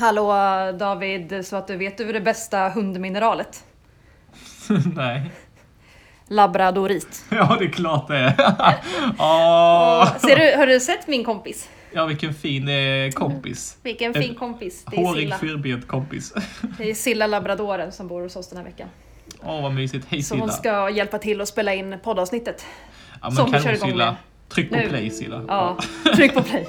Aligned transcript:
Hallå 0.00 0.32
David, 0.78 1.46
så 1.46 1.56
att 1.56 1.66
du 1.66 1.76
vet 1.76 1.98
du 1.98 2.12
det 2.12 2.20
bästa 2.20 2.68
hundmineralet? 2.68 3.64
Nej. 4.96 5.30
Labradorit. 6.28 7.24
Ja, 7.30 7.56
det 7.58 7.64
är 7.64 7.68
klart 7.70 8.08
det 8.08 8.16
är. 8.16 8.34
Åh. 9.18 10.16
Ser 10.18 10.36
du, 10.36 10.56
har 10.56 10.66
du 10.66 10.80
sett 10.80 11.06
min 11.08 11.24
kompis? 11.24 11.68
Ja, 11.92 12.06
vilken 12.06 12.34
fin 12.34 12.68
eh, 12.68 13.10
kompis. 13.10 13.76
Vilken 13.82 14.14
En 14.16 14.22
fin 14.22 14.34
kompis. 14.34 14.84
Det 14.90 14.96
är 14.96 15.00
Hårig, 15.06 15.22
Silla. 15.22 15.38
fyrbent 15.38 15.88
kompis. 15.88 16.34
Det 16.78 16.90
är 16.90 16.94
Silla 16.94 17.26
labradoren 17.26 17.92
som 17.92 18.08
bor 18.08 18.22
hos 18.22 18.36
oss 18.36 18.48
den 18.48 18.58
här 18.58 18.64
veckan. 18.64 18.88
Åh, 19.42 19.62
vad 19.62 19.72
mysigt. 19.74 20.06
Hej 20.10 20.22
Så 20.22 20.34
hon 20.36 20.48
Silla. 20.48 20.52
ska 20.58 20.90
hjälpa 20.90 21.18
till 21.18 21.40
att 21.40 21.48
spela 21.48 21.74
in 21.74 21.98
poddavsnittet. 22.02 22.64
Ja, 23.22 23.30
som 23.30 23.50
men 23.50 23.60
vi 23.60 23.66
kör 23.66 23.72
igång 23.74 23.90
Silla. 23.90 24.04
med. 24.06 24.14
Tryck 24.48 24.70
på 24.70 24.76
Nu. 24.76 24.88
play 24.88 25.10
Silla. 25.10 25.42
Ja, 25.48 25.78
tryck 26.16 26.34
på 26.34 26.42
play. 26.42 26.66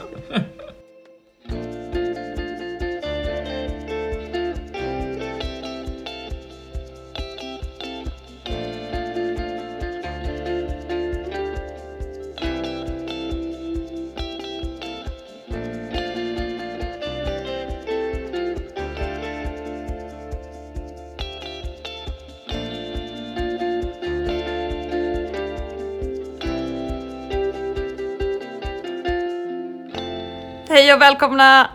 Hej 30.92 30.96
och 30.96 31.02
välkomna 31.02 31.70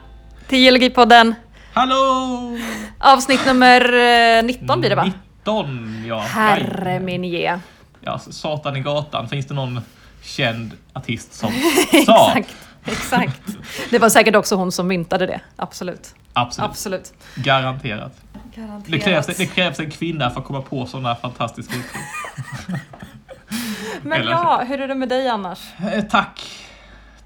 till 0.47 0.59
Geologipodden. 0.59 1.34
Hallå! 1.73 2.59
Avsnitt 2.98 3.47
nummer 3.47 3.93
eh, 4.38 4.45
19 4.45 4.80
blir 4.80 4.91
det 4.91 4.97
va? 4.97 5.05
19, 5.05 6.04
ja. 6.09 6.18
Herre 6.21 7.01
min 7.01 7.24
ge. 7.24 7.59
Ja, 8.01 8.18
Satan 8.18 8.76
i 8.76 8.80
gatan. 8.80 9.29
Finns 9.29 9.46
det 9.46 9.54
någon 9.54 9.80
känd 10.23 10.73
artist 10.93 11.35
som 11.35 11.52
sa? 12.07 12.32
Exakt, 12.35 12.57
exakt. 12.85 13.43
Det 13.91 13.99
var 13.99 14.09
säkert 14.09 14.37
också 14.37 14.54
hon 14.57 14.73
som 14.73 14.87
myntade 14.87 15.26
det. 15.26 15.41
Absolut. 15.57 16.15
Absolut. 16.32 16.71
Absolut. 16.71 17.13
Garanterat. 17.35 18.13
Garanterat. 18.54 18.85
Det 18.87 18.98
krävs, 18.98 19.26
det 19.26 19.46
krävs 19.46 19.80
en 19.80 19.91
kvinna 19.91 20.30
för 20.30 20.41
att 20.41 20.46
komma 20.46 20.63
på 20.63 20.87
sådana 20.87 21.15
fantastiska 21.16 21.74
uttryck. 21.76 22.80
Men 24.02 24.21
eller- 24.21 24.30
ja, 24.30 24.63
hur 24.69 24.80
är 24.80 24.88
det 24.88 24.95
med 24.95 25.09
dig 25.09 25.29
annars? 25.29 25.59
Eh, 25.93 26.04
tack. 26.04 26.63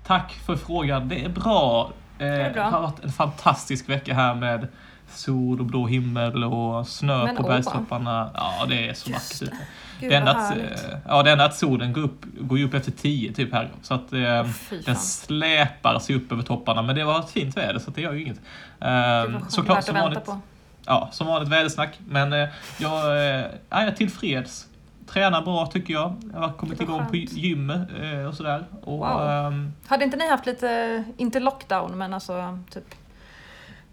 Tack 0.06 0.32
för 0.32 0.56
frågan. 0.56 1.08
Det 1.08 1.24
är 1.24 1.28
bra. 1.28 1.92
Eh, 2.18 2.26
är 2.26 2.52
bra. 2.52 2.62
Det 2.64 2.70
har 2.70 2.82
varit 2.82 3.04
en 3.04 3.12
fantastisk 3.12 3.88
vecka 3.88 4.14
här 4.14 4.34
med 4.34 4.68
sol 5.08 5.60
och 5.60 5.66
blå 5.66 5.86
himmel 5.86 6.44
och 6.44 6.88
snö 6.88 7.24
Men 7.24 7.36
på 7.36 7.42
åh. 7.42 7.48
bergstopparna. 7.48 8.30
Ja, 8.34 8.66
det 8.68 8.88
är 8.88 8.94
så 8.94 9.12
vackert 9.12 9.42
ute. 9.42 9.56
Det 10.00 10.14
enda, 10.14 10.30
att, 10.30 10.56
eh, 10.56 10.64
ja, 11.08 11.22
det 11.22 11.30
enda 11.30 11.44
att 11.44 11.54
solen 11.56 11.92
går 11.92 12.02
upp, 12.02 12.24
går 12.40 12.58
ju 12.58 12.64
upp 12.64 12.74
efter 12.74 12.92
tio 12.92 13.32
typ 13.32 13.52
här. 13.52 13.70
Så 13.82 13.94
att 13.94 14.12
eh, 14.12 14.46
den 14.86 14.96
släpar 14.96 15.98
sig 15.98 16.16
upp 16.16 16.32
över 16.32 16.42
topparna. 16.42 16.82
Men 16.82 16.96
det 16.96 17.04
var 17.04 17.20
ett 17.20 17.30
fint 17.30 17.56
väder 17.56 17.78
så 17.78 17.90
det 17.90 18.00
gör 18.00 18.12
ju 18.12 18.22
inget. 18.22 18.40
Eh, 18.80 19.48
såklart 19.48 19.84
som 19.84 19.94
vanligt. 19.94 20.24
på. 20.24 20.40
Ja, 20.86 21.08
som 21.12 21.26
vanligt 21.26 21.48
vädersnack. 21.48 21.98
Men 22.08 22.32
eh, 22.32 22.48
jag, 22.78 23.16
eh, 23.16 23.44
ja, 23.44 23.46
jag 23.70 23.84
är 23.84 23.92
tillfreds. 23.92 24.66
Tränar 25.12 25.42
bra 25.42 25.66
tycker 25.66 25.94
jag. 25.94 26.14
Jag 26.32 26.40
har 26.40 26.52
kommit 26.52 26.80
igång 26.80 27.06
på 27.06 27.16
gym 27.16 27.70
eh, 27.70 28.24
och 28.28 28.34
sådär. 28.34 28.64
Och, 28.82 28.98
Wow. 28.98 29.22
ehm, 29.30 29.72
Hade 29.86 30.04
inte 30.04 30.16
ni 30.16 30.28
haft 30.28 30.46
lite, 30.46 31.04
inte 31.16 31.40
lockdown, 31.40 31.98
men 31.98 32.14
alltså 32.14 32.58
typ 32.70 32.94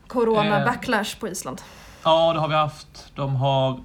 corona 0.08 0.60
Eh. 0.60 0.66
backlash 0.66 1.20
på 1.20 1.28
Island? 1.28 1.62
ja, 2.04 2.34
det 2.34 2.40
har 2.40 2.48
vi 2.48 2.56
haft. 2.56 3.12
De 3.16 3.36
har 3.36 3.80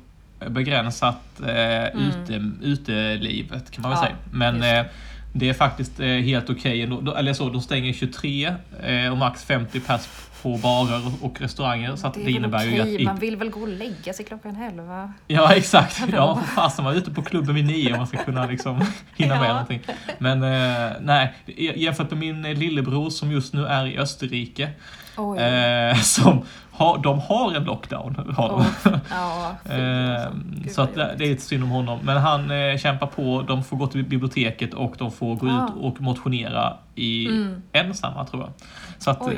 begränsat 0.49 1.41
eh, 1.41 1.87
ute, 1.97 2.33
utelivet 2.63 3.71
kan 3.71 3.83
man 3.83 3.91
väl 3.91 3.99
Mm. 3.99 4.13
Ja, 4.13 4.17
säga. 4.17 4.17
Men 4.33 4.85
det. 5.33 5.39
det 5.39 5.49
är 5.49 5.55
faktiskt 5.55 6.01
eh, 6.01 6.07
helt 6.07 6.51
okej. 6.51 6.87
Då- 6.87 7.15
Eller 7.15 7.33
så, 7.33 7.49
de 7.51 7.61
stänger 7.63 7.93
23 7.93 8.55
eh, 8.83 9.11
och 9.13 9.19
max 9.19 9.45
50 9.45 9.81
pers 9.81 10.09
på 10.43 10.57
barer 10.57 11.13
och 11.21 11.41
restauranger. 11.41 11.97
Så 11.97 12.07
att 12.07 12.15
det, 12.15 12.21
väl 12.21 12.37
innebär 12.37 12.65
ju 12.65 12.81
okej, 12.81 12.97
att... 12.97 13.03
man 13.03 13.17
vill 13.17 13.37
väl 13.37 13.51
gå 13.51 13.61
och 13.61 13.69
lägga 13.69 14.13
sig 14.13 14.25
klockan 14.25 14.57
elva? 14.63 15.13
Ja 15.29 15.55
exakt. 15.55 15.99
Hallå. 15.99 16.13
Ja, 16.17 16.43
fasen 16.57 16.85
man 16.85 16.95
är 16.95 16.99
ute 16.99 17.11
på 17.11 17.23
klubben 17.23 17.55
vid 17.55 17.65
nio 17.67 17.93
om 17.93 17.99
man 17.99 18.07
ska 18.07 18.19
kunna 18.19 18.47
liksom 18.47 18.81
hinna 19.17 19.35
med 19.41 19.45
Ja. 19.49 19.53
någonting. 19.53 19.81
Men 20.19 20.43
eh, 20.43 20.93
nej, 21.01 21.35
jämfört 21.77 22.11
med 22.11 22.19
min 22.19 22.43
lillebror 22.43 23.11
som 23.11 23.33
just 23.33 23.55
nu 23.55 23.67
är 23.67 23.87
i 23.87 23.99
Österrike. 23.99 24.71
Eh, 25.19 25.97
som 26.03 26.43
har, 26.73 26.99
de 26.99 27.21
har 27.21 27.53
en 27.57 27.65
lockdown. 27.65 28.35
Har 28.37 28.49
de. 28.49 28.61
Oh, 28.61 28.67
ja, 29.11 29.57
fy, 29.65 29.71
Eh, 29.73 30.71
så 30.73 30.83
att 30.83 30.95
det, 30.95 31.01
jobbigt. 31.03 31.19
det 31.19 31.25
är 31.25 31.31
inte 31.31 31.43
synd 31.43 31.63
om 31.65 31.71
honom. 31.71 31.99
Men 32.03 32.17
han 32.17 32.51
eh, 32.51 32.79
kämpar 32.79 33.07
på. 33.07 33.43
De 33.49 33.65
får 33.65 33.77
gå 33.77 33.87
till 33.87 34.05
biblioteket 34.05 34.75
och 34.75 34.95
de 34.99 35.11
får 35.13 35.35
gå 35.37 35.47
Ah. 35.49 35.67
ut 35.67 35.73
och 35.81 36.01
motionera 36.01 36.77
i 36.95 37.27
Mm. 37.27 37.63
ensamma 37.73 38.25
tror 38.25 38.43
jag. 38.43 38.51
Så 38.99 39.11
att, 39.11 39.21
eh, 39.27 39.33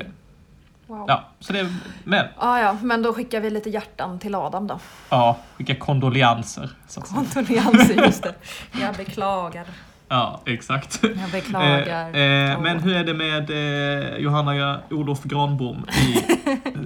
Wow. 0.86 1.04
ja, 1.08 1.24
så 1.40 1.52
det, 1.52 1.68
men 2.04 2.26
Ah, 2.36 2.58
ja, 2.58 2.76
men 2.82 3.02
då 3.02 3.12
skickar 3.14 3.40
vi 3.40 3.50
lite 3.50 3.70
hjärtan 3.70 4.18
till 4.18 4.34
Adam 4.34 4.66
då. 4.66 4.78
ja, 5.10 5.36
vilka 5.56 5.74
kondolenser. 5.74 6.70
Kondolenser, 7.14 8.04
just 8.04 8.22
det. 8.22 8.34
Jag 8.80 8.94
beklagar. 8.94 9.64
Ja, 10.08 10.40
exakt. 10.46 11.02
Jag 11.02 11.30
beklagar. 11.32 12.14
Eh, 12.14 12.52
eh. 12.52 12.60
Men 12.60 12.80
hur 12.80 12.96
är 12.96 13.04
det 13.04 13.14
med 13.14 13.50
eh, 13.50 14.16
Johanna 14.18 14.80
Olof 14.90 15.22
Granbom 15.22 15.86
i 15.88 16.24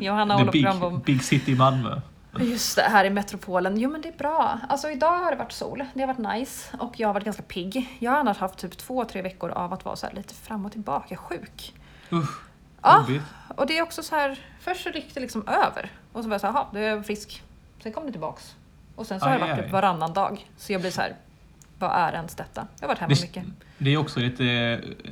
Johanna 0.05 0.37
the 0.37 0.43
Olof 0.43 0.53
big, 0.53 0.63
Granbom. 0.65 1.01
big 1.01 1.23
city 1.23 1.55
Malmö? 1.55 2.01
Just 2.41 2.77
det, 2.77 2.83
här 2.83 3.05
i 3.05 3.11
metropolen. 3.11 3.77
Jo 3.81 3.91
men 3.91 4.01
det 4.01 4.09
är 4.09 4.19
bra. 4.19 4.59
Alltså 4.69 4.91
idag 4.91 5.19
har 5.19 5.31
det 5.31 5.37
varit 5.37 5.53
sol, 5.53 5.85
det 5.95 6.01
har 6.01 6.07
varit 6.15 6.39
nice 6.39 6.77
och 6.79 7.01
jag 7.01 7.09
har 7.09 7.15
varit 7.15 7.25
ganska 7.25 7.43
pigg. 7.43 7.97
Jag 7.99 8.11
har 8.11 8.19
annars 8.19 8.39
haft 8.39 8.59
typ 8.59 8.79
två, 8.79 9.05
tre 9.05 9.23
veckor 9.23 9.51
av 9.51 9.73
att 9.73 9.85
vara 9.85 9.97
så 9.97 10.07
här 10.07 10.15
lite 10.15 10.35
fram 10.35 10.67
och 10.67 10.73
tillbaka 10.73 11.17
sjuk. 11.17 11.75
Usch, 12.13 12.41
Ja, 12.83 12.97
jobbigt. 13.01 13.23
och 13.57 13.67
det 13.67 13.79
är 13.79 13.83
också 13.83 14.03
så 14.03 14.17
här, 14.17 14.39
först 14.61 14.83
så 14.83 14.91
gick 14.91 15.15
det 15.15 15.21
liksom 15.21 15.49
över 15.49 15.91
och 16.13 16.23
så 16.23 16.29
var 16.29 16.35
jag 16.35 16.41
så 16.41 16.47
här, 16.47 16.55
jaha, 16.55 16.67
då 16.73 16.79
är 16.79 16.83
jag 16.83 17.07
frisk. 17.07 17.43
Sen 17.83 17.93
kom 17.93 18.07
det 18.07 18.13
tillbaks. 18.13 18.55
Och 18.95 19.07
sen 19.07 19.21
så 19.21 19.27
har 19.27 19.33
Aj, 19.33 19.39
det 19.41 19.47
varit 19.47 19.63
typ 19.65 19.73
varannan 19.73 20.13
dag. 20.13 20.47
Så 20.57 20.73
jag 20.73 20.81
blir 20.81 20.91
så 20.91 21.01
här, 21.01 21.17
vad 21.79 21.91
är 21.91 22.13
ens 22.13 22.35
detta? 22.35 22.67
Jag 22.81 22.89
har 22.89 22.95
varit 22.95 22.99
hemma 22.99 23.15
Det- 23.15 23.21
mycket. 23.23 23.45
Det 23.79 23.91
är 23.95 23.97
också 23.97 24.21
lite, 24.21 24.45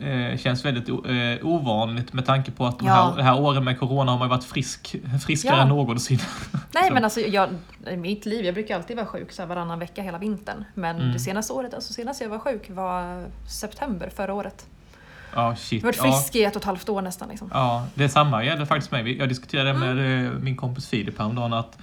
eh, 0.03 0.39
känns 0.39 0.65
väldigt 0.65 0.89
eh, 0.89 1.47
ovanligt 1.47 2.13
med 2.13 2.27
tanke 2.27 2.51
på 2.51 2.67
att 2.67 2.79
de 2.79 2.87
Ja. 2.87 2.93
här, 2.95 3.17
det 3.17 3.23
här 3.23 3.41
åren 3.41 3.65
med 3.65 3.79
corona 3.79 4.13
har 4.13 4.19
man 4.19 4.29
varit 4.29 4.45
frisk, 4.45 4.97
friskare 5.27 5.57
Ja. 5.57 5.63
än 5.63 5.69
någonsin. 5.69 6.19
Nej 6.75 6.91
men 6.91 7.05
alltså 7.05 7.21
jag, 7.21 7.49
i 7.91 7.97
mitt 7.97 8.27
liv, 8.27 8.45
jag 8.45 8.55
brukar 8.55 8.77
alltid 8.77 8.97
vara 8.97 9.07
sjuk 9.07 9.33
så 9.33 9.43
här 9.43 9.47
varannan 9.49 9.79
vecka 9.79 10.03
hela 10.03 10.19
vintern. 10.19 10.65
Men 10.75 10.97
Mm. 10.97 11.13
det 11.13 11.19
senaste 11.19 11.53
året, 11.53 11.75
alltså 11.75 11.93
senast 11.93 12.21
jag 12.21 12.29
var 12.29 12.39
sjuk 12.39 12.71
var 12.71 13.25
september 13.49 14.11
förra 14.17 14.35
året. 14.35 14.67
Ja, 15.35 15.57
shit. 15.57 15.83
Jag 15.83 15.89
har 15.89 15.93
varit 15.93 15.97
Ja. 16.15 16.19
frisk 16.21 16.35
i 16.37 16.45
ett 16.45 16.57
och 16.57 16.61
ett 16.63 16.67
halvt 16.67 16.89
år 16.89 17.03
nästan. 17.03 17.29
Liksom. 17.29 17.51
Ja, 17.55 17.87
det 17.95 18.09
samma 18.09 18.45
gäller 18.45 18.65
faktiskt 18.65 18.93
mig. 18.93 19.19
Jag 19.19 19.29
diskuterade 19.29 19.71
Mm. 19.71 19.97
med 19.97 20.27
eh, 20.27 20.33
min 20.33 20.57
kompis 20.57 20.89
Filip 20.89 21.19
häromdagen 21.19 21.53
att 21.53 21.79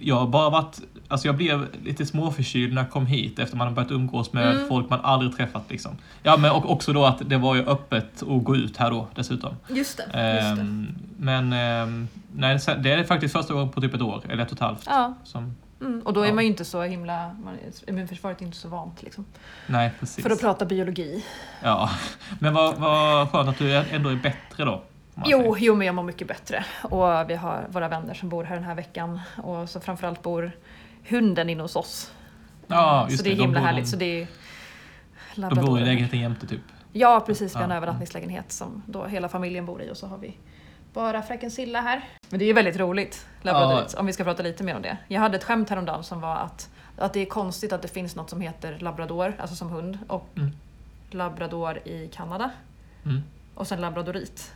jag 0.00 0.16
har 0.16 0.26
bara 0.26 0.50
varit, 0.50 0.78
alltså 1.08 1.28
jag 1.28 1.36
blev 1.36 1.66
lite 1.84 2.06
småförkyld 2.06 2.74
när 2.74 2.82
jag 2.82 2.90
kom 2.90 3.06
hit 3.06 3.38
efter 3.38 3.56
man 3.56 3.66
har 3.66 3.74
börjat 3.74 3.90
umgås 3.90 4.32
med 4.32 4.50
Mm. 4.54 4.68
folk 4.68 4.90
man 4.90 5.00
aldrig 5.00 5.36
träffat 5.36 5.62
liksom. 5.68 5.96
Ja, 6.22 6.36
men 6.36 6.50
och 6.50 6.70
också 6.72 6.92
då 6.92 7.04
att 7.04 7.28
det 7.30 7.36
var 7.36 7.54
ju 7.54 7.62
öppet 7.66 8.22
att 8.22 8.44
gå 8.44 8.56
ut 8.56 8.76
här 8.76 8.90
då 8.90 9.06
dessutom. 9.14 9.54
Just 9.68 9.96
det. 9.96 10.02
Just 10.02 10.12
det. 10.12 10.20
Ehm, 10.62 10.94
men 11.18 11.52
ehm, 11.52 12.08
nej, 12.34 12.58
det 12.78 12.92
är 12.92 13.04
faktiskt 13.04 13.32
första 13.32 13.54
gången 13.54 13.68
på 13.68 13.80
typ 13.80 13.94
ett 13.94 14.02
år, 14.02 14.22
eller 14.28 14.42
ett 14.42 14.48
och 14.50 14.56
ett 14.56 14.60
halvt. 14.62 14.82
Ja, 14.86 15.14
Som, 15.24 15.54
mm. 15.80 16.00
och 16.04 16.12
då 16.12 16.20
är 16.22 16.26
Ja. 16.28 16.34
man 16.34 16.44
ju 16.44 16.50
inte 16.50 16.64
så 16.64 16.82
himla, 16.82 17.36
immunförsvaret 17.86 18.40
är 18.40 18.44
inte 18.44 18.56
så 18.58 18.68
vant 18.68 19.02
liksom. 19.02 19.24
nej, 19.66 19.90
precis. 20.00 20.24
För 20.24 20.30
att 20.30 20.40
prata 20.40 20.64
biologi. 20.64 21.24
Ja, 21.62 21.90
men 22.38 22.54
vad, 22.54 22.74
vad 22.76 23.30
skönt 23.30 23.48
att 23.48 23.58
du 23.58 23.74
ändå 23.76 24.10
är 24.10 24.16
bättre 24.16 24.64
då. 24.64 24.82
Jo, 25.26 25.56
jo, 25.58 25.74
men 25.74 25.86
jag 25.86 25.94
mår 25.94 26.02
mycket 26.02 26.28
bättre. 26.28 26.64
Och 26.82 27.30
vi 27.30 27.34
har 27.34 27.66
våra 27.70 27.88
vänner 27.88 28.14
som 28.14 28.28
bor 28.28 28.44
här 28.44 28.54
den 28.54 28.64
här 28.64 28.74
veckan. 28.74 29.20
Och 29.36 29.68
så 29.68 29.80
framförallt 29.80 30.22
bor 30.22 30.52
hunden 31.08 31.50
inne 31.50 31.62
hos 31.62 31.76
oss. 31.76 32.12
Ja, 32.66 33.04
så 33.06 33.12
just 33.12 33.24
det 33.24 33.30
är 33.30 33.34
det. 33.34 33.36
De 33.36 33.42
himla 33.42 33.60
bor- 33.60 33.66
härligt. 33.66 33.88
Så 33.88 33.96
det 33.96 34.20
är 34.22 34.26
De 35.36 35.54
bor 35.66 35.78
i 35.80 35.84
lägenheten 35.84 36.18
jämte 36.20 36.46
typ. 36.46 36.60
Ja, 36.92 37.20
precis. 37.26 37.52
Vi 37.54 37.56
har 37.56 37.64
en 37.64 37.70
Ja. 37.70 37.76
övernattningslägenhet 37.76 38.52
som 38.52 38.82
då 38.86 39.04
hela 39.06 39.28
familjen 39.28 39.66
bor 39.66 39.82
i 39.82 39.90
och 39.90 39.96
så 39.96 40.06
har 40.06 40.18
vi 40.18 40.36
bara 40.92 41.22
fröken 41.22 41.50
Silla 41.50 41.80
här. 41.80 42.08
Men 42.30 42.38
det 42.38 42.44
är 42.44 42.46
ju 42.46 42.52
väldigt 42.52 42.76
roligt, 42.76 43.26
labradorit, 43.42 43.94
om 43.94 44.06
vi 44.06 44.12
ska 44.12 44.24
prata 44.24 44.42
lite 44.42 44.64
mer 44.64 44.76
om 44.76 44.82
det. 44.82 44.96
Jag 45.08 45.20
hade 45.20 45.36
ett 45.36 45.44
skämt 45.44 45.70
häromdagen 45.70 46.04
som 46.04 46.20
var 46.20 46.36
att, 46.36 46.70
att 46.98 47.12
det 47.12 47.20
är 47.20 47.26
konstigt 47.26 47.72
att 47.72 47.82
det 47.82 47.88
finns 47.88 48.16
något 48.16 48.30
som 48.30 48.40
heter 48.40 48.78
labrador, 48.78 49.34
alltså 49.38 49.56
som 49.56 49.70
hund, 49.70 49.98
och 50.08 50.28
Mm. 50.36 50.50
labrador 51.10 51.78
i 51.88 52.08
Kanada. 52.14 52.50
Mm. 53.04 53.22
Och 53.54 53.66
sen 53.66 53.80
labradorit. 53.80 54.52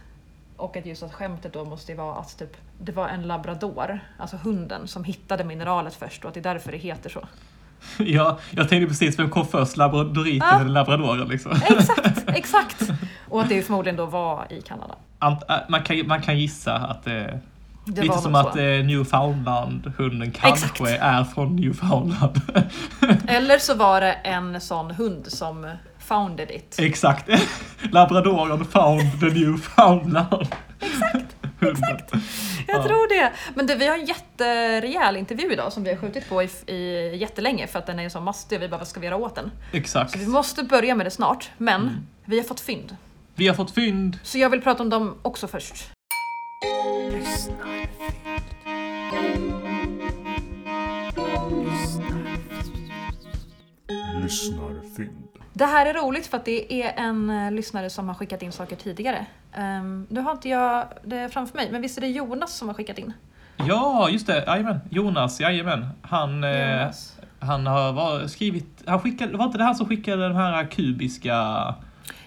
Och 0.62 0.76
att 0.76 0.86
just 0.86 1.02
att 1.02 1.12
skämtet 1.14 1.52
då 1.52 1.64
måste 1.64 1.92
ju 1.92 1.98
vara 1.98 2.14
att 2.16 2.38
typ, 2.38 2.56
det 2.78 2.92
var 2.92 3.08
en 3.08 3.22
labrador, 3.22 4.00
alltså 4.18 4.36
hunden, 4.36 4.88
som 4.88 5.04
hittade 5.04 5.44
mineralet 5.44 5.94
först 5.94 6.24
och 6.24 6.28
att 6.28 6.34
det 6.34 6.40
är 6.40 6.54
därför 6.54 6.72
det 6.72 6.78
heter 6.78 7.10
så. 7.10 7.20
Ja, 7.98 8.38
jag 8.50 8.68
tänkte 8.68 8.88
precis 8.88 9.18
vem 9.18 9.30
kom 9.30 9.46
först, 9.46 9.76
labradoriten 9.76 10.48
Ah. 10.52 10.60
eller 10.60 10.70
labradoren 10.70 11.28
liksom. 11.28 11.52
Exakt, 11.68 12.24
exakt! 12.26 12.90
Och 13.28 13.42
att 13.42 13.48
det 13.48 13.62
förmodligen 13.62 13.96
då 13.96 14.06
var 14.06 14.46
i 14.50 14.62
Kanada. 14.62 14.94
Ant, 15.18 15.50
äh, 15.50 15.56
man, 15.68 15.82
kan, 15.82 16.06
man 16.06 16.22
kan 16.22 16.38
gissa 16.38 16.74
att 16.76 17.04
det, 17.04 17.40
Det 17.84 18.02
Lite 18.02 18.18
som 18.18 18.34
att 18.34 18.56
eh, 18.56 18.62
Newfoundland-hunden 18.62 20.32
kanske 20.32 20.66
Exakt. 20.66 21.02
är 21.02 21.24
från 21.24 21.56
Newfoundland. 21.56 22.40
Eller 23.26 23.58
så 23.58 23.74
var 23.74 24.00
det 24.00 24.12
en 24.12 24.60
sån 24.60 24.90
hund 24.90 25.26
som 25.26 25.70
founded 26.02 26.50
it. 26.50 26.78
Exakt. 26.78 27.28
Labradoren 27.92 28.64
found 28.64 29.20
the 29.20 29.26
Newfoundland. 29.26 30.46
Exakt. 30.80 31.36
Exakt. 31.60 32.12
Jag 32.66 32.78
Ja. 32.78 32.82
tror 32.84 33.08
det. 33.20 33.32
Men 33.54 33.66
du, 33.66 33.74
vi 33.74 33.86
har 33.86 33.98
en 33.98 34.04
jätterejäl 34.06 35.16
intervju 35.16 35.52
idag 35.52 35.72
som 35.72 35.84
vi 35.84 35.90
har 35.90 35.96
skjutit 35.96 36.28
på 36.28 36.42
i, 36.42 36.48
i 36.66 37.16
jättelänge 37.16 37.66
för 37.66 37.78
att 37.78 37.86
den 37.86 37.98
är 38.00 38.08
så 38.08 38.20
mastig 38.20 38.58
och 38.58 38.62
vi 38.62 38.68
bara, 38.68 38.78
vad 38.78 38.88
ska 38.88 39.00
vi 39.00 39.06
göra 39.06 39.16
åt 39.16 39.34
den? 39.34 39.50
Exakt. 39.72 40.10
Så 40.10 40.18
vi 40.18 40.26
måste 40.26 40.62
börja 40.62 40.94
med 40.94 41.06
det 41.06 41.10
snart. 41.10 41.50
Men 41.58 41.80
Mm. 41.82 42.06
vi 42.24 42.36
har 42.36 42.44
fått 42.44 42.60
fynd. 42.60 42.96
Vi 43.34 43.48
har 43.48 43.54
fått 43.54 43.70
fynd. 43.74 44.18
Så 44.22 44.38
jag 44.38 44.50
vill 44.50 44.60
prata 44.62 44.82
om 44.82 44.90
dem 44.90 45.14
också 45.22 45.46
först. 45.48 45.74
Lyssnarfynd. 54.22 55.21
Det 55.52 55.64
här 55.64 55.86
är 55.86 55.94
roligt 55.94 56.26
för 56.26 56.36
att 56.36 56.44
det 56.44 56.82
är 56.82 56.92
en 56.96 57.30
eh, 57.30 57.52
lyssnare 57.52 57.90
som 57.90 58.08
har 58.08 58.14
skickat 58.14 58.42
in 58.42 58.52
saker 58.52 58.76
tidigare. 58.76 59.26
Um, 59.58 60.06
nu 60.10 60.20
har 60.20 60.32
inte 60.32 60.48
jag 60.48 60.86
det 61.04 61.28
framför 61.32 61.56
mig, 61.56 61.68
men 61.72 61.82
visst 61.82 61.98
är 61.98 62.00
det 62.00 62.08
Jonas 62.08 62.56
som 62.56 62.68
har 62.68 62.74
skickat 62.74 62.98
in? 62.98 63.12
Ja, 63.56 64.08
just 64.10 64.26
det. 64.26 64.44
Jajamän. 64.46 64.80
Jonas, 64.90 65.40
jajamän. 65.40 65.88
Han, 66.02 66.44
eh, 66.44 66.70
Jonas. 66.72 67.16
han 67.40 67.66
har 67.66 67.92
var, 67.92 68.26
skrivit... 68.26 68.82
Han 68.86 69.00
skickade, 69.00 69.36
var 69.36 69.44
inte 69.44 69.58
det 69.58 69.64
han 69.64 69.74
som 69.74 69.88
skickade 69.88 70.22
den 70.22 70.36
här 70.36 70.64
kubiska... 70.64 71.74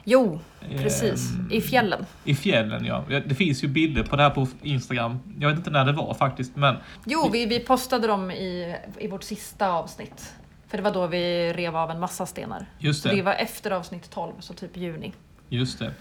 Jo, 0.07 0.39
precis. 0.77 1.31
ehm, 1.31 1.51
I 1.51 1.62
fjällen. 1.62 2.06
I 2.24 2.36
fjällen. 2.36 2.86
Ja, 2.86 3.04
Det 3.07 3.36
finns 3.36 3.63
ju 3.63 3.68
bilder 3.68 4.04
på 4.04 4.16
det 4.16 4.24
här 4.24 4.30
på 4.30 4.48
Instagram. 4.62 5.19
Jag 5.39 5.50
vet 5.50 5.57
inte 5.57 5.69
när 5.69 5.86
det 5.86 5.92
var 5.92 6.13
faktiskt, 6.13 6.56
men 6.56 6.75
Jo, 7.06 7.30
vi, 7.33 7.45
vi 7.45 7.60
postade 7.60 8.07
dem 8.07 8.31
i, 8.31 8.75
i 9.00 9.07
vårt 9.07 9.24
sista 9.24 9.69
avsnitt. 9.69 10.33
För 10.75 10.83
det 10.83 10.89
var 10.89 10.94
då 10.94 11.07
vi 11.07 11.54
rev 11.54 11.75
av 11.75 11.92
en 11.92 12.00
massa 12.00 12.25
stenar. 12.25 12.66
just 12.80 13.04
det 13.04 13.16
det. 13.16 13.22
var 13.22 13.33
efter 13.33 13.72
avsnitt 13.72 14.10
12, 14.10 14.33
så 14.39 14.54
typ 14.54 14.77
juni. 14.77 15.13
Just 15.50 15.80
det. 15.80 15.92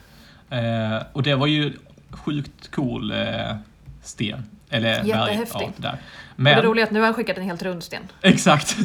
Eh, 0.56 1.02
och 1.12 1.22
det 1.22 1.34
var 1.34 1.46
ju 1.46 1.72
sjukt 2.10 2.70
cool 2.70 3.10
eh, 3.10 3.56
sten. 4.02 4.50
Eller 4.70 4.96
berg. 4.96 5.08
Jättehäftig. 5.08 5.60
Ja, 5.60 5.72
det 5.76 5.82
där. 5.82 5.92
Och 5.92 5.98
Men, 6.36 6.56
det 6.56 6.62
roliga 6.62 6.82
är 6.82 6.86
att 6.86 6.92
nu 6.92 6.98
har 6.98 7.06
han 7.06 7.14
skickat 7.14 7.36
en 7.38 7.44
helt 7.44 7.62
rund 7.62 7.82
sten. 7.82 8.02
exakt. 8.22 8.76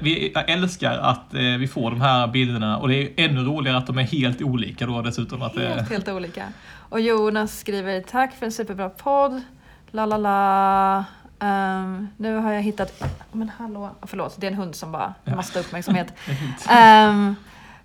Vi, 0.00 0.34
älskar 0.46 0.98
att 0.98 1.34
eh, 1.34 1.40
vi 1.40 1.68
får 1.68 1.90
de 1.90 2.00
här 2.00 2.26
bilderna 2.26 2.78
och 2.78 2.88
det 2.88 2.96
är 2.96 3.24
ännu 3.24 3.40
roligare 3.40 3.78
att 3.78 3.86
de 3.86 3.98
är 3.98 4.02
helt 4.02 4.42
olika 4.42 4.86
då 4.86 5.02
dessutom. 5.02 5.42
Att 5.42 5.54
det, 5.54 5.68
Helt, 5.68 5.90
helt 5.90 6.08
olika. 6.08 6.48
Och 6.72 7.00
Jonas 7.00 7.58
skriver 7.58 8.00
tack 8.00 8.34
för 8.34 8.46
en 8.46 8.52
superbra 8.52 8.88
podd. 8.88 9.42
La 9.90 10.06
la 10.06 10.16
la. 10.16 11.04
Ehm, 11.40 12.08
nu 12.16 12.36
har 12.36 12.52
jag 12.52 12.62
hittat... 12.62 13.02
Men 13.32 13.48
hallå. 13.58 13.90
Förlåt, 14.02 14.40
det 14.40 14.46
är 14.46 14.50
en 14.50 14.56
hund 14.56 14.74
som 14.74 14.92
bara 14.92 15.14
måste 15.24 15.60
uppmärksamhet. 15.60 16.12
Ehm, 16.68 17.34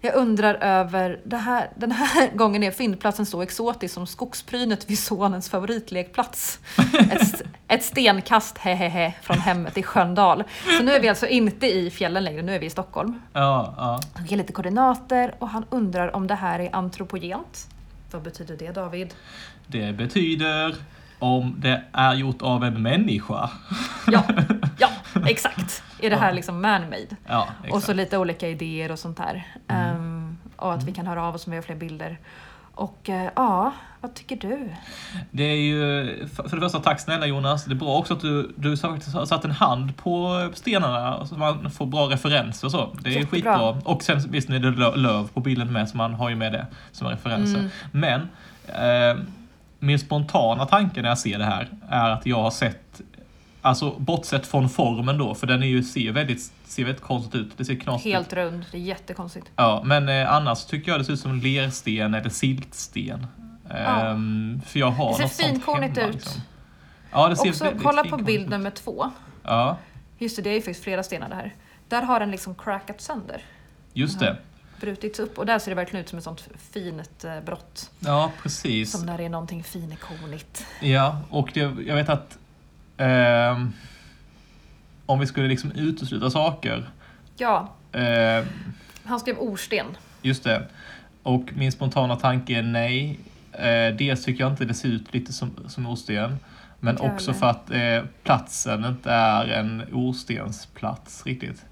jag 0.01 0.15
undrar 0.15 0.53
över... 0.53 1.19
Det 1.23 1.37
här, 1.37 1.69
den 1.75 1.91
här 1.91 2.29
gången 2.35 2.63
är 2.63 2.71
fyndplatsen 2.71 3.25
så 3.25 3.41
exotisk 3.41 3.93
som 3.93 4.07
skogsbrynet 4.07 4.89
vid 4.89 4.99
sonens 4.99 5.49
favoritlekplats. 5.49 6.59
Ett, 7.11 7.41
ett 7.67 7.83
stenkast 7.83 8.57
hehehe 8.57 9.13
från 9.21 9.37
hemmet 9.37 9.77
i 9.77 9.83
Sköndal. 9.83 10.43
Så 10.77 10.83
nu 10.83 10.91
är 10.91 10.99
vi 10.99 11.09
alltså 11.09 11.27
inte 11.27 11.67
i 11.67 11.91
fjällen 11.91 12.23
längre, 12.23 12.41
nu 12.41 12.55
är 12.55 12.59
vi 12.59 12.65
i 12.65 12.69
Stockholm. 12.69 13.21
ja, 13.33 13.73
ja. 13.77 13.99
Han 14.13 14.25
ger 14.25 14.37
lite 14.37 14.53
koordinater 14.53 15.35
och 15.39 15.49
han 15.49 15.65
undrar 15.69 16.15
om 16.15 16.27
det 16.27 16.35
här 16.35 16.59
är 16.59 16.75
antropogent. 16.75 17.67
Vad 18.11 18.21
betyder 18.21 18.57
det 18.57 18.71
David? 18.71 19.13
Det 19.67 19.93
betyder 19.93 20.75
om 21.19 21.55
det 21.57 21.81
är 21.93 22.13
gjort 22.13 22.41
av 22.41 22.63
en 22.63 22.81
människa. 22.81 23.49
Ja, 24.07 24.23
ja 24.77 24.89
exakt. 25.25 25.83
Är 25.99 26.09
det 26.09 26.15
här 26.15 26.33
liksom 26.33 26.61
man-made? 26.61 27.15
Ja, 27.27 27.47
Och 27.71 27.83
så. 27.83 27.91
Mm. 27.91 28.03
lite 28.03 28.17
olika 28.17 28.49
idéer 28.49 28.91
och 28.91 28.99
sånt 28.99 29.17
där. 29.17 29.47
Ehm, 29.67 30.37
och 30.55 30.73
att 30.73 30.83
vi 30.83 30.91
kan 30.91 31.07
höra 31.07 31.23
av 31.23 31.35
oss 31.35 31.47
om 31.47 31.51
vi 31.51 31.57
har 31.57 31.63
fler 31.63 31.75
bilder. 31.75 32.17
Och 32.75 33.09
eh, 33.09 33.29
ja, 33.35 33.73
vad 34.01 34.13
tycker 34.13 34.35
du? 34.35 34.69
Det 35.31 35.43
är 35.43 35.55
ju, 35.55 36.05
för 36.27 36.55
det 36.55 36.61
första, 36.61 36.79
tack 36.79 36.99
snälla 36.99 37.25
Jonas. 37.25 37.65
Det 37.65 37.73
är 37.73 37.75
bra 37.75 37.97
också 37.97 38.13
att 38.13 38.21
du, 38.21 38.53
du 38.55 38.77
satt 38.77 39.45
en 39.45 39.51
hand 39.51 39.97
på 39.97 40.49
stenarna 40.53 41.25
så 41.25 41.35
man 41.35 41.71
får 41.71 41.85
bra 41.85 42.09
referenser 42.09 42.67
och 42.67 42.71
så. 42.71 42.95
Det 43.01 43.09
är 43.09 43.13
Jättebra. 43.13 43.31
skitbra. 43.31 43.91
Och 43.93 44.03
sen 44.03 44.19
visst 44.29 44.49
är 44.49 44.59
det 44.59 44.69
lö- 44.71 44.95
löv 44.95 45.27
på 45.27 45.39
bilden 45.39 45.73
med, 45.73 45.89
så 45.89 45.97
man 45.97 46.13
har 46.13 46.29
ju 46.29 46.35
med 46.35 46.53
det 46.53 46.67
som 46.91 47.07
referenser. 47.07 47.59
Mm. 47.59 47.69
Men 47.91 48.21
eh, 48.67 49.23
min 49.79 49.99
spontana 49.99 50.65
tanke 50.65 51.01
när 51.01 51.09
jag 51.09 51.17
ser 51.17 51.37
det 51.39 51.45
här 51.45 51.69
är 51.89 52.09
att 52.09 52.25
jag 52.25 52.41
har 52.41 52.51
sett 52.51 53.01
Alltså 53.61 53.91
bortsett 53.97 54.47
från 54.47 54.69
formen 54.69 55.17
då, 55.17 55.35
för 55.35 55.47
den 55.47 55.63
är 55.63 55.67
ju, 55.67 55.83
ser, 55.83 56.11
väldigt, 56.11 56.51
ser 56.65 56.83
väldigt 56.85 57.03
konstigt 57.03 57.35
ut. 57.35 57.57
Det 57.57 57.65
ser 57.65 57.75
knasigt 57.75 58.07
ut. 58.07 58.13
Helt 58.13 58.33
rund, 58.33 58.65
det 58.71 58.77
är 58.77 58.81
jättekonstigt. 58.81 59.47
Ja, 59.55 59.81
men 59.85 60.09
eh, 60.09 60.33
annars 60.33 60.65
tycker 60.65 60.91
jag 60.91 60.99
det 60.99 61.05
ser 61.05 61.13
ut 61.13 61.19
som 61.19 61.35
lersten 61.39 62.13
eller 62.13 62.29
siltsten. 62.29 63.27
Ehm, 63.69 64.61
för 64.65 64.79
jag 64.79 64.91
har 64.91 65.21
Det 65.21 65.29
ser 65.29 65.47
finkornigt 65.47 65.97
ut. 65.97 66.13
Liksom. 66.13 66.41
Ja, 67.11 67.27
det 67.27 67.35
ser 67.35 67.49
Också, 67.49 67.71
kolla 67.83 68.03
på 68.03 68.17
bild 68.17 68.49
nummer 68.49 68.71
två. 68.71 69.11
Ja, 69.43 69.77
Just 70.17 70.35
det, 70.35 70.41
det 70.41 70.49
är 70.49 70.53
ju 70.53 70.61
faktiskt 70.61 70.83
flera 70.83 71.03
stenar 71.03 71.29
det 71.29 71.35
här. 71.35 71.53
Där 71.89 72.01
har 72.01 72.19
den 72.19 72.31
liksom 72.31 72.55
crackat 72.55 73.01
sönder. 73.01 73.41
just 73.93 74.21
Ja. 74.21 74.27
det. 74.27 74.37
Brutits 74.81 75.19
upp 75.19 75.37
och 75.37 75.45
där 75.45 75.59
ser 75.59 75.71
det 75.71 75.75
verkligen 75.75 76.03
ut 76.03 76.09
som 76.09 76.17
ett 76.17 76.23
sånt 76.23 76.49
fint 76.71 77.23
eh, 77.23 77.39
brott. 77.45 77.91
Ja, 77.99 78.31
precis. 78.43 78.91
Som 78.91 79.05
när 79.05 79.17
det 79.17 79.23
är 79.25 79.29
någonting 79.29 79.63
finikonigt. 79.63 80.65
Ja, 80.81 81.21
och 81.29 81.51
det, 81.53 81.59
jag 81.59 81.95
vet 81.95 82.09
att 82.09 82.37
ehm, 82.97 83.73
om 85.05 85.19
vi 85.19 85.27
skulle 85.27 85.47
liksom 85.47 85.71
utesluta 85.71 86.29
saker, 86.29 86.89
Ja, 87.37 87.73
ehm, 87.91 88.45
han 89.03 89.19
skrev 89.19 89.37
orsten. 89.39 89.85
just 90.21 90.43
det, 90.43 90.67
och 91.23 91.43
min 91.55 91.71
spontana 91.71 92.15
tanke 92.15 92.53
är 92.57 92.63
nej. 92.63 93.19
Eh, 93.51 93.95
dels 93.95 94.23
tycker 94.23 94.43
jag 94.43 94.51
inte 94.53 94.65
det 94.65 94.73
ser 94.73 94.89
ut 94.89 95.13
lite 95.13 95.33
som, 95.33 95.51
som 95.67 95.87
orsten, 95.87 96.37
men 96.79 96.97
också 96.97 97.33
för 97.33 97.45
att 97.45 97.71
eh, 97.71 98.03
platsen 98.23 98.85
inte 98.85 99.11
är 99.11 99.47
en 99.47 99.83
orstensplats 99.93 101.25
riktigt. 101.25 101.65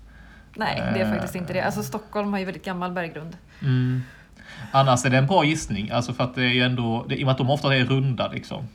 Nej, 0.56 0.76
det 0.94 1.00
är 1.00 1.06
Eh. 1.06 1.12
faktiskt 1.12 1.36
inte 1.36 1.54
det. 1.54 1.62
Alltså 1.62 1.84
Stockholm 1.84 2.32
har 2.32 2.40
ju 2.40 2.46
väldigt 2.46 2.66
gammal 2.66 2.92
berggrund. 2.92 3.38
Mm. 3.62 4.04
Annars 4.72 5.06
är 5.06 5.10
det 5.10 5.18
en 5.18 5.28
bra 5.28 5.44
gissning, 5.46 5.90
alltså 5.92 6.14
för 6.14 6.24
att 6.24 6.36
det 6.36 6.42
är 6.44 6.50
ju 6.50 6.62
ändå, 6.64 7.06
det, 7.10 7.16
i 7.16 7.24
och 7.24 7.26
med 7.26 7.32
att 7.32 7.38
de 7.38 7.50
ofta 7.50 7.76
är 7.76 7.86
runda 7.86 8.28
liksom. 8.28 8.68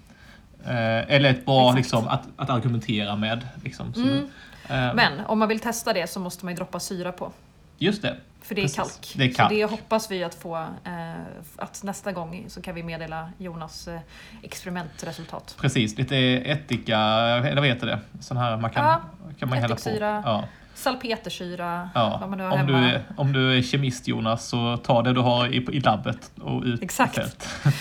Eh, 0.65 1.13
eller 1.15 1.31
ett 1.31 1.45
bra 1.47 1.63
Exakt. 1.63 1.77
liksom, 1.77 2.09
att, 2.09 2.23
att 2.37 2.51
argumentera 2.51 3.17
med. 3.17 3.49
Liksom. 3.65 3.95
Så, 3.95 4.01
Mm. 4.01 4.25
eh, 4.69 4.95
Men 4.95 5.21
om 5.27 5.39
man 5.39 5.49
vill 5.49 5.61
testa 5.61 5.93
det 5.93 6.11
så 6.11 6.21
måste 6.21 6.45
man 6.45 6.53
ju 6.53 6.57
droppa 6.57 6.81
syra 6.81 7.13
på. 7.13 7.33
Just 7.79 8.03
det. 8.03 8.17
För 8.43 8.55
det 8.55 8.63
är 8.63 8.69
kalk. 8.69 9.13
Det 9.17 9.25
är 9.25 9.33
kalk. 9.35 9.49
Så 9.51 9.55
det 9.55 9.65
hoppas 9.65 10.11
vi 10.11 10.25
att 10.25 10.35
få, 10.35 10.57
eh, 10.85 11.13
att 11.57 11.83
nästa 11.83 12.13
gång 12.13 12.45
så 12.49 12.63
kan 12.63 12.75
vi 12.75 12.83
meddela 12.83 13.29
Jonas 13.39 13.89
eh, 13.89 14.01
experimentresultat. 14.43 15.57
Precis, 15.61 15.99
lite 15.99 16.17
ättika, 16.45 16.99
eller 16.99 17.57
vad 17.61 17.67
heter 17.67 17.87
det? 17.87 17.99
Sån 18.21 18.37
här 18.37 18.57
man 18.57 18.71
kan, 18.71 18.85
Ja, 18.85 19.01
kan 19.39 19.49
man 19.49 19.59
hälla 19.59 19.77
på. 19.77 19.91
Ja, 20.01 20.45
Salpetersyra, 20.79 21.91
ja. 21.95 22.19
vad 22.21 22.29
man 22.31 22.39
nu 22.39 22.45
har 22.45 22.51
Om, 22.53 22.59
hemma. 22.59 22.79
du 22.81 22.85
är, 22.89 23.03
om 23.17 23.33
du 23.33 23.59
är 23.59 23.63
kemist 23.63 24.09
Jonas, 24.09 24.47
så 24.49 24.77
ta 24.77 25.03
det 25.03 25.13
du 25.13 25.21
har 25.21 25.47
i, 25.47 25.57
i 25.57 25.81
labbet 25.81 26.31
och 26.41 26.63
ut 26.65 26.83
Exakt. 26.83 27.19
i 27.19 27.21
fält. 27.21 27.49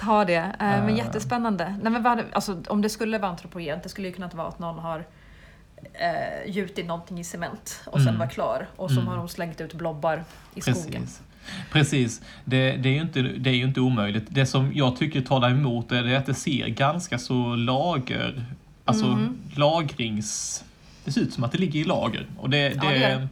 Ta 0.00 0.24
det. 0.24 0.34
Eh, 0.36 0.50
men 0.58 0.88
Eh. 0.88 0.96
jättespännande. 0.96 1.76
Nej, 1.82 1.92
men 1.92 2.02
vad, 2.02 2.22
alltså, 2.32 2.62
om 2.68 2.82
det 2.82 2.88
skulle 2.88 3.18
vara 3.18 3.30
antropogent, 3.30 3.82
det 3.82 3.88
skulle 3.88 4.08
ju 4.08 4.14
kunna 4.14 4.28
vara 4.28 4.48
att 4.48 4.58
någon 4.58 4.78
har 4.78 5.04
eh, 5.94 6.50
gjutit 6.50 6.86
någonting 6.86 7.20
i 7.20 7.24
cement 7.24 7.80
och 7.86 7.98
sen 7.98 8.08
Mm. 8.08 8.18
var 8.18 8.26
klar. 8.26 8.66
Och 8.76 8.90
så 8.90 8.96
Mm. 8.96 9.08
har 9.08 9.16
de 9.16 9.28
slängt 9.28 9.60
ut 9.60 9.74
blobbar 9.74 10.24
i 10.54 10.60
skogen. 10.60 10.82
Precis. 11.02 11.20
Precis. 11.72 12.22
Det, 12.44 12.72
det, 12.72 12.88
är 12.88 12.92
ju 12.92 13.00
inte, 13.00 13.22
det 13.22 13.50
är 13.50 13.54
inte 13.54 13.80
omöjligt. 13.80 14.24
Det 14.28 14.46
som 14.46 14.72
jag 14.74 14.96
tycker 14.96 15.20
talar 15.20 15.50
emot 15.50 15.88
det 15.88 15.98
är 15.98 16.16
att 16.16 16.26
det 16.26 16.34
ser 16.34 16.68
ganska 16.68 17.18
så 17.18 17.54
lager, 17.56 18.44
alltså 18.84 19.06
Mhm. 19.06 19.38
lagrings... 19.56 20.64
Det 21.04 21.12
ser 21.12 21.20
ut 21.20 21.32
som 21.34 21.44
att 21.44 21.52
det 21.52 21.58
ligger 21.58 21.80
i 21.80 21.84
lager. 21.84 22.26
Och 22.38 22.50
det, 22.50 22.68
det, 22.68 22.74
Ja, 22.74 22.90
det 22.90 23.28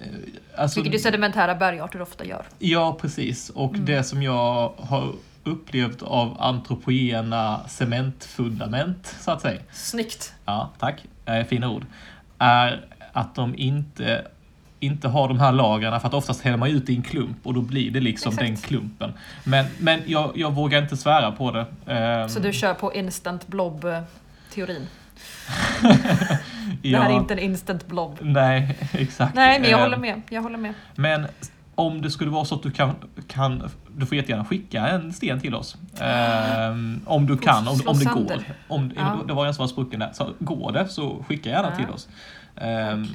eh, 0.00 0.06
Alltså, 0.56 0.80
Vilket 0.80 0.94
ju 1.00 1.02
sedimentära 1.02 1.54
bergarter 1.54 2.02
ofta 2.02 2.24
gör. 2.24 2.42
Ja, 2.58 2.98
precis. 3.00 3.50
Och 3.50 3.74
Mm. 3.74 3.84
det 3.86 4.04
som 4.04 4.22
jag 4.22 4.72
har 4.76 5.12
upplevt 5.44 6.02
av 6.02 6.36
antropogena 6.40 7.60
cementfundament, 7.68 9.16
så 9.20 9.30
att 9.30 9.40
säga. 9.40 9.60
Snyggt! 9.72 10.32
Ja, 10.44 10.70
tack. 10.78 11.04
Eh, 11.26 11.44
fina 11.44 11.68
ord. 11.70 11.86
Är 12.38 12.84
att 13.12 13.34
de 13.34 13.54
inte, 13.58 14.26
inte 14.80 15.08
har 15.08 15.28
de 15.28 15.38
här 15.40 15.52
lagren, 15.52 16.00
för 16.00 16.08
att 16.08 16.14
oftast 16.14 16.40
häller 16.42 16.56
man 16.56 16.68
ut 16.70 16.88
i 16.88 16.94
en 16.96 17.02
klump 17.02 17.36
och 17.42 17.54
då 17.54 17.60
blir 17.60 17.90
det 17.90 18.00
liksom 18.00 18.32
Exakt. 18.32 18.46
den 18.48 18.56
klumpen. 18.56 19.12
Men, 19.44 19.66
men 19.78 20.02
jag, 20.06 20.32
jag 20.34 20.50
vågar 20.54 20.82
inte 20.82 20.96
svära 20.96 21.32
på 21.32 21.50
det. 21.50 21.66
Ehm, 21.92 22.28
Så 22.28 22.40
du 22.40 22.52
kör 22.52 22.74
på 22.74 22.94
instant 22.94 23.46
blob-teorin. 23.46 24.86
Det 26.82 26.88
ja, 26.88 27.00
här 27.00 27.10
är 27.10 27.14
inte 27.14 27.34
en 27.34 27.40
instant 27.40 27.86
blob. 27.86 28.18
Nej, 28.20 28.78
exakt. 28.92 29.34
Nej, 29.34 29.60
men 29.60 29.70
jag 29.70 29.78
Ehm, 29.78 29.84
håller 29.84 29.96
med. 29.96 30.22
Jag 30.30 30.42
håller 30.42 30.58
med. 30.58 30.74
Men 30.94 31.26
om 31.74 32.02
det 32.02 32.10
skulle 32.10 32.30
vara 32.30 32.44
så 32.44 32.54
att 32.54 32.62
du 32.62 32.70
kan, 32.70 32.94
kan 33.28 33.70
du 33.96 34.06
får 34.06 34.16
jättegärna 34.16 34.44
skicka 34.44 34.88
en 34.88 35.12
sten 35.12 35.40
till 35.40 35.54
oss. 35.54 35.76
Um, 36.70 37.00
om 37.06 37.26
du 37.26 37.38
kan, 37.38 37.68
om, 37.68 37.80
om 37.86 37.98
det 37.98 38.04
går. 38.04 38.42
Om, 38.68 38.92
ja. 38.96 39.20
Det 39.26 39.32
var 39.32 39.46
en 39.46 39.54
som 39.54 39.62
var 39.62 39.68
sprucken 39.68 40.00
där. 40.00 40.10
Så 40.12 40.34
går 40.38 40.72
det 40.72 40.88
så 40.88 41.24
skicka 41.28 41.50
gärna 41.50 41.70
ja. 41.70 41.76
till 41.76 41.94
oss. 41.94 42.08
Um, 42.54 43.08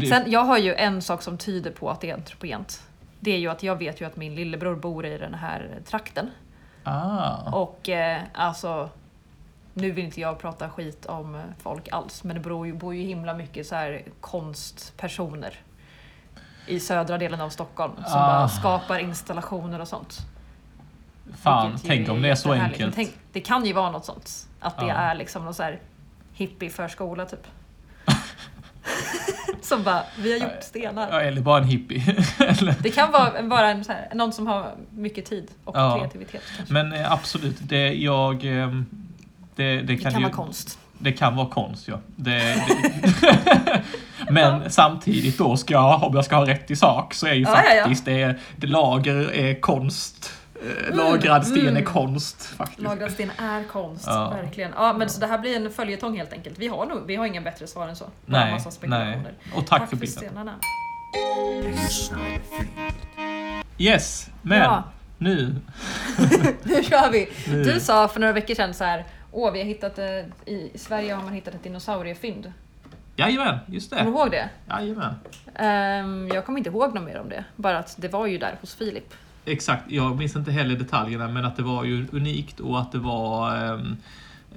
det... 0.00 0.06
Sen, 0.06 0.30
jag 0.30 0.44
har 0.44 0.58
ju 0.58 0.74
en 0.74 1.02
sak 1.02 1.22
som 1.22 1.38
tyder 1.38 1.70
på 1.70 1.90
att 1.90 2.00
det 2.00 2.10
är 2.10 2.14
antropogent. 2.14 2.82
Det 3.20 3.30
är 3.30 3.38
ju 3.38 3.48
att 3.48 3.62
jag 3.62 3.76
vet 3.76 4.00
ju 4.00 4.04
att 4.04 4.16
min 4.16 4.34
lillebror 4.34 4.76
bor 4.76 5.06
i 5.06 5.18
den 5.18 5.34
här 5.34 5.70
trakten. 5.86 6.30
Ah. 6.84 7.36
Och 7.52 7.88
eh, 7.88 8.20
alltså, 8.32 8.88
nu 9.74 9.90
vill 9.90 10.04
inte 10.04 10.20
jag 10.20 10.38
prata 10.38 10.70
skit 10.70 11.06
om 11.06 11.40
folk 11.58 11.88
alls, 11.92 12.24
men 12.24 12.36
det 12.36 12.48
bor 12.48 12.66
ju, 12.66 12.72
bor 12.72 12.94
ju 12.94 13.02
himla 13.02 13.34
mycket 13.34 13.66
så 13.66 13.74
här 13.74 14.02
konstpersoner 14.20 15.58
i 16.66 16.80
södra 16.80 17.18
delen 17.18 17.40
av 17.40 17.50
Stockholm 17.50 17.92
som 17.94 18.20
ah. 18.20 18.26
bara 18.26 18.48
skapar 18.48 18.98
installationer 18.98 19.80
och 19.80 19.88
sånt. 19.88 20.18
Fan, 21.42 21.78
tänk 21.84 22.08
om 22.08 22.22
det 22.22 22.28
är 22.28 22.34
så 22.34 22.52
enkelt. 22.52 22.94
Tänk, 22.94 23.10
det 23.32 23.40
kan 23.40 23.66
ju 23.66 23.72
vara 23.72 23.90
något 23.90 24.04
sånt. 24.04 24.48
Att 24.60 24.78
det 24.78 24.94
ah. 24.94 24.98
är 24.98 25.14
liksom 25.14 25.44
någon 25.44 25.54
så 25.54 25.62
här 25.62 25.80
hippie-förskola 26.32 27.26
typ. 27.26 27.46
som 29.62 29.82
bara, 29.82 30.02
vi 30.18 30.32
har 30.32 30.48
gjort 30.48 30.62
stenar. 30.62 31.08
Ja, 31.10 31.20
eller 31.20 31.40
bara 31.40 31.58
en 31.58 31.64
hippie. 31.64 32.16
det 32.82 32.90
kan 32.90 33.12
vara 33.12 33.42
bara 33.42 33.70
en, 33.70 33.84
här, 33.88 34.08
någon 34.14 34.32
som 34.32 34.46
har 34.46 34.74
mycket 34.90 35.24
tid 35.24 35.50
och 35.64 35.76
ja. 35.76 35.98
kreativitet. 35.98 36.42
Kanske. 36.56 36.74
Men 36.74 36.92
eh, 36.92 37.12
absolut, 37.12 37.56
det 37.60 37.94
jag... 37.94 38.44
Det, 39.56 39.76
det, 39.76 39.82
det 39.82 39.96
kan, 39.96 40.12
kan 40.12 40.20
ju, 40.20 40.26
vara 40.26 40.36
konst. 40.36 40.78
Det 40.98 41.12
kan 41.12 41.36
vara 41.36 41.48
konst, 41.48 41.88
ja. 41.88 41.98
Det, 42.16 42.64
Men 44.30 44.70
samtidigt 44.70 45.38
då, 45.38 45.56
ska 45.56 45.74
jag, 45.74 46.02
om 46.02 46.14
jag 46.14 46.24
ska 46.24 46.36
ha 46.36 46.46
rätt 46.46 46.70
i 46.70 46.76
sak, 46.76 47.14
så 47.14 47.26
är 47.26 47.34
ju 47.34 47.42
ja, 47.42 47.48
faktiskt 47.48 48.06
ja, 48.06 48.12
ja. 48.12 48.34
Det, 48.56 48.66
lager 48.66 49.32
är 49.32 49.60
konst. 49.60 50.32
Eh, 50.62 50.84
mm, 50.86 50.98
lagrad 50.98 51.46
sten 51.46 51.60
mm. 51.60 51.76
är 51.76 51.82
konst. 51.82 52.46
Faktiskt. 52.46 52.82
Lagrad 52.82 53.10
sten 53.10 53.30
är 53.38 53.64
konst, 53.64 54.04
ja. 54.06 54.30
verkligen. 54.30 54.72
Ja, 54.76 54.92
men 54.92 55.10
så 55.10 55.20
det 55.20 55.26
här 55.26 55.38
blir 55.38 55.56
en 55.56 55.70
följetong 55.70 56.16
helt 56.16 56.32
enkelt. 56.32 56.58
Vi 56.58 56.68
har, 56.68 56.86
nog, 56.86 57.06
vi 57.06 57.16
har 57.16 57.26
inga 57.26 57.40
bättre 57.40 57.66
svar 57.66 57.88
än 57.88 57.96
så. 57.96 58.04
Nej, 58.26 58.60
nej. 58.82 59.18
Och 59.54 59.66
tack, 59.66 59.80
tack 59.80 59.90
för, 59.90 59.96
för 59.96 60.06
stenarna. 60.06 60.54
Yes, 63.78 64.30
men 64.42 64.58
ja. 64.58 64.84
nu. 65.18 65.56
nu 66.62 66.82
kör 66.82 67.10
vi. 67.10 67.28
Nu. 67.48 67.64
Du 67.64 67.80
sa 67.80 68.08
för 68.08 68.20
några 68.20 68.32
veckor 68.32 68.54
sedan 68.54 68.74
så 68.74 68.84
här, 68.84 69.04
åh 69.32 69.52
vi 69.52 69.58
har 69.58 69.66
hittat, 69.66 69.98
eh, 69.98 70.06
i 70.46 70.70
Sverige 70.74 71.14
har 71.14 71.22
man 71.22 71.32
hittat 71.32 71.54
ett 71.54 71.62
dinosauriefynd. 71.62 72.52
Jajamän, 73.16 73.58
just 73.66 73.90
det. 73.90 73.96
Kommer 73.96 74.10
du 74.10 74.18
ihåg 74.18 74.30
det? 74.30 74.48
Jajamän. 74.68 75.14
Um, 75.46 76.28
jag 76.28 76.46
kommer 76.46 76.58
inte 76.58 76.70
ihåg 76.70 76.94
något 76.94 77.04
mer 77.04 77.20
om 77.20 77.28
det. 77.28 77.44
Bara 77.56 77.78
att 77.78 77.94
det 77.98 78.08
var 78.08 78.26
ju 78.26 78.38
där 78.38 78.56
hos 78.60 78.74
Filip. 78.74 79.14
Exakt, 79.44 79.82
jag 79.90 80.18
minns 80.18 80.36
inte 80.36 80.50
heller 80.50 80.76
detaljerna 80.76 81.28
men 81.28 81.44
att 81.44 81.56
det 81.56 81.62
var 81.62 81.84
ju 81.84 82.06
unikt 82.12 82.60
och 82.60 82.80
att 82.80 82.92
det 82.92 82.98
var 82.98 83.64
um, 83.72 83.96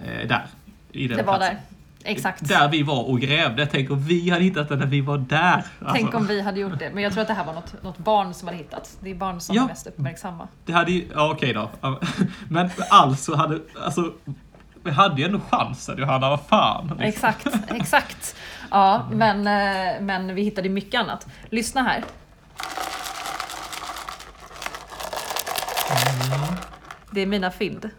där. 0.03 0.45
I 0.91 1.07
den 1.07 1.17
det 1.17 1.23
var 1.23 1.37
platsen. 1.37 1.55
där. 1.55 2.11
Exakt. 2.11 2.47
Där 2.47 2.69
vi 2.69 2.83
var 2.83 3.09
och 3.09 3.19
grävde. 3.19 3.65
Tänk 3.65 3.91
om 3.91 3.99
vi 3.99 4.29
hade 4.29 4.43
hittat 4.43 4.69
det 4.69 4.75
när 4.75 4.85
vi 4.85 5.01
var 5.01 5.17
där. 5.17 5.65
Tänk 5.91 6.03
alltså. 6.03 6.17
om 6.17 6.27
vi 6.27 6.41
hade 6.41 6.59
gjort 6.59 6.79
det. 6.79 6.89
Men 6.93 7.03
jag 7.03 7.13
tror 7.13 7.21
att 7.21 7.27
det 7.27 7.33
här 7.33 7.45
var 7.45 7.53
något, 7.53 7.83
något 7.83 7.97
barn 7.97 8.33
som 8.33 8.47
hade 8.47 8.57
hittat. 8.57 8.97
Det 8.99 9.11
är 9.11 9.15
barn 9.15 9.41
som 9.41 9.55
ja, 9.55 9.63
är 9.63 9.67
mest 9.67 9.87
uppmärksamma. 9.87 10.47
Det 10.65 10.73
hade 10.73 10.91
ju, 10.91 11.07
ja 11.13 11.31
okej 11.31 11.53
då. 11.53 11.69
Men 12.49 12.69
alltså 12.89 13.35
hade, 13.35 13.59
alltså 13.85 14.13
vi 14.85 14.91
hade 14.91 15.21
ju 15.21 15.25
ändå 15.25 15.39
chansen 15.51 15.97
Johanna, 15.97 16.29
vad 16.29 16.41
fan. 16.41 16.87
Liksom. 16.87 17.01
Exakt, 17.01 17.47
exakt. 17.71 18.35
Ja, 18.71 19.07
men, 19.11 19.47
eh, 19.47 20.01
men 20.01 20.35
vi 20.35 20.43
hittade 20.43 20.69
mycket 20.69 21.01
annat. 21.01 21.27
Lyssna 21.49 21.81
här. 21.83 22.03
Det 27.11 27.21
är 27.21 27.25
mina 27.25 27.51
fynd. 27.51 27.89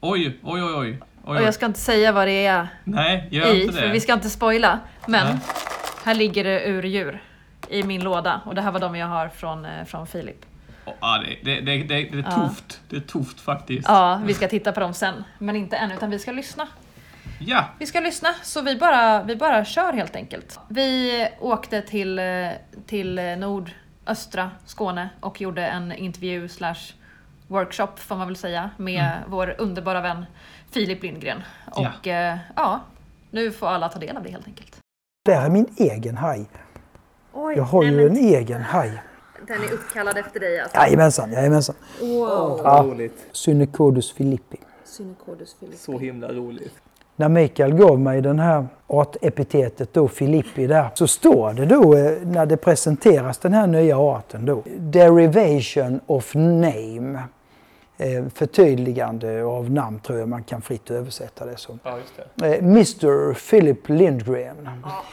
Oj, 0.00 0.38
oj, 0.42 0.62
oj, 0.62 0.74
oj. 0.74 1.00
Och 1.24 1.36
jag 1.36 1.54
ska 1.54 1.66
inte 1.66 1.80
säga 1.80 2.12
vad 2.12 2.28
det 2.28 2.46
är 2.46 2.68
Nej, 2.84 3.28
gör 3.30 3.54
i, 3.54 3.62
inte 3.62 3.74
det. 3.76 3.82
för 3.82 3.88
vi 3.88 4.00
ska 4.00 4.12
inte 4.12 4.30
spoila. 4.30 4.78
Men 5.06 5.26
Nej. 5.26 5.36
här 6.04 6.14
ligger 6.14 6.44
det 6.44 6.64
ur 6.64 6.82
djur 6.82 7.22
i 7.68 7.82
min 7.82 8.04
låda 8.04 8.40
och 8.44 8.54
det 8.54 8.62
här 8.62 8.70
var 8.72 8.80
de 8.80 8.96
jag 8.96 9.06
har 9.06 9.28
från, 9.28 9.64
eh, 9.64 9.84
från 9.84 10.06
Filip. 10.06 10.44
Ja, 10.84 11.22
det, 11.44 11.60
det, 11.60 11.60
det, 11.60 11.82
det, 11.84 12.18
är 12.18 12.48
tufft. 12.48 12.80
Det 12.88 12.96
är 12.96 13.00
tufft 13.00 13.40
faktiskt. 13.40 13.88
Ja, 13.88 14.20
vi 14.24 14.34
ska 14.34 14.48
titta 14.48 14.72
på 14.72 14.80
dem 14.80 14.94
sen. 14.94 15.24
Men 15.38 15.56
inte 15.56 15.76
än, 15.76 15.92
utan 15.92 16.10
vi 16.10 16.18
ska 16.18 16.32
lyssna. 16.32 16.68
Ja. 17.38 17.64
Vi 17.78 17.86
ska 17.86 18.00
lyssna, 18.00 18.28
så 18.42 18.60
vi 18.60 18.76
bara, 18.76 19.22
vi 19.22 19.36
bara 19.36 19.64
kör 19.64 19.92
helt 19.92 20.16
enkelt. 20.16 20.60
Vi 20.68 21.28
åkte 21.40 21.82
till, 21.82 22.20
till 22.86 23.20
nordöstra 23.38 24.50
Skåne 24.64 25.08
och 25.20 25.40
gjorde 25.40 25.66
en 25.66 25.92
intervju 25.92 26.48
slash 26.48 26.92
workshop 27.46 27.88
får 27.96 28.16
man 28.16 28.26
väl 28.26 28.36
säga 28.36 28.70
med 28.76 29.04
mm. 29.04 29.18
vår 29.26 29.54
underbara 29.58 30.00
vän 30.00 30.26
Filip 30.70 31.02
Lindgren. 31.02 31.42
Och 31.70 32.06
ja. 32.06 32.12
Eh, 32.12 32.38
ja, 32.56 32.80
nu 33.30 33.50
får 33.50 33.66
alla 33.66 33.88
ta 33.88 33.98
del 33.98 34.16
av 34.16 34.22
det 34.22 34.30
helt 34.30 34.46
enkelt. 34.46 34.76
Det 35.24 35.34
här 35.34 35.46
är 35.46 35.50
min 35.50 35.74
egen 35.76 36.16
haj. 36.16 36.46
Oj, 37.32 37.54
jag 37.56 37.64
har 37.64 37.84
ju 37.84 38.06
en 38.06 38.16
egen 38.16 38.62
haj. 38.62 39.02
Den 39.46 39.62
är 39.62 39.72
uppkallad 39.72 40.18
efter 40.18 40.40
dig 40.40 40.60
alltså? 40.60 40.76
Jajamensan, 40.76 41.32
jajamensan. 41.32 41.74
Wow. 42.00 42.60
Ja. 42.64 42.84
Roligt. 42.88 43.26
Synecodus 43.32 44.12
filippi. 44.12 44.56
Synecodus 44.84 45.56
filippi. 45.60 45.78
Så 45.78 45.98
himla 45.98 46.32
roligt. 46.32 46.72
När 47.16 47.28
Mikael 47.28 47.74
gav 47.74 48.00
mig 48.00 48.20
den 48.22 48.38
här 48.38 48.66
artepitetet 48.86 49.94
då, 49.94 50.08
Filippi 50.08 50.66
där, 50.66 50.88
så 50.94 51.06
står 51.06 51.52
det 51.52 51.66
då 51.66 51.96
eh, 51.96 52.12
när 52.22 52.46
det 52.46 52.56
presenteras 52.56 53.38
den 53.38 53.52
här 53.52 53.66
nya 53.66 53.98
arten 53.98 54.46
då, 54.46 54.62
Derivation 54.78 56.00
of 56.06 56.34
name. 56.34 57.22
Eh, 57.98 58.24
förtydligande 58.34 59.44
av 59.44 59.70
namn 59.70 60.00
tror 60.00 60.18
jag 60.18 60.28
man 60.28 60.42
kan 60.42 60.62
fritt 60.62 60.90
översätta 60.90 61.46
det 61.46 61.56
som. 61.56 61.78
Ja, 61.82 61.98
just 61.98 62.12
det. 62.34 62.46
Eh, 62.46 62.58
Mr 62.58 63.34
Philip 63.34 63.88
Lindgren. 63.88 64.68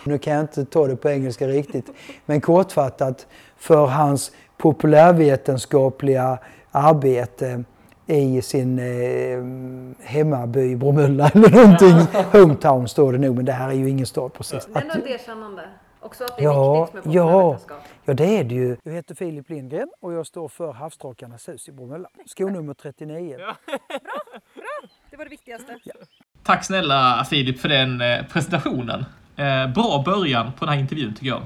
Nu 0.06 0.18
kan 0.18 0.34
jag 0.34 0.44
inte 0.44 0.66
ta 0.66 0.88
det 0.88 0.96
på 0.96 1.10
engelska 1.10 1.48
riktigt, 1.48 1.86
men 2.26 2.42
kortfattat 2.42 3.28
för 3.60 3.86
hans 3.86 4.32
populärvetenskapliga 4.58 6.40
arbete 6.72 7.64
i 8.08 8.42
sin 8.42 8.80
eh, 8.80 10.06
hemmaby 10.08 10.76
Bromölla 10.76 11.30
eller 11.34 11.50
någonting. 11.50 12.22
Hometown 12.32 12.88
står 12.88 13.14
det 13.14 13.20
nog, 13.20 13.36
men 13.36 13.46
det 13.46 13.52
här 13.52 13.70
är 13.70 13.74
ju 13.74 13.90
ingen 13.90 14.06
stad 14.06 14.34
precis. 14.34 14.66
Det 14.66 14.80
är 14.80 14.86
nog 14.86 14.98
ett 14.98 15.22
erkännande. 15.22 15.70
Också 16.02 16.24
att 16.24 16.38
det 16.38 16.44
är 16.44 16.46
ja, 16.46 16.86
viktigt 16.86 17.06
med 17.06 17.16
ja, 17.16 17.60
ja, 18.06 18.14
det 18.14 18.38
är 18.40 18.44
det 18.44 18.56
ju. 18.56 18.78
Jag 18.84 18.94
heter 18.94 19.16
Filip 19.16 19.50
Lindgren 19.50 19.90
och 20.02 20.14
jag 20.14 20.28
står 20.28 20.48
för 20.48 20.72
Havsdrakarnas 20.74 21.50
hus 21.50 21.68
i 21.68 21.72
Bromölla. 21.72 22.10
Skonummer 22.26 22.74
39. 22.74 23.36
Ja. 23.40 23.46
bra, 23.66 23.78
bra! 24.56 24.90
Det 25.12 25.18
var 25.18 25.26
det 25.26 25.30
viktigaste. 25.30 25.78
Ja. 25.84 25.94
Tack 26.44 26.66
snälla 26.66 27.26
Filip 27.30 27.60
för 27.60 27.70
den 27.70 28.02
eh, 28.02 28.26
presentationen. 28.26 29.06
Eh, 29.36 29.74
bra 29.74 30.04
början 30.06 30.52
på 30.60 30.66
den 30.66 30.74
här 30.74 30.82
intervjun 30.82 31.14
tycker 31.14 31.28
jag. 31.28 31.42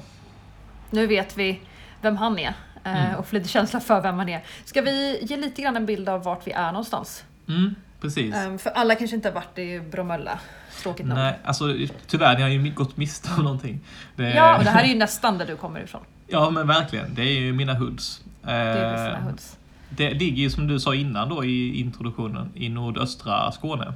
Nu 0.89 1.08
vet 1.08 1.38
vi 1.38 1.62
vem 2.03 2.17
han 2.17 2.39
är 2.39 2.53
eh, 2.83 3.05
mm. 3.05 3.19
och 3.19 3.27
få 3.27 3.36
lite 3.36 3.50
känsla 3.50 3.79
för 3.79 4.01
vem 4.01 4.17
han 4.17 4.29
är. 4.29 4.43
Ska 4.65 4.81
vi 4.81 5.19
ge 5.22 5.38
lite 5.38 5.62
grann 5.62 5.75
en 5.75 5.86
bild 5.86 6.10
av 6.10 6.24
vart 6.24 6.48
vi 6.48 6.51
är 6.51 6.72
någonstans? 6.72 7.24
Mm, 7.48 7.75
precis. 8.01 8.36
Um, 8.36 8.60
för 8.60 8.69
alla 8.69 8.95
kanske 8.95 9.15
inte 9.15 9.27
har 9.29 9.33
varit 9.36 9.60
i 9.60 9.79
Bromölla. 9.79 10.39
Tråkigt. 10.81 11.05
Nej, 11.05 11.39
alltså 11.43 11.75
tyvärr, 12.07 12.36
ni 12.36 12.41
har 12.41 12.50
ju 12.50 12.72
gått 12.72 12.98
miste 12.98 13.29
om 13.38 13.43
någonting. 13.43 13.79
Det... 14.15 14.33
Ja, 14.33 14.57
och 14.57 14.63
det 14.63 14.69
här 14.69 14.83
är 14.83 14.88
ju 14.88 14.95
nästan 14.95 15.38
där 15.38 15.45
du 15.45 15.55
kommer 15.55 15.79
ifrån. 15.79 16.01
Ja, 16.27 16.50
men 16.50 16.67
verkligen. 16.67 17.15
Det 17.15 17.22
är 17.22 17.39
ju 17.39 17.53
mina 17.53 17.74
hoods. 17.74 18.24
Det 18.41 18.51
är 18.51 19.05
mina 19.05 19.19
hoods. 19.19 19.57
Det 19.89 20.13
ligger 20.13 20.43
ju 20.43 20.50
som 20.50 20.67
du 20.67 20.79
sa 20.79 20.95
innan 20.95 21.29
då 21.29 21.45
i 21.45 21.79
introduktionen 21.79 22.51
i 22.55 22.69
nordöstra 22.69 23.51
Skåne. 23.51 23.93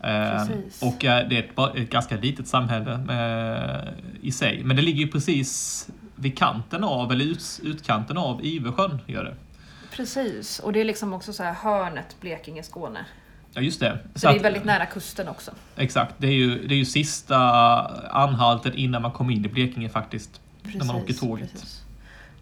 Precis. 0.00 0.82
Och 0.82 0.96
det 0.98 1.06
är 1.06 1.32
ett, 1.32 1.76
ett 1.76 1.90
ganska 1.90 2.16
litet 2.16 2.48
samhälle 2.48 3.00
i 4.20 4.32
sig. 4.32 4.64
Men 4.64 4.76
det 4.76 4.82
ligger 4.82 5.00
ju 5.00 5.08
precis 5.08 5.88
vid 6.16 6.38
kanten 6.38 6.84
av, 6.84 7.12
eller 7.12 7.24
ut, 7.24 7.60
utkanten 7.62 8.16
av 8.16 8.44
Ivesjön 8.44 8.98
gör 9.06 9.24
det. 9.24 9.34
Precis, 9.90 10.58
och 10.58 10.72
det 10.72 10.80
är 10.80 10.84
liksom 10.84 11.12
också 11.12 11.32
så 11.32 11.42
här 11.42 11.52
hörnet 11.52 12.16
Blekinge-Skåne. 12.20 13.04
Ja, 13.52 13.60
just 13.62 13.80
det. 13.80 13.98
Så, 14.14 14.20
så 14.20 14.28
det 14.28 14.38
är 14.38 14.42
väldigt 14.42 14.64
nära 14.64 14.86
kusten 14.86 15.28
också. 15.28 15.50
Exakt, 15.76 16.14
det 16.18 16.26
är 16.26 16.32
ju, 16.32 16.66
det 16.66 16.74
är 16.74 16.78
ju 16.78 16.84
sista 16.84 17.38
anhalten 18.10 18.74
innan 18.74 19.02
man 19.02 19.10
kommer 19.12 19.34
in 19.34 19.44
i 19.44 19.48
Blekinge 19.48 19.88
faktiskt. 19.88 20.40
Precis, 20.62 20.78
när 20.78 20.86
man 20.86 20.96
åker 20.96 21.14
tåget. 21.14 21.52
Precis. 21.52 21.82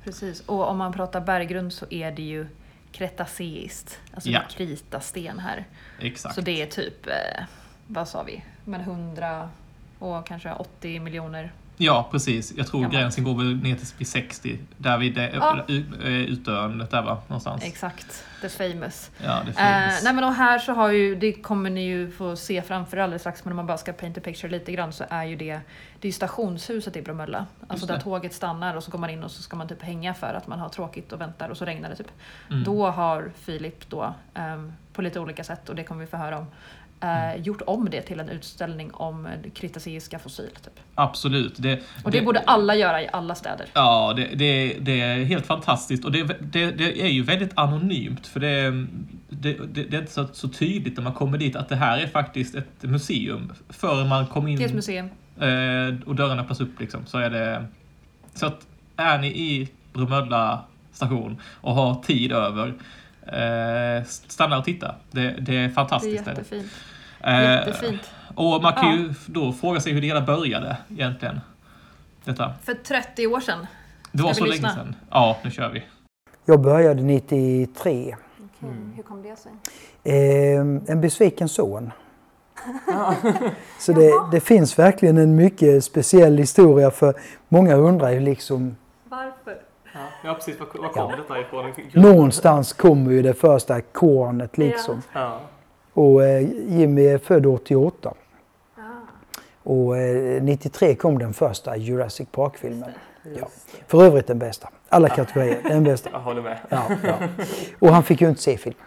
precis, 0.04 0.40
och 0.40 0.69
om 0.69 0.78
man 0.78 0.93
pratar 0.93 1.21
berggrund 1.21 1.73
så 1.73 1.87
är 1.90 2.12
det 2.12 2.23
ju 2.23 2.47
kretaceiskt. 2.93 4.00
Alltså 4.14 4.31
ja. 4.31 4.40
kritasten 4.50 5.38
här. 5.38 5.64
Exakt. 6.00 6.35
Så 6.35 6.40
det 6.40 6.62
är 6.62 6.66
typ, 6.66 7.07
eh, 7.07 7.45
vad 7.87 8.09
sa 8.09 8.23
vi, 8.23 8.45
men 8.64 8.81
100 8.81 9.49
och 9.99 10.26
kanske 10.26 10.52
80 10.52 11.00
miljoner 11.00 11.52
Ja, 11.76 12.09
precis. 12.11 12.52
Jag 12.57 12.66
tror 12.66 12.81
Gammalt. 12.81 12.99
gränsen 12.99 13.25
går 13.25 13.35
väl 13.35 13.57
ner 13.57 13.76
till 13.76 14.07
60. 14.07 14.59
Där 14.76 14.99
vid 14.99 15.14
det, 15.14 15.31
ja. 15.35 15.64
utdöendet 16.04 16.90
där 16.90 17.02
va? 17.02 17.23
Någonstans. 17.28 17.64
Exakt. 17.64 18.25
The 18.40 18.49
famous. 18.49 19.11
Ja, 19.25 19.43
the 19.47 19.52
famous. 19.52 20.00
Uh, 20.00 20.04
nej 20.04 20.14
men 20.14 20.25
och 20.25 20.35
här 20.35 20.59
så 20.59 20.73
har 20.73 20.90
ju, 20.90 21.14
det 21.14 21.33
kommer 21.33 21.71
ni 21.71 21.85
ju 21.85 22.11
få 22.11 22.37
se 22.37 22.62
framför 22.62 22.97
alldeles 22.97 23.23
strax, 23.23 23.45
men 23.45 23.52
om 23.52 23.57
man 23.57 23.66
bara 23.66 23.78
ska 23.78 23.93
paint 23.93 24.19
a 24.19 24.21
picture 24.25 24.50
lite 24.50 24.73
grann 24.73 24.93
så 24.93 25.04
är 25.11 25.25
ju 25.25 25.37
det, 25.37 25.61
det 26.00 26.09
är 26.09 26.12
stationshuset 26.12 26.97
i 26.97 27.02
Bromölla. 27.02 27.47
Alltså 27.69 27.87
där 27.87 28.00
tåget 28.00 28.35
stannar 28.35 28.76
och 28.76 28.85
så 28.85 28.90
går 28.90 28.99
man 28.99 29.11
in 29.11 29.25
och 29.25 29.31
så 29.31 29.43
ska 29.43 29.57
man 29.57 29.69
typ 29.69 29.83
hänga 29.83 30.14
för 30.14 30.35
att 30.35 30.47
man 30.47 30.59
har 30.59 30.69
tråkigt 30.69 31.12
och 31.12 31.21
väntar 31.21 31.49
och 31.49 31.57
så 31.57 31.64
regnar 31.64 31.90
det 31.90 31.97
typ. 31.97 32.11
Mm. 32.50 32.64
Då 32.64 32.90
har 32.90 33.33
Filip 33.40 33.90
då, 33.90 34.14
um, 34.35 34.73
på 34.93 35.02
lite 35.02 35.21
olika 35.21 35.45
sätt, 35.45 35.69
och 35.69 35.75
det 35.75 35.85
kommer 35.85 36.00
vi 36.00 36.07
få 36.07 36.16
höra 36.16 36.38
om, 36.38 36.47
eh, 37.04 37.42
gjort 37.42 37.62
om 37.66 37.90
det 37.90 38.02
till 38.02 38.20
en 38.20 38.28
utställning 38.28 38.90
om 38.94 39.28
kretaceiska 39.54 40.18
fossil. 40.18 40.50
Typ. 40.64 40.80
Absolut. 40.94 41.54
Det, 41.56 41.82
och 42.04 42.11
det, 42.11 42.18
det, 42.18 42.25
borde 42.25 42.40
alla 42.40 42.75
göra 42.76 43.02
i 43.02 43.08
alla 43.12 43.34
städer. 43.34 43.66
Ja, 43.73 44.12
det, 44.16 44.26
det, 44.26 44.76
det 44.80 45.00
är 45.00 45.25
helt 45.25 45.46
fantastiskt 45.46 46.04
och 46.04 46.12
det, 46.12 46.23
det, 46.40 46.70
det, 46.70 47.02
är 47.02 47.08
ju 47.08 47.23
väldigt 47.23 47.52
anonymt 47.54 48.26
för 48.26 48.40
det, 48.40 48.87
det, 49.28 49.94
är 49.94 50.00
inte 50.00 50.12
så, 50.12 50.26
så 50.32 50.49
tydligt 50.49 50.96
när 50.96 51.04
man 51.04 51.12
kommer 51.12 51.38
dit 51.38 51.56
att 51.56 51.68
det 51.68 51.76
här 51.76 51.99
är 51.99 52.06
faktiskt 52.06 52.54
ett 52.54 52.82
museum. 52.82 53.52
Förrän 53.68 54.08
man 54.08 54.26
kommer 54.26 54.49
in 54.49 54.58
det 54.58 54.64
är 54.64 54.68
ett 54.68 54.75
museum. 54.75 55.11
Eh, 55.40 56.08
och 56.08 56.14
dörrarna 56.14 56.42
öppnas 56.42 56.61
upp 56.61 56.80
liksom, 56.80 57.06
så 57.06 57.18
är 57.18 57.30
det... 57.30 57.64
Så 58.34 58.46
att 58.46 58.66
är 58.96 59.18
ni 59.18 59.28
i 59.28 59.68
Bromölla 59.92 60.64
station 60.92 61.40
och 61.61 61.75
har 61.75 62.02
tid 62.02 62.32
över 62.32 62.75
eh, 63.26 64.04
stanna 64.04 64.58
och 64.58 64.64
titta. 64.64 64.94
Det, 65.11 65.37
det 65.40 65.56
är 65.56 65.68
fantastiskt. 65.68 66.25
Det 66.25 66.30
är 66.30 66.34
jättefint. 66.34 66.73
Jättefint. 67.26 68.11
Och 68.35 68.62
man 68.62 68.73
kan 68.73 68.90
ja. 68.90 68.97
ju 68.97 69.14
då 69.26 69.52
fråga 69.52 69.81
sig 69.81 69.93
hur 69.93 70.00
det 70.00 70.07
hela 70.07 70.21
började 70.21 70.76
egentligen. 70.90 71.40
Detta. 72.25 72.52
För 72.62 72.75
30 72.75 73.26
år 73.26 73.40
sedan. 73.40 73.66
Det 74.12 74.23
var 74.23 74.33
så 74.33 74.45
lyssna? 74.45 74.69
länge 74.69 74.81
sedan. 74.81 74.97
Ja, 75.11 75.37
nu 75.45 75.50
kör 75.50 75.69
vi. 75.69 75.85
Jag 76.45 76.61
började 76.61 77.02
93. 77.02 78.00
Okay. 78.00 78.16
Mm. 78.62 78.93
Hur 78.97 79.02
kom 79.02 79.23
det 79.23 79.37
sig? 79.37 79.52
Eh, 80.04 80.61
en 80.93 81.00
besviken 81.00 81.49
son. 81.49 81.93
så 83.78 83.93
det, 83.93 84.11
det, 84.33 84.40
finns 84.40 84.78
verkligen 84.78 85.19
en 85.19 85.37
mycket 85.37 85.85
speciell 85.85 86.38
historia 86.38 86.90
för 86.90 87.14
många 87.49 87.75
undrar 87.75 88.11
ju 88.11 88.21
liksom 88.21 88.76
Varför? 89.09 89.59
Ja, 90.25 90.35
precis. 90.35 90.61
Var, 90.61 90.66
var 90.66 90.88
kom 90.88 91.11
ja. 91.11 91.16
detta 91.16 91.40
ifrån? 91.40 91.73
Någonstans 91.93 92.73
kommer 92.73 93.11
ju 93.11 93.23
det 93.23 93.35
första 93.35 93.81
kornet 93.81 94.59
liksom. 94.59 95.02
Ja. 95.12 95.40
Och 95.94 96.24
eh, 96.24 96.48
Jimmy 96.68 97.06
är 97.06 97.18
född 97.18 97.46
88. 97.46 98.14
Ah. 98.76 98.80
Och 99.62 99.98
eh, 99.98 100.42
93 100.42 100.94
kom 100.94 101.18
den 101.18 101.34
första 101.34 101.76
Jurassic 101.76 102.28
Park-filmen. 102.30 102.90
Ja. 103.38 103.48
För 103.86 104.04
övrigt 104.04 104.26
den 104.26 104.38
bästa. 104.38 104.68
Alla 104.88 105.08
kategorier, 105.08 105.60
den 105.62 105.84
bästa. 105.84 106.10
Jag 106.12 106.20
håller 106.20 106.42
med. 106.42 106.58
Ja, 106.68 106.86
ja. 107.04 107.18
Och 107.78 107.88
han 107.88 108.02
fick 108.02 108.20
ju 108.20 108.28
inte 108.28 108.42
se 108.42 108.56
filmen. 108.56 108.80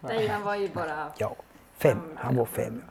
Nej, 0.00 0.26
han 0.26 0.42
var 0.42 0.56
ju 0.56 0.68
bara... 0.68 1.06
Ja, 1.18 1.36
fem. 1.78 1.98
Han 2.14 2.36
var 2.36 2.44
fem. 2.44 2.82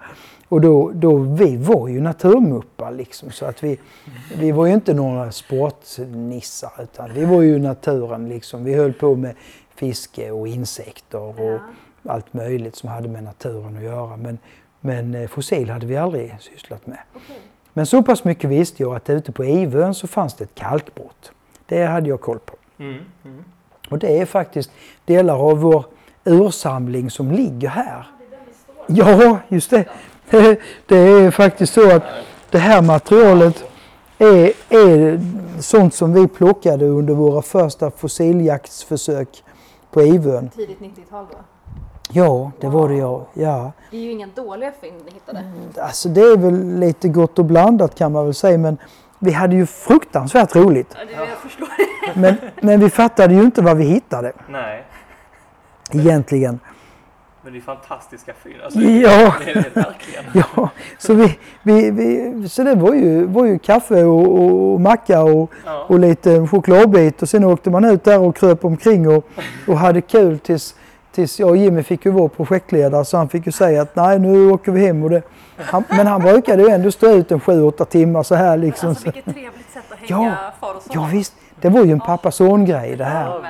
Och 0.50 0.62
då, 0.62 0.92
då, 0.94 1.18
vi 1.18 1.58
var 1.58 1.88
ju 1.88 2.02
naturmuppar 2.02 2.92
liksom. 2.92 3.32
Så 3.32 3.46
att 3.46 3.64
vi, 3.64 3.80
vi 4.38 4.52
var 4.52 4.66
ju 4.66 4.74
inte 4.74 4.94
några 4.94 5.32
sportnissar 5.32 6.72
utan 6.80 7.14
vi 7.14 7.26
var 7.26 7.42
ju 7.42 7.60
naturen 7.60 8.30
liksom. 8.30 8.64
Vi 8.64 8.74
höll 8.74 8.94
på 8.94 9.16
med 9.16 9.36
fiske 9.76 10.32
och 10.32 10.48
insekter 10.48 11.20
och 11.20 11.60
allt 12.06 12.34
möjligt 12.34 12.76
som 12.76 12.90
hade 12.90 13.08
med 13.08 13.24
naturen 13.24 13.78
att 13.78 13.84
göra. 13.84 14.18
Men, 14.18 14.38
men 14.80 15.16
eh, 15.16 15.28
fossil 15.28 15.70
hade 15.70 15.86
vi 15.86 15.98
aldrig 15.98 16.36
sysslat 16.40 16.88
med. 16.88 17.00
Okay. 17.16 17.36
Men 17.74 17.86
så 17.86 18.04
pass 18.04 18.24
mycket 18.24 18.50
visste 18.50 18.84
jag 18.84 18.96
att 18.96 19.10
ute 19.10 19.32
på 19.32 19.46
Ivön 19.46 19.94
så 19.94 20.08
fanns 20.08 20.34
det 20.34 20.44
ett 20.44 20.56
kalkbrott. 20.56 21.32
Det 21.66 21.86
hade 21.86 22.10
jag 22.10 22.22
koll 22.22 22.40
på. 22.40 22.56
Mm. 22.78 23.00
Mm. 23.26 23.44
Och 23.90 24.00
det 24.00 24.20
är 24.20 24.26
faktiskt 24.26 24.72
delar 25.06 25.50
av 25.50 25.58
vår 25.60 25.86
ursamling 26.24 27.10
som 27.10 27.32
ligger 27.32 27.70
här. 27.70 28.08
Ja, 28.88 29.40
just 29.48 29.70
det. 29.70 29.86
Det 30.88 30.98
är 30.98 31.32
faktiskt 31.32 31.74
så 31.74 31.96
att 31.96 32.04
det 32.50 32.58
här 32.58 32.82
materialet 32.82 33.64
är, 34.18 34.52
är 34.70 35.22
sånt 35.62 35.94
som 35.94 36.14
vi 36.14 36.28
plockade 36.28 36.86
under 36.86 37.14
våra 37.14 37.42
första 37.42 37.92
fossiljaktsförsök 37.92 39.44
på 39.92 40.02
Ivön. 40.02 40.50
Tidigt 40.50 40.80
90-tal 40.80 41.26
då? 41.32 41.38
Ja, 42.14 42.52
det 42.60 42.68
wow. 42.68 42.82
var 42.82 42.90
det 42.90 42.96
ja. 42.96 43.26
ja. 43.34 43.72
Det 43.92 43.98
är 43.98 44.02
ju 44.02 44.12
inga 44.12 44.28
dåliga 44.28 44.72
fynd 44.82 44.96
ni 45.06 45.12
hittade. 45.12 45.40
Mm, 45.40 45.70
alltså 45.78 46.10
det 46.10 46.22
är 46.22 46.38
väl 46.38 46.80
lite 46.80 47.08
gott 47.08 47.40
och 47.40 47.46
blandat 47.46 47.96
kan 47.96 48.12
man 48.12 48.26
väl 48.26 48.34
säga 48.34 48.58
men 48.58 48.78
vi 49.20 49.32
hade 49.32 49.56
ju 49.56 49.66
fruktansvärt 49.66 50.56
roligt. 50.56 50.96
Ja, 51.00 51.06
det 51.06 51.30
jag 51.30 51.38
förstår. 51.38 51.68
men, 52.20 52.36
men 52.62 52.80
vi 52.80 52.90
fattade 52.90 53.34
ju 53.34 53.42
inte 53.42 53.62
vad 53.62 53.78
vi 53.78 53.84
hittade. 53.84 54.34
Nej. 54.48 54.84
Egentligen. 55.92 56.60
Men 57.44 57.54
det 57.54 57.60
är 57.60 57.62
fantastiska 57.62 58.34
fynd. 58.34 58.56
Alltså, 58.64 58.80
ja. 58.80 59.34
Det 59.46 59.52
är 59.52 59.56
det 59.56 59.82
verkligen. 59.82 60.24
ja, 60.56 60.70
så, 60.98 61.14
vi, 61.14 61.40
vi, 61.64 61.92
vi, 61.92 62.50
så 62.50 62.64
det 62.64 62.76
var 62.76 62.94
ju, 62.94 63.26
var 63.26 63.46
ju 63.46 63.60
kaffe 63.60 64.04
och, 64.04 64.44
och 64.44 64.82
macka 64.82 65.24
och, 65.24 65.52
ja. 65.66 65.86
och 65.88 66.00
lite 66.00 66.48
chokladbit 66.48 67.22
och 67.22 67.30
sen 67.30 67.44
åkte 67.44 67.70
man 67.70 67.86
ut 67.86 68.04
där 68.04 68.20
och 68.20 68.36
kröp 68.36 68.66
omkring 68.66 69.10
och, 69.10 69.28
och 69.68 69.78
hade 69.78 70.02
kul 70.02 70.40
tills 70.40 70.76
Tills 71.14 71.40
jag 71.40 71.50
och 71.50 71.58
Jimmy 71.58 71.84
fick 71.84 72.06
ju 72.06 72.12
vara 72.12 72.30
projektledare 72.30 73.06
så 73.06 73.18
han 73.18 73.30
fick 73.30 73.46
ju 73.46 73.52
säga 73.52 73.82
att 73.82 73.96
nej 73.96 74.20
nu 74.20 74.52
åker 74.52 74.72
vi 74.72 74.86
hem. 74.86 75.04
Och 75.04 75.10
det, 75.10 75.22
han, 75.58 75.84
men 75.90 76.08
han 76.08 76.22
brukade 76.22 76.64
ju 76.64 76.70
ändå 76.70 76.92
stå 76.92 77.10
ut 77.10 77.32
en 77.32 77.40
sju, 77.40 77.64
åtta 77.64 77.86
timmar 77.86 78.24
så 78.24 78.36
här 78.36 78.58
liksom. 78.58 78.90
Alltså 78.90 79.06
vilket 79.06 79.26
trevligt 79.26 79.72
sätt 79.74 79.84
att 79.90 79.98
hänga 79.98 80.26
ja, 80.26 80.54
far 80.60 80.76
och 80.76 80.82
son. 80.82 80.92
Ja 80.94 81.10
visst, 81.12 81.34
det 81.62 81.70
var 81.70 81.84
ju 81.84 81.92
en 81.92 82.00
pappa-son-grej 82.00 82.96
det 82.96 83.04
här. 83.04 83.42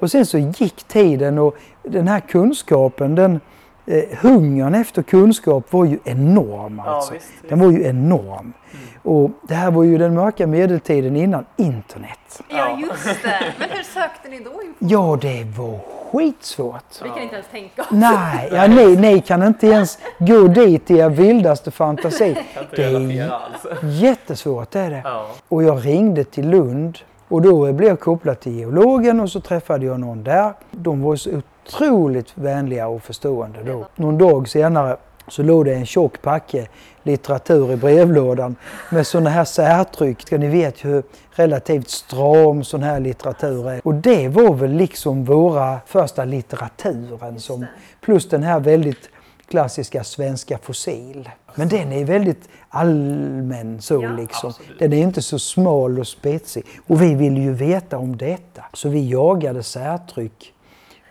Och 0.00 0.10
sen 0.10 0.26
så 0.26 0.38
gick 0.38 0.84
tiden 0.84 1.38
och 1.38 1.56
den 1.82 2.08
här 2.08 2.20
kunskapen, 2.20 3.14
den 3.14 3.40
eh, 3.86 4.04
hungern 4.20 4.74
efter 4.74 5.02
kunskap 5.02 5.72
var 5.72 5.84
ju 5.84 5.98
enorm 6.04 6.80
alltså. 6.80 7.14
Ja, 7.14 7.18
visst, 7.18 7.48
den 7.48 7.60
var 7.60 7.70
ju 7.70 7.84
enorm. 7.84 8.52
Mm. 8.72 8.84
Och 9.04 9.30
det 9.42 9.54
här 9.54 9.70
var 9.70 9.84
ju 9.84 9.98
den 9.98 10.14
mörka 10.14 10.46
medeltiden 10.46 11.16
innan 11.16 11.44
internet. 11.56 12.42
Ja 12.48 12.78
just 12.80 13.22
det, 13.22 13.54
men 13.58 13.68
hur 13.70 13.82
sökte 13.82 14.28
ni 14.28 14.38
då 14.38 14.50
information? 14.50 14.74
Ja 14.78 15.18
det 15.20 15.44
var 15.58 15.78
skitsvårt. 16.12 17.02
Vi 17.02 17.08
kan 17.08 17.22
inte 17.22 17.34
ens 17.34 17.46
tänka 17.50 17.82
oss. 17.82 17.88
Nej, 17.90 18.48
ja, 18.52 18.66
ni, 18.66 18.96
ni 18.96 19.20
kan 19.20 19.42
inte 19.42 19.66
ens 19.66 19.98
gå 20.18 20.48
dit 20.48 20.90
i 20.90 20.98
er 20.98 21.08
vildaste 21.08 21.70
fantasi. 21.70 22.36
Det 22.76 22.84
är 22.84 23.40
jättesvårt 23.82 24.70
det 24.70 24.80
är 24.80 24.90
det. 24.90 25.02
Och 25.48 25.62
jag 25.62 25.86
ringde 25.86 26.24
till 26.24 26.48
Lund 26.48 26.98
och 27.28 27.42
då 27.42 27.72
blev 27.72 27.88
jag 27.88 28.00
kopplad 28.00 28.40
till 28.40 28.52
geologen 28.52 29.20
och 29.20 29.30
så 29.30 29.40
träffade 29.40 29.86
jag 29.86 30.00
någon 30.00 30.24
där. 30.24 30.52
De 30.70 31.02
var 31.02 31.16
så 31.16 31.30
otroligt 31.66 32.32
vänliga 32.34 32.88
och 32.88 33.02
förstående 33.02 33.62
då. 33.62 33.86
Någon 33.96 34.18
dag 34.18 34.48
senare 34.48 34.96
så 35.28 35.42
låg 35.42 35.64
det 35.64 35.74
en 35.74 35.86
tjock 35.86 36.22
packe 36.22 36.68
litteratur 37.04 37.72
i 37.72 37.76
brevlådan 37.76 38.56
med 38.90 39.06
sådana 39.06 39.30
här 39.30 39.44
särtryck. 39.44 40.30
Ni 40.30 40.48
vet 40.48 40.84
hur 40.84 41.02
relativt 41.30 41.90
stram 41.90 42.64
sån 42.64 42.82
här 42.82 43.00
litteratur 43.00 43.70
är. 43.70 43.80
Och 43.84 43.94
det 43.94 44.28
var 44.28 44.54
väl 44.54 44.72
liksom 44.72 45.24
våra 45.24 45.78
första 45.86 46.24
litteraturen 46.24 47.40
som, 47.40 47.66
plus 48.00 48.28
den 48.28 48.42
här 48.42 48.60
väldigt 48.60 49.10
klassiska 49.48 50.04
svenska 50.04 50.58
fossil. 50.58 51.30
Men 51.54 51.68
den 51.68 51.92
är 51.92 52.04
väldigt 52.04 52.48
allmän 52.68 53.82
så 53.82 54.02
ja, 54.02 54.08
liksom. 54.08 54.50
Absolut. 54.50 54.78
Den 54.78 54.92
är 54.92 55.02
inte 55.02 55.22
så 55.22 55.38
smal 55.38 55.98
och 55.98 56.06
spetsig. 56.06 56.64
Och 56.86 57.02
vi 57.02 57.14
ville 57.14 57.40
ju 57.40 57.52
veta 57.52 57.98
om 57.98 58.16
detta. 58.16 58.64
Så 58.72 58.88
vi 58.88 59.10
jagade 59.10 59.62
särtryck 59.62 60.52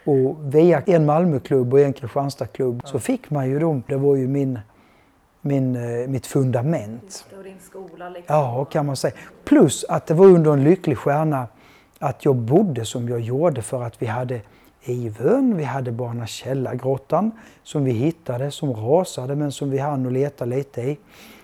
och 0.05 0.55
via 0.55 0.81
en 0.85 1.05
Malmöklubb 1.05 1.73
och 1.73 1.79
en 1.79 1.93
Kristianstadklubb 1.93 2.81
så 2.85 2.99
fick 2.99 3.29
man 3.29 3.49
ju 3.49 3.59
dem. 3.59 3.83
Det 3.87 3.97
var 3.97 4.15
ju 4.15 4.27
min, 4.27 4.59
min, 5.45 5.75
eh, 5.75 6.07
mitt 6.07 6.27
fundament. 6.27 7.25
Och 7.37 7.43
din 7.43 7.59
skola 7.59 8.09
liksom. 8.09 8.35
Ja, 8.35 8.65
kan 8.65 8.85
man 8.85 8.95
säga. 8.95 9.13
Plus 9.43 9.85
att 9.89 10.05
det 10.05 10.13
var 10.13 10.25
under 10.25 10.53
en 10.53 10.63
lycklig 10.63 10.97
stjärna 10.97 11.47
att 11.99 12.25
jag 12.25 12.35
bodde 12.35 12.85
som 12.85 13.09
jag 13.09 13.19
gjorde 13.19 13.61
för 13.61 13.83
att 13.83 14.01
vi 14.01 14.05
hade 14.05 14.41
Ivön, 14.85 15.57
vi 15.57 15.63
hade 15.63 15.91
Barna 15.91 16.27
Källargrottan 16.27 17.31
som 17.63 17.83
vi 17.83 17.91
hittade, 17.91 18.51
som 18.51 18.73
rasade 18.73 19.35
men 19.35 19.51
som 19.51 19.69
vi 19.69 19.77
hann 19.77 20.05
och 20.05 20.11
leta 20.11 20.45
lite 20.45 20.81
i. 20.81 20.97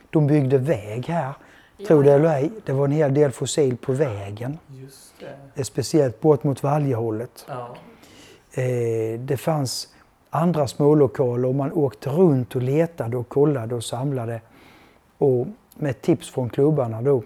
De 0.09 0.27
byggde 0.27 0.57
väg 0.57 1.05
här. 1.07 1.33
Ja. 1.77 1.87
Tror 1.87 2.03
det 2.03 2.13
eller 2.13 2.35
ej, 2.35 2.51
det 2.65 2.73
var 2.73 2.85
en 2.85 2.91
hel 2.91 3.13
del 3.13 3.31
fossil 3.31 3.77
på 3.77 3.93
vägen. 3.93 4.57
Just 4.67 5.13
det. 5.55 5.63
Speciellt 5.63 6.21
bort 6.21 6.43
mot 6.43 6.63
Valjehållet. 6.63 7.45
Ja. 7.47 7.75
Eh, 8.61 9.19
det 9.19 9.37
fanns 9.37 9.87
andra 10.29 10.67
smålokaler 10.67 11.47
och 11.47 11.55
man 11.55 11.71
åkte 11.71 12.09
runt 12.09 12.55
och 12.55 12.61
letade 12.61 13.17
och 13.17 13.29
kollade 13.29 13.75
och 13.75 13.83
samlade. 13.83 14.41
Och 15.17 15.47
med 15.75 16.01
tips 16.01 16.29
från 16.29 16.49
klubbarna 16.49 17.01
då 17.01 17.23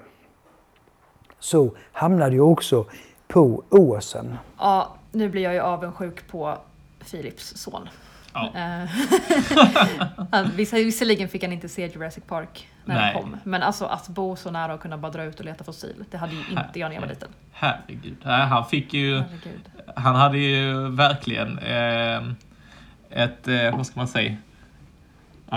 så 1.39 1.76
hamnade 1.92 2.36
jag 2.36 2.52
också 2.52 2.86
på 3.28 3.63
Åsen. 3.70 4.38
Ja, 4.58 4.96
nu 5.12 5.30
blir 5.30 5.42
jag 5.42 5.54
ju 5.54 5.60
avundsjuk 5.60 6.28
på 6.28 6.58
Philips 7.12 7.54
son. 7.56 7.89
Ja. 8.34 8.52
Eh, 8.56 10.50
visserligen 10.56 11.30
fick 11.30 11.44
han 11.44 11.54
inte 11.54 11.70
se 11.70 11.88
Jurassic 11.88 12.24
Park 12.28 12.68
när 12.86 12.96
Nej. 12.96 13.13
den 13.13 13.22
kom. 13.22 13.38
Men 13.44 13.63
alltså 13.63 13.86
att 13.86 14.08
bo 14.08 14.36
så 14.36 14.52
nära 14.52 14.74
och 14.74 14.80
kunna 14.80 14.98
bara 14.98 15.12
dra 15.12 15.24
ut 15.24 15.39
och 15.39 15.46
leta 15.46 15.63
fossil, 15.63 16.06
det 16.12 16.18
hade 16.18 16.34
ju 16.34 16.39
inte 16.39 16.80
jag 16.80 16.89
när 16.89 16.96
jag 16.96 17.02
var 17.02 17.08
liten. 17.08 17.30
Herregud. 17.52 18.18
Han 18.24 18.66
fick 18.66 18.94
ju... 18.94 19.20
Herregud. 19.20 19.70
Han 19.96 20.16
hade 20.16 20.38
ju 20.38 20.89
verkligen 20.89 21.60
eh, 21.60 22.22
ett, 23.15 23.47
eh, 23.47 23.78
vad 23.78 23.88
ska 23.88 23.99
man 23.99 24.08
säga? 24.08 24.36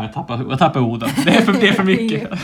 jag 0.03 0.13
tappar, 0.13 0.47
jag 0.51 0.59
tappar 0.59 0.81
orden. 0.81 1.09
Det 1.25 1.31
är 1.31 1.43
för, 1.43 1.53
det 1.53 1.69
är 1.69 1.73
för 1.73 1.85
mycket. 1.85 2.31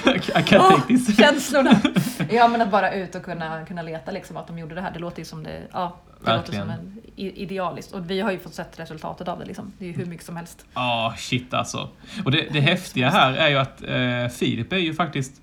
Oh. 0.52 1.14
Känslorna. 1.16 1.80
Ja 2.30 2.48
men 2.48 2.60
att 2.60 2.70
bara 2.70 2.92
ut 2.92 3.14
och 3.14 3.22
kunna, 3.22 3.64
kunna 3.66 3.82
leta 3.82 4.10
liksom 4.10 4.36
att 4.36 4.46
de 4.46 4.58
gjorde 4.58 4.74
det 4.74 4.80
här. 4.80 4.90
Det 4.92 4.98
låter 4.98 5.18
ju 5.18 5.24
som 5.24 5.42
det, 5.42 5.62
ja, 5.72 5.96
det 6.20 6.30
Verkligen. 6.30 6.66
låter 6.66 6.76
som 6.78 6.84
en 6.86 7.00
idealiskt. 7.16 7.92
Och 7.92 8.10
vi 8.10 8.20
har 8.20 8.32
ju 8.32 8.38
fått 8.38 8.54
sett 8.54 8.80
resultatet 8.80 9.28
av 9.28 9.38
det 9.38 9.44
liksom. 9.44 9.72
Det 9.78 9.84
är 9.84 9.88
ju 9.88 9.94
hur 9.94 10.06
mycket 10.06 10.26
som 10.26 10.36
helst. 10.36 10.64
Ja, 10.74 11.08
oh, 11.08 11.16
shit 11.16 11.54
alltså. 11.54 11.88
Och 12.24 12.30
det, 12.30 12.48
det 12.52 12.60
häftiga 12.60 13.10
här 13.10 13.32
är 13.32 13.48
ju 13.48 13.58
att 13.58 13.82
eh, 13.82 14.38
Filip 14.38 14.72
är 14.72 14.76
ju 14.76 14.94
faktiskt, 14.94 15.40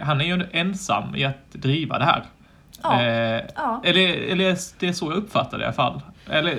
han 0.00 0.20
är 0.20 0.24
ju 0.24 0.46
ensam 0.52 1.16
i 1.16 1.24
att 1.24 1.52
driva 1.52 1.98
det 1.98 2.04
här. 2.04 2.24
Ja. 2.82 3.02
Eh, 3.02 3.42
ja. 3.54 3.80
Eller, 3.84 4.30
eller 4.32 4.58
det 4.78 4.88
är 4.88 4.92
så 4.92 5.06
jag 5.06 5.16
uppfattar 5.16 5.58
det 5.58 5.62
i 5.62 5.66
alla 5.66 5.74
fall. 5.74 6.00
Eller, 6.30 6.58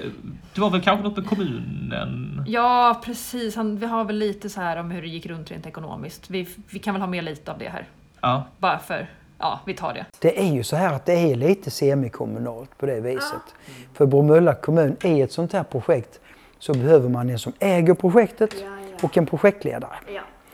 det 0.54 0.62
var 0.62 0.70
väl 0.70 0.82
kanske 0.82 1.04
något 1.04 1.18
med 1.18 1.28
kommunen? 1.28 2.46
Ja, 2.48 3.02
precis. 3.06 3.56
Han, 3.56 3.78
vi 3.78 3.86
har 3.86 4.04
väl 4.06 4.16
lite 4.16 4.50
så 4.50 4.62
här 4.62 4.78
om 4.78 4.92
hur 4.92 5.02
det 5.02 5.08
gick 5.08 5.26
runt 5.26 5.52
rent 5.52 5.66
ekonomiskt. 5.66 6.30
Vi, 6.30 6.48
vi 6.70 6.80
kan 6.80 6.94
väl 6.94 7.02
ha 7.02 7.08
med 7.08 7.24
lite 7.24 7.52
av 7.52 7.58
det 7.58 7.70
här. 7.70 7.88
Ja. 8.22 8.44
Bara 8.58 8.80
för, 8.80 9.10
ja, 9.40 9.60
vi 9.66 9.74
tar 9.74 9.94
det. 9.94 10.06
Det 10.20 10.40
är 10.40 10.54
ju 10.54 10.64
så 10.64 10.76
här 10.76 10.94
att 10.94 11.06
det 11.06 11.14
är 11.14 11.36
lite 11.36 11.72
semikommunalt 11.72 12.78
på 12.78 12.86
det 12.86 13.02
viset. 13.02 13.34
Ja. 13.46 13.74
För 13.94 14.06
Bromölla 14.06 14.54
kommun, 14.54 14.98
i 15.04 15.22
ett 15.22 15.32
sånt 15.32 15.54
här 15.54 15.64
projekt, 15.64 16.20
så 16.60 16.74
behöver 16.74 17.10
man 17.10 17.30
en 17.30 17.40
som 17.40 17.54
äger 17.60 17.94
projektet 17.94 18.56
ja, 18.62 18.68
och 19.02 19.18
en 19.18 19.26
projektledare. 19.26 19.96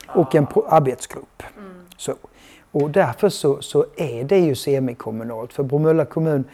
Och 0.08 0.34
en 0.34 0.46
arbetsgrupp. 0.68 1.42
Mm. 1.56 1.80
Så. 1.96 2.14
Och 2.72 2.90
därför 2.90 3.28
så, 3.28 3.62
så 3.62 3.86
är 3.96 4.24
det 4.24 4.38
ju 4.38 4.54
semikommunalt. 4.54 5.52
För 5.52 5.62
Bromölla 5.62 6.04
kommun 6.04 6.44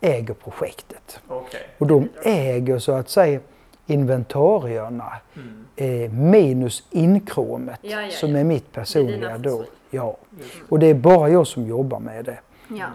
äger 0.00 0.34
projektet. 0.34 1.20
Okay. 1.28 1.60
Och 1.78 1.86
de 1.86 2.08
äger 2.22 2.78
så 2.78 2.92
att 2.92 3.08
säga 3.08 3.40
inventarierna 3.86 5.12
mm. 5.34 6.04
eh, 6.04 6.10
minus 6.12 6.82
inkråmet 6.90 7.78
ja, 7.82 7.90
ja, 7.90 8.02
ja. 8.02 8.10
som 8.10 8.36
är 8.36 8.44
mitt 8.44 8.72
personliga 8.72 9.30
är 9.30 9.38
då. 9.38 9.64
Ja. 9.90 10.16
Och 10.68 10.78
det 10.78 10.86
är 10.86 10.94
bara 10.94 11.28
jag 11.28 11.46
som 11.46 11.66
jobbar 11.66 12.00
med 12.00 12.24
det. 12.24 12.38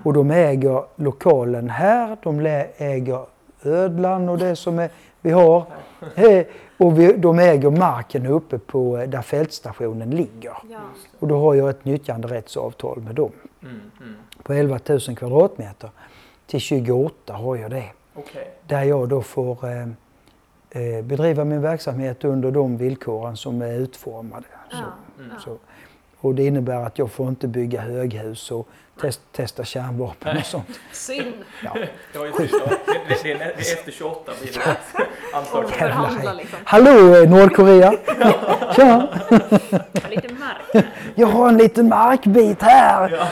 Och 0.04 0.14
de 0.14 0.32
äger 0.32 0.84
lokalen 0.96 1.70
här, 1.70 2.18
de 2.24 2.40
äger 2.78 3.26
ödlan 3.64 4.30
och 4.30 4.38
det 4.38 4.56
som 4.56 4.80
är, 4.80 4.90
vi 5.22 5.32
har. 5.32 5.66
Eh, 6.16 6.46
och 6.78 7.00
vi, 7.00 7.14
de 7.14 7.40
äger 7.40 7.70
marken 7.70 8.26
uppe 8.26 8.60
på 8.60 8.98
eh, 8.98 9.10
där 9.10 9.22
fältstationen 9.22 10.10
ligger. 10.10 10.58
Och 11.20 11.28
då 11.28 11.40
har 11.40 11.54
jag 11.54 11.70
ett 11.70 11.86
nyttjanderättsavtal 11.86 13.00
med 13.00 13.16
dem. 13.16 13.32
Mm, 13.64 13.82
mm. 14.02 14.16
På 14.44 14.54
11 14.54 14.80
000 14.90 15.00
kvadratmeter 15.00 15.90
till 16.48 16.60
28 16.60 17.34
har 17.34 17.56
jag 17.56 17.72
det. 17.72 17.92
Okay. 18.16 18.44
Där 18.68 18.84
jag 18.84 19.10
då 19.10 19.22
får 19.22 19.66
eh, 19.66 19.82
eh, 20.70 21.04
bedriva 21.04 21.46
min 21.46 21.62
verksamhet 21.62 22.24
under 22.24 22.52
de 22.52 22.78
villkoren 22.78 23.38
som 23.38 23.62
är 23.62 23.74
utformade. 23.74 24.46
Ja. 24.72 24.78
Så, 24.78 25.24
mm. 25.24 25.40
så. 25.40 25.58
Och 26.18 26.36
det 26.36 26.46
innebär 26.46 26.86
att 26.86 26.98
jag 26.98 27.12
får 27.12 27.30
inte 27.30 27.48
bygga 27.48 27.82
höghus 27.82 28.52
och 28.52 28.68
test, 29.02 29.22
testa 29.32 29.66
kärnvapen 29.66 30.38
och 30.38 30.46
sånt. 30.46 30.80
Synd! 30.92 31.34
Ja. 31.64 31.74
Det, 31.74 31.90
det, 33.24 33.32
är 33.32 33.52
efter 33.58 33.92
28 33.92 34.32
blir 34.42 34.52
det 34.54 34.78
anslag. 35.38 36.36
Liksom. 36.38 36.60
Hallå 36.64 37.16
eh, 37.16 37.30
Nordkorea! 37.30 37.92
Tja! 38.76 39.08
Lite 40.10 40.34
mark. 40.34 40.86
Jag 41.16 41.28
har 41.28 41.50
en 41.50 41.58
liten 41.58 41.90
markbit 41.90 42.62
här! 42.62 43.10
Ja. 43.10 43.28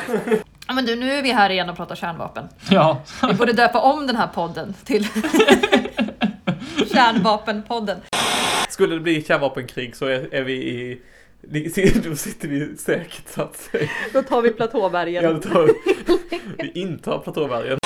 Ja 0.69 0.75
men 0.75 0.85
du, 0.85 0.95
nu 0.95 1.11
är 1.11 1.21
vi 1.21 1.31
här 1.31 1.49
igen 1.49 1.69
och 1.69 1.75
pratar 1.75 1.95
kärnvapen. 1.95 2.49
Ja. 2.69 3.01
Vi 3.27 3.33
borde 3.33 3.53
döpa 3.53 3.79
om 3.79 4.07
den 4.07 4.15
här 4.15 4.27
podden 4.27 4.73
till 4.83 5.03
Kärnvapenpodden. 6.93 7.97
Skulle 8.69 8.95
det 8.95 8.99
bli 8.99 9.23
kärnvapenkrig 9.23 9.95
så 9.95 10.05
är, 10.05 10.33
är 10.33 10.41
vi 10.41 10.53
i 10.53 11.01
då 12.03 12.15
sitter 12.15 12.47
vi 12.47 12.77
säkert 12.77 13.27
så 13.27 13.41
att 13.41 13.55
säga. 13.55 13.89
Då 14.13 14.23
tar 14.23 14.41
vi 14.41 14.49
platåbergen. 14.49 15.23
Ja, 15.23 15.33
då 15.33 15.39
tar 15.39 15.63
vi, 15.63 15.73
vi 16.57 16.81
intar 16.81 17.19
platåbergen. 17.19 17.77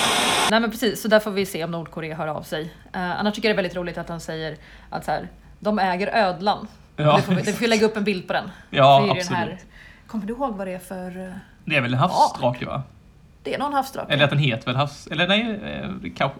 Nej 0.51 0.59
men 0.59 0.71
precis, 0.71 1.01
så 1.01 1.07
där 1.07 1.19
får 1.19 1.31
vi 1.31 1.45
se 1.45 1.63
om 1.63 1.71
Nordkorea 1.71 2.15
hör 2.15 2.27
av 2.27 2.41
sig. 2.41 2.63
Uh, 2.63 3.19
annars 3.19 3.35
tycker 3.35 3.49
jag 3.49 3.55
det 3.55 3.59
är 3.59 3.63
väldigt 3.63 3.77
roligt 3.77 3.97
att 3.97 4.09
han 4.09 4.19
säger 4.19 4.57
att 4.89 5.05
så 5.05 5.11
här, 5.11 5.27
de 5.59 5.79
äger 5.79 6.07
ödlan. 6.07 6.67
Ja. 6.95 7.15
Det 7.15 7.21
får 7.21 7.33
vi, 7.33 7.41
det 7.41 7.53
får 7.53 7.59
vi 7.59 7.67
lägga 7.67 7.85
upp 7.85 7.97
en 7.97 8.03
bild 8.03 8.27
på 8.27 8.33
den. 8.33 8.51
Ja, 8.69 9.01
absolut. 9.01 9.29
Den 9.29 9.37
här, 9.37 9.59
kommer 10.07 10.25
du 10.25 10.33
ihåg 10.33 10.55
vad 10.55 10.67
det 10.67 10.73
är 10.73 10.79
för 10.79 11.27
eh, 11.27 11.33
det 11.65 11.75
är 11.75 11.81
väl 11.81 11.93
en 11.93 11.99
havsdrake 11.99 12.65
va? 12.65 12.83
Det 13.43 13.55
är 13.55 13.59
någon 13.59 13.73
havsdrake. 13.73 14.13
Eller 14.13 14.23
att 14.23 14.29
den 14.29 14.39
heter 14.39 14.65
väl 14.65 14.75
havs... 14.75 15.07
Eller 15.07 15.27
nej, 15.27 15.61
eh, 15.63 16.13
kanske... 16.15 16.39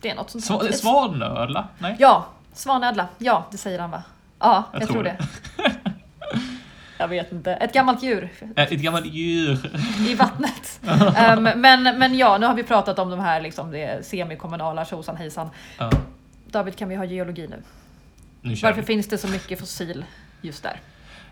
Det 0.00 0.10
är 0.10 0.14
något 0.14 0.30
sånt. 0.30 0.44
Sva, 0.44 0.72
svanödla? 0.72 1.68
Nej? 1.78 1.96
Ja, 1.98 2.26
svanödla. 2.52 3.08
Ja, 3.18 3.46
det 3.50 3.56
säger 3.56 3.78
han 3.78 3.90
va? 3.90 4.02
Ja, 4.38 4.64
jag, 4.72 4.82
jag 4.82 4.88
tror, 4.88 5.02
tror 5.02 5.04
det. 5.04 5.18
jag 6.98 7.08
vet 7.08 7.32
inte. 7.32 7.52
Ett 7.52 7.72
gammalt 7.72 8.02
djur. 8.02 8.28
Ett, 8.56 8.72
ett 8.72 8.80
gammalt 8.80 9.06
djur. 9.06 9.58
I 10.08 10.14
vattnet. 10.14 10.80
um, 11.36 11.42
men, 11.60 11.98
men 11.98 12.18
ja, 12.18 12.38
nu 12.38 12.46
har 12.46 12.54
vi 12.54 12.62
pratat 12.62 12.98
om 12.98 13.10
de 13.10 13.20
här 13.20 13.40
liksom, 13.40 13.70
det 13.70 14.06
semikommunala 14.06 14.84
tjosan 14.84 15.16
hejsan. 15.16 15.50
Ja. 15.78 15.90
David, 16.46 16.76
kan 16.76 16.88
vi 16.88 16.94
ha 16.94 17.04
geologi 17.04 17.48
nu? 17.48 17.62
nu 18.40 18.54
Varför 18.62 18.80
vi. 18.80 18.86
finns 18.86 19.08
det 19.08 19.18
så 19.18 19.28
mycket 19.28 19.60
fossil 19.60 20.04
just 20.42 20.62
där? 20.62 20.80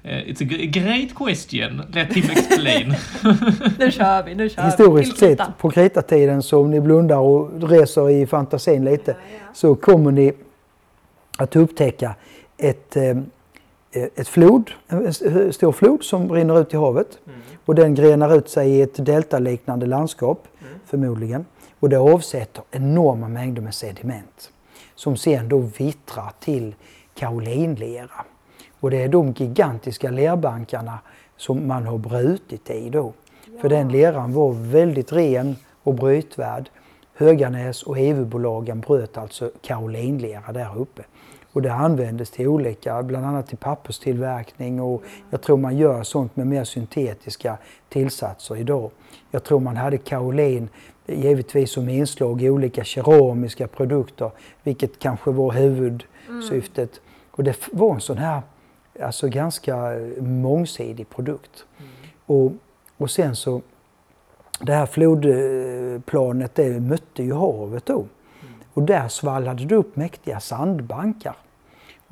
Uh, 0.05 0.11
it's 0.11 0.43
a 0.43 0.67
great 0.67 1.15
question. 1.15 1.83
Let 1.93 2.13
him 2.13 2.31
explain. 2.31 2.89
nu 3.79 3.91
kör 3.91 4.23
vi, 4.23 4.35
nu 4.35 4.49
kör 4.49 4.63
Historiskt 4.63 5.23
vi. 5.23 5.37
sett, 5.37 5.59
på 5.59 5.71
Kretatiden, 5.71 6.43
så 6.43 6.61
om 6.61 6.71
ni 6.71 6.81
blundar 6.81 7.17
och 7.19 7.71
reser 7.71 8.11
i 8.11 8.27
fantasin 8.27 8.85
lite, 8.85 9.11
ja, 9.11 9.17
ja. 9.33 9.55
så 9.55 9.75
kommer 9.75 10.11
ni 10.11 10.33
att 11.39 11.57
upptäcka 11.57 12.15
ett, 12.59 12.97
eh, 12.97 13.17
ett 13.95 14.29
flod, 14.29 14.71
en 14.89 15.13
stor 15.53 15.73
flod 15.73 16.05
som 16.05 16.33
rinner 16.33 16.61
ut 16.61 16.75
i 16.75 16.77
havet. 16.77 17.19
Mm. 17.27 17.41
Och 17.65 17.75
den 17.75 17.95
grenar 17.95 18.37
ut 18.37 18.49
sig 18.49 18.71
i 18.71 18.83
ett 18.83 19.07
deltaliknande 19.07 19.87
landskap, 19.87 20.49
mm. 20.61 20.73
förmodligen. 20.87 21.47
Och 21.81 21.89
det 21.89 21.97
avsätter 21.97 22.65
enorma 22.71 23.29
mängder 23.29 23.63
med 23.63 23.75
sediment. 23.75 24.51
Som 24.95 25.17
sen 25.17 25.49
då 25.49 25.59
vittrar 25.59 26.33
till 26.41 26.75
kaolinlera. 27.15 28.25
Och 28.81 28.91
det 28.91 29.03
är 29.03 29.09
de 29.09 29.33
gigantiska 29.33 30.11
lerbankarna 30.11 30.99
som 31.37 31.67
man 31.69 31.87
har 31.87 31.99
brutit 31.99 32.71
i 32.71 32.91
då. 32.91 33.13
Ja. 33.45 33.61
För 33.61 33.69
den 33.69 33.89
leran 33.89 34.33
var 34.33 34.53
väldigt 34.53 35.13
ren 35.13 35.57
och 35.83 35.95
brytvärd. 35.95 36.71
Höganäs 37.15 37.83
och 37.83 37.99
EVU-bolagen 37.99 38.81
bröt 38.81 39.19
alltså 39.19 39.51
kaolinlera 39.63 40.53
där 40.53 40.79
uppe. 40.79 41.03
Och 41.55 41.63
det 41.63 41.73
användes 41.73 42.31
till 42.31 42.49
olika, 42.49 43.03
bland 43.03 43.27
annat 43.27 43.47
till 43.47 43.59
papperstillverkning 43.59 44.81
och 44.81 45.03
jag 45.31 45.43
tror 45.43 45.57
man 45.57 45.77
gör 45.77 46.03
sånt 46.03 46.37
med 46.37 46.47
mer 46.47 46.65
syntetiska 46.65 47.59
tillsatser 47.89 48.57
idag. 48.57 48.91
Jag 49.31 49.45
tror 49.45 49.61
man 49.61 49.77
hade 49.77 49.99
kaolin 49.99 50.69
givetvis 51.07 51.71
som 51.71 51.89
inslag 51.89 52.43
i 52.43 52.51
olika 52.51 52.85
keramiska 52.85 53.69
produkter, 53.69 54.31
vilket 54.63 54.99
kanske 54.99 55.31
var 55.31 55.53
huvudsyftet. 55.53 56.91
Mm. 56.91 57.03
Och 57.31 57.45
det 57.45 57.57
var 57.73 57.95
en 57.95 58.01
sån 58.01 58.19
här 58.19 58.43
alltså 59.03 59.29
ganska 59.29 59.77
mångsidig 60.19 61.11
produkt. 61.11 61.65
Mm. 61.79 61.91
Och, 62.27 62.53
och 62.97 63.11
sen 63.11 63.37
så, 63.37 63.63
det 64.61 64.73
här 64.73 64.87
flodplanet 64.87 66.55
det 66.55 66.81
mötte 66.81 67.23
ju 67.23 67.33
havet 67.33 67.87
då. 67.87 67.99
Mm. 67.99 68.09
Och 68.75 68.83
där 68.83 69.09
svallade 69.09 69.65
det 69.65 69.75
upp 69.75 69.97
mäktiga 69.97 70.41
sandbankar. 70.41 71.37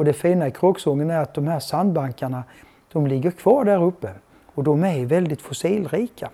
Och 0.03 0.07
det 0.07 0.13
fina 0.13 0.47
i 0.47 0.51
Kråksången 0.51 1.11
är 1.11 1.19
att 1.19 1.35
de 1.35 1.47
här 1.47 1.61
sandbankarna, 1.61 2.45
de 2.93 3.07
ligger 3.07 3.31
kvar 3.31 3.65
där 3.65 3.83
uppe. 3.83 4.11
Och 4.55 4.65
de 4.65 4.85
är 4.85 5.07
väldigt 5.07 5.43
fossilrika. 5.43 6.31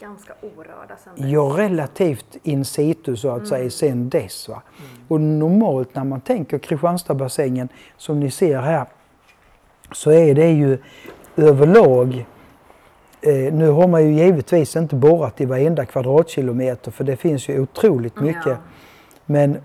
Ganska 0.00 0.32
orörda 0.42 0.96
sen 1.04 1.12
dess. 1.16 1.32
Ja, 1.32 1.54
relativt 1.56 2.36
in 2.42 2.64
situ 2.64 3.16
så 3.16 3.28
att 3.28 3.36
mm. 3.36 3.46
säga 3.46 3.70
sen 3.70 4.08
dess. 4.08 4.48
Va? 4.48 4.62
Mm. 4.78 4.90
Och 5.08 5.20
normalt 5.20 5.94
när 5.94 6.04
man 6.04 6.20
tänker 6.20 6.58
Kristianstadsbassängen 6.58 7.68
som 7.96 8.20
ni 8.20 8.30
ser 8.30 8.60
här 8.60 8.86
så 9.92 10.10
är 10.10 10.34
det 10.34 10.50
ju 10.50 10.78
överlag 11.36 12.26
eh, 13.20 13.54
nu 13.54 13.68
har 13.68 13.88
man 13.88 14.04
ju 14.04 14.24
givetvis 14.24 14.76
inte 14.76 14.94
borrat 14.94 15.40
i 15.40 15.44
varenda 15.44 15.84
kvadratkilometer 15.84 16.90
för 16.90 17.04
det 17.04 17.16
finns 17.16 17.48
ju 17.48 17.60
otroligt 17.60 18.20
mycket. 18.20 18.46
Ja. 18.46 18.56
Men 19.26 19.58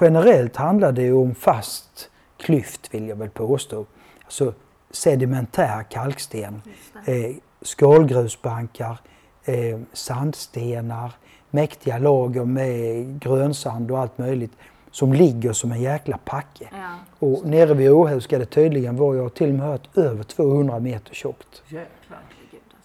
generellt 0.00 0.56
handlar 0.56 0.92
det 0.92 1.02
ju 1.02 1.12
om 1.12 1.34
fast 1.34 2.10
klyft 2.38 2.94
vill 2.94 3.08
jag 3.08 3.16
väl 3.16 3.30
påstå. 3.30 3.86
Alltså 4.24 4.54
sedimentär 4.90 5.82
kalksten, 5.82 6.62
eh, 7.06 7.36
skalgrusbankar, 7.62 9.00
eh, 9.44 9.78
sandstenar, 9.92 11.12
mäktiga 11.50 11.98
lager 11.98 12.44
med 12.44 13.20
grönsand 13.20 13.90
och 13.90 13.98
allt 13.98 14.18
möjligt. 14.18 14.52
som 14.90 15.12
ligger 15.12 15.52
som 15.52 15.72
en 15.72 15.82
jäkla 15.82 16.18
packe. 16.24 16.68
Ja. 16.72 16.94
Och 17.18 17.46
nere 17.46 17.74
vid 17.74 17.90
Åhus 17.90 18.24
ska 18.24 18.38
det 18.38 18.46
tydligen 18.46 18.96
vara, 18.96 19.16
jag 19.16 19.22
har 19.22 19.30
till 19.30 19.48
och 19.48 19.54
med 19.54 19.66
hört, 19.66 19.96
över 19.96 20.22
200 20.22 20.78
meter 20.80 21.14
tjockt. 21.14 21.62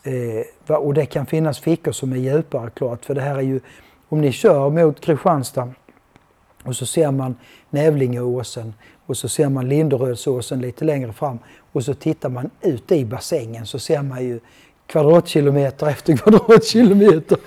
Eh, 0.04 0.76
och 0.76 0.94
det 0.94 1.06
kan 1.06 1.26
finnas 1.26 1.60
fickor 1.60 1.92
som 1.92 2.13
är 2.13 2.18
djupare 2.18 2.70
klart, 2.70 3.06
för 3.06 3.16
det 3.16 3.22
här 3.22 3.36
är 3.36 3.42
ju, 3.42 3.60
om 4.10 4.22
ni 4.22 4.32
kör 4.32 4.70
mot 4.70 5.00
Kristianstad 5.00 5.74
och 6.63 6.76
så 6.76 6.86
ser 6.86 7.12
man 7.12 7.36
Nävlingeåsen 7.70 8.74
och 9.06 9.18
så 9.18 9.30
ser 9.30 9.50
man 9.50 9.70
Linderödsåsen 9.70 10.62
lite 10.62 10.86
längre 10.86 11.13
fram 11.13 11.39
och 11.72 11.84
så 11.84 11.94
tittar 11.94 12.30
man 12.30 12.50
ut 12.62 12.92
i 12.92 13.06
bassängen 13.06 13.66
så 13.66 13.80
ser 13.80 14.02
man 14.02 14.24
ju 14.24 14.39
kvadratkilometer 14.88 15.88
efter 15.88 16.18
kvadratkilometer. 16.18 17.38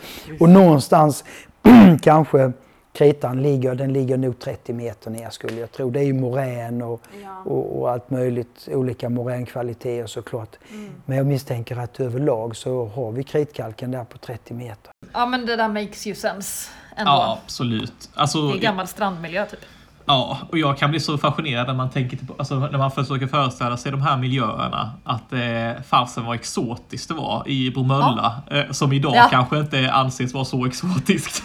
Och 0.40 0.48
någonstans 0.48 1.24
kanske 2.02 2.52
kritan 2.92 3.42
ligger, 3.42 3.74
den 3.74 3.92
ligger 3.92 4.16
nog 4.16 4.38
30 4.38 4.72
meter 4.72 5.10
ner 5.10 5.30
skulle 5.30 5.60
jag 5.60 5.72
tro. 5.72 5.90
Det 5.90 6.00
är 6.00 6.04
ju 6.04 6.12
morän 6.12 6.82
och, 6.82 7.02
ja. 7.22 7.42
och, 7.44 7.80
och, 7.80 7.90
allt 7.90 8.10
möjligt, 8.10 8.68
olika 8.70 9.08
moränkvaliteter 9.08 10.06
såklart. 10.06 10.56
Mm. 10.70 10.90
Men 11.04 11.16
jag 11.16 11.26
misstänker 11.26 11.76
att 11.76 12.00
överlag 12.00 12.56
så 12.56 12.86
har 12.86 13.12
vi 13.12 13.24
kritkalken 13.24 13.90
där 13.90 14.04
på 14.04 14.18
30 14.18 14.54
meter. 14.54 14.92
Ja 15.12 15.26
men 15.26 15.46
det 15.46 15.56
där 15.56 15.68
makes 15.68 16.06
ju 16.06 16.14
sense. 16.14 16.70
Ändå. 16.96 17.10
Ja 17.10 17.38
absolut. 17.44 18.10
Alltså, 18.14 18.48
det 18.48 18.58
är 18.58 18.60
gammal 18.60 18.86
strandmiljö 18.86 19.46
typ. 19.46 19.60
Ja, 20.06 20.38
och 20.50 20.58
jag 20.58 20.78
kan 20.78 20.90
bli 20.90 21.00
så 21.00 21.18
fascinerad 21.18 21.66
när 21.66 21.74
man 21.74 21.90
tänker 21.90 22.16
till, 22.16 22.26
alltså 22.38 22.58
när 22.58 22.78
man 22.78 22.90
försöker 22.90 23.26
föreställa 23.26 23.76
sig 23.76 23.92
de 23.92 24.02
här 24.02 24.16
miljöerna. 24.16 24.92
Att 25.04 25.32
eh, 25.32 25.82
fasen 25.88 26.24
vad 26.24 26.34
exotiskt 26.34 27.08
det 27.08 27.14
var 27.14 27.48
i 27.48 27.70
Bromölla. 27.70 28.42
Ja. 28.50 28.56
Eh, 28.56 28.70
som 28.70 28.92
idag 28.92 29.16
ja. 29.16 29.28
kanske 29.30 29.58
inte 29.58 29.92
anses 29.92 30.34
vara 30.34 30.44
så 30.44 30.66
exotiskt. 30.66 31.42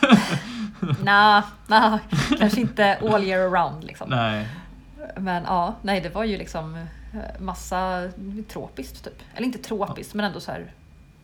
Nej, 1.03 1.41
nah, 1.67 1.97
kanske 2.39 2.61
inte 2.61 2.97
all 3.13 3.23
year 3.23 3.47
around 3.47 3.83
liksom. 3.83 4.09
Nej. 4.09 4.47
Men 5.17 5.43
ja, 5.43 5.75
nej 5.81 6.01
det 6.01 6.09
var 6.09 6.23
ju 6.23 6.37
liksom 6.37 6.75
eh, 6.75 7.41
massa 7.41 8.09
tropiskt 8.53 9.03
typ. 9.03 9.21
Eller 9.35 9.47
inte 9.47 9.59
tropiskt, 9.59 10.13
ja. 10.13 10.17
men 10.17 10.25
ändå 10.25 10.39
så 10.39 10.51
här 10.51 10.71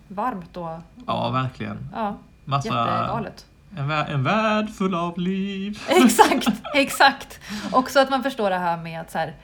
varmt 0.07 0.57
och... 0.57 0.79
Ja, 1.07 1.29
verkligen. 1.29 1.89
Ja, 1.93 2.17
massa, 2.45 2.67
jättegalet. 2.67 3.45
En, 3.75 3.87
vä 3.87 4.03
en 4.03 4.23
värld 4.23 4.69
full 4.69 4.95
av 4.95 5.19
liv. 5.19 5.79
Exakt, 5.89 6.61
exakt. 6.73 7.39
Också 7.71 7.99
att 7.99 8.09
man 8.09 8.23
förstår 8.23 8.49
det 8.49 8.57
här 8.57 8.77
med 8.77 9.01
att 9.01 9.11
så 9.11 9.17
här, 9.17 9.35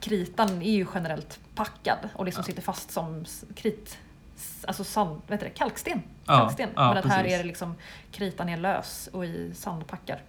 kritan 0.00 0.62
är 0.62 0.72
ju 0.72 0.86
generellt 0.94 1.40
packad 1.54 1.98
och 2.14 2.24
liksom 2.24 2.40
ja. 2.40 2.46
sitter 2.46 2.62
fast 2.62 2.90
som 2.90 3.24
krit, 3.54 3.98
alltså 4.66 4.84
sand, 4.84 5.20
heter 5.28 5.44
det, 5.44 5.50
kalksten. 5.50 6.02
kalksten. 6.26 6.68
Ja, 6.74 6.88
Men 6.88 6.98
att 6.98 7.04
här 7.04 7.24
är 7.24 7.38
det 7.38 7.44
liksom, 7.44 7.74
kritan 8.12 8.48
är 8.48 8.56
lös 8.56 9.08
och 9.12 9.24
i 9.24 9.54
sandpackar. 9.54 10.20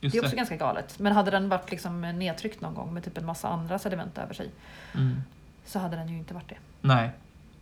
Just 0.00 0.12
det 0.12 0.18
är 0.18 0.20
också 0.20 0.30
det. 0.30 0.36
ganska 0.36 0.56
galet. 0.56 0.98
Men 0.98 1.12
hade 1.12 1.30
den 1.30 1.48
varit 1.48 1.70
liksom 1.70 2.00
nedtryckt 2.00 2.60
någon 2.60 2.74
gång 2.74 2.94
med 2.94 3.04
typ 3.04 3.18
en 3.18 3.26
massa 3.26 3.48
andra 3.48 3.78
sediment 3.78 4.18
över 4.18 4.34
sig 4.34 4.50
mm. 4.94 5.22
så 5.64 5.78
hade 5.78 5.96
den 5.96 6.08
ju 6.08 6.18
inte 6.18 6.34
varit 6.34 6.48
det. 6.48 6.56
Nej, 6.80 7.10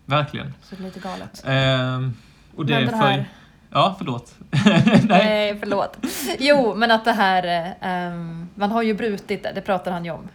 verkligen. 0.07 0.55
Så 0.63 0.75
det 0.75 0.83
är 0.83 0.85
lite 0.85 1.01
galet. 1.01 1.43
Ehm, 1.47 2.17
och 2.57 2.67
det, 2.67 2.75
är 2.75 2.87
för... 2.87 2.97
Här... 2.97 3.29
Ja, 3.73 3.95
förlåt. 3.99 4.35
Nej. 4.65 5.07
Nej, 5.09 5.57
förlåt. 5.61 5.99
Jo, 6.39 6.75
men 6.75 6.91
att 6.91 7.05
det 7.05 7.13
här, 7.13 7.75
um, 8.13 8.49
man 8.55 8.71
har 8.71 8.83
ju 8.83 8.95
brutit 8.95 9.43
det, 9.43 9.53
det 9.55 9.61
pratar 9.61 9.93
han 9.93 10.05
ju 10.05 10.11
om, 10.11 10.29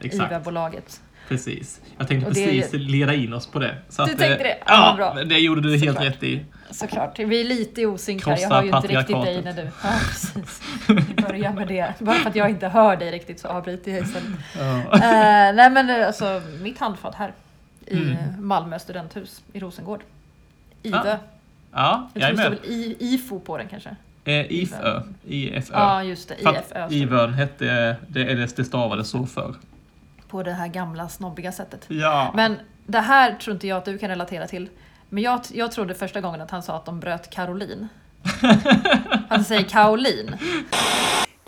IVA-bolaget. 0.00 0.84
Ja, 0.88 1.12
Precis. 1.28 1.80
Jag 1.98 2.08
tänkte 2.08 2.30
det, 2.30 2.46
precis 2.46 2.72
leda 2.72 3.14
in 3.14 3.32
oss 3.32 3.46
på 3.46 3.58
det. 3.58 3.76
Så 3.88 4.04
du 4.04 4.12
att, 4.12 4.18
tänkte 4.18 4.44
det? 4.44 4.58
Ja, 4.66 4.94
bra. 4.96 5.14
det 5.24 5.38
gjorde 5.38 5.60
du 5.60 5.70
helt 5.70 5.84
Såklart. 5.84 6.04
rätt 6.04 6.22
i. 6.22 6.44
Såklart. 6.70 7.18
Vi 7.18 7.40
är 7.40 7.44
lite 7.44 7.80
i 7.80 7.86
osynk 7.86 8.26
här. 8.26 8.38
Jag 8.38 8.48
hör 8.48 8.62
ju 8.62 8.76
inte 8.76 8.88
riktigt 8.88 9.22
dig 9.22 9.42
när 9.42 9.52
du... 9.52 9.62
Ja, 9.62 9.90
precis. 10.08 10.62
Vi 10.88 11.22
börjar 11.22 11.52
med 11.52 11.68
det. 11.68 11.94
Bara 11.98 12.16
för 12.16 12.30
att 12.30 12.36
jag 12.36 12.50
inte 12.50 12.68
hör 12.68 12.96
dig 12.96 13.10
riktigt 13.10 13.40
så 13.40 13.48
avbryter 13.48 13.92
jag 13.92 14.02
istället. 14.02 14.28
Ja. 14.58 14.76
Uh, 14.76 15.56
nej 15.56 15.70
men 15.70 15.90
eh, 15.90 16.06
alltså, 16.06 16.42
mitt 16.60 16.78
handfat 16.78 17.14
här 17.14 17.32
i 17.86 17.96
mm. 17.96 18.16
Malmö 18.38 18.78
studenthus 18.78 19.42
i 19.52 19.60
Rosengård. 19.60 20.00
IVÖ. 20.82 20.98
Ja, 21.04 21.18
ja 21.72 22.10
jag 22.14 22.30
är 22.30 22.34
med. 22.34 22.58
I, 22.64 22.96
IFO 22.98 23.40
på 23.40 23.58
den 23.58 23.68
kanske? 23.68 23.96
Eh, 24.24 24.52
IFÖ. 24.52 25.00
IFÖ. 25.26 25.72
Ja, 25.72 26.02
just 26.02 26.28
det. 26.28 26.40
IFÖ. 26.40 26.88
IVÖn 26.90 27.32
hette, 27.32 27.96
det, 28.08 28.56
det 28.56 28.64
stavades 28.64 29.08
så 29.08 29.26
för 29.26 29.54
på 30.32 30.42
det 30.42 30.52
här 30.52 30.68
gamla 30.68 31.08
snobbiga 31.08 31.52
sättet. 31.52 31.84
Ja. 31.88 32.32
Men 32.34 32.56
det 32.86 33.00
här 33.00 33.34
tror 33.34 33.54
inte 33.54 33.66
jag 33.66 33.78
att 33.78 33.84
du 33.84 33.98
kan 33.98 34.08
relatera 34.08 34.46
till. 34.46 34.68
Men 35.08 35.22
jag, 35.22 35.40
jag 35.52 35.72
trodde 35.72 35.94
första 35.94 36.20
gången 36.20 36.40
att 36.40 36.50
han 36.50 36.62
sa 36.62 36.76
att 36.76 36.84
de 36.84 37.00
bröt 37.00 37.30
Karolin. 37.30 37.88
han 39.28 39.44
säger 39.44 39.62
Kaolin. 39.62 40.36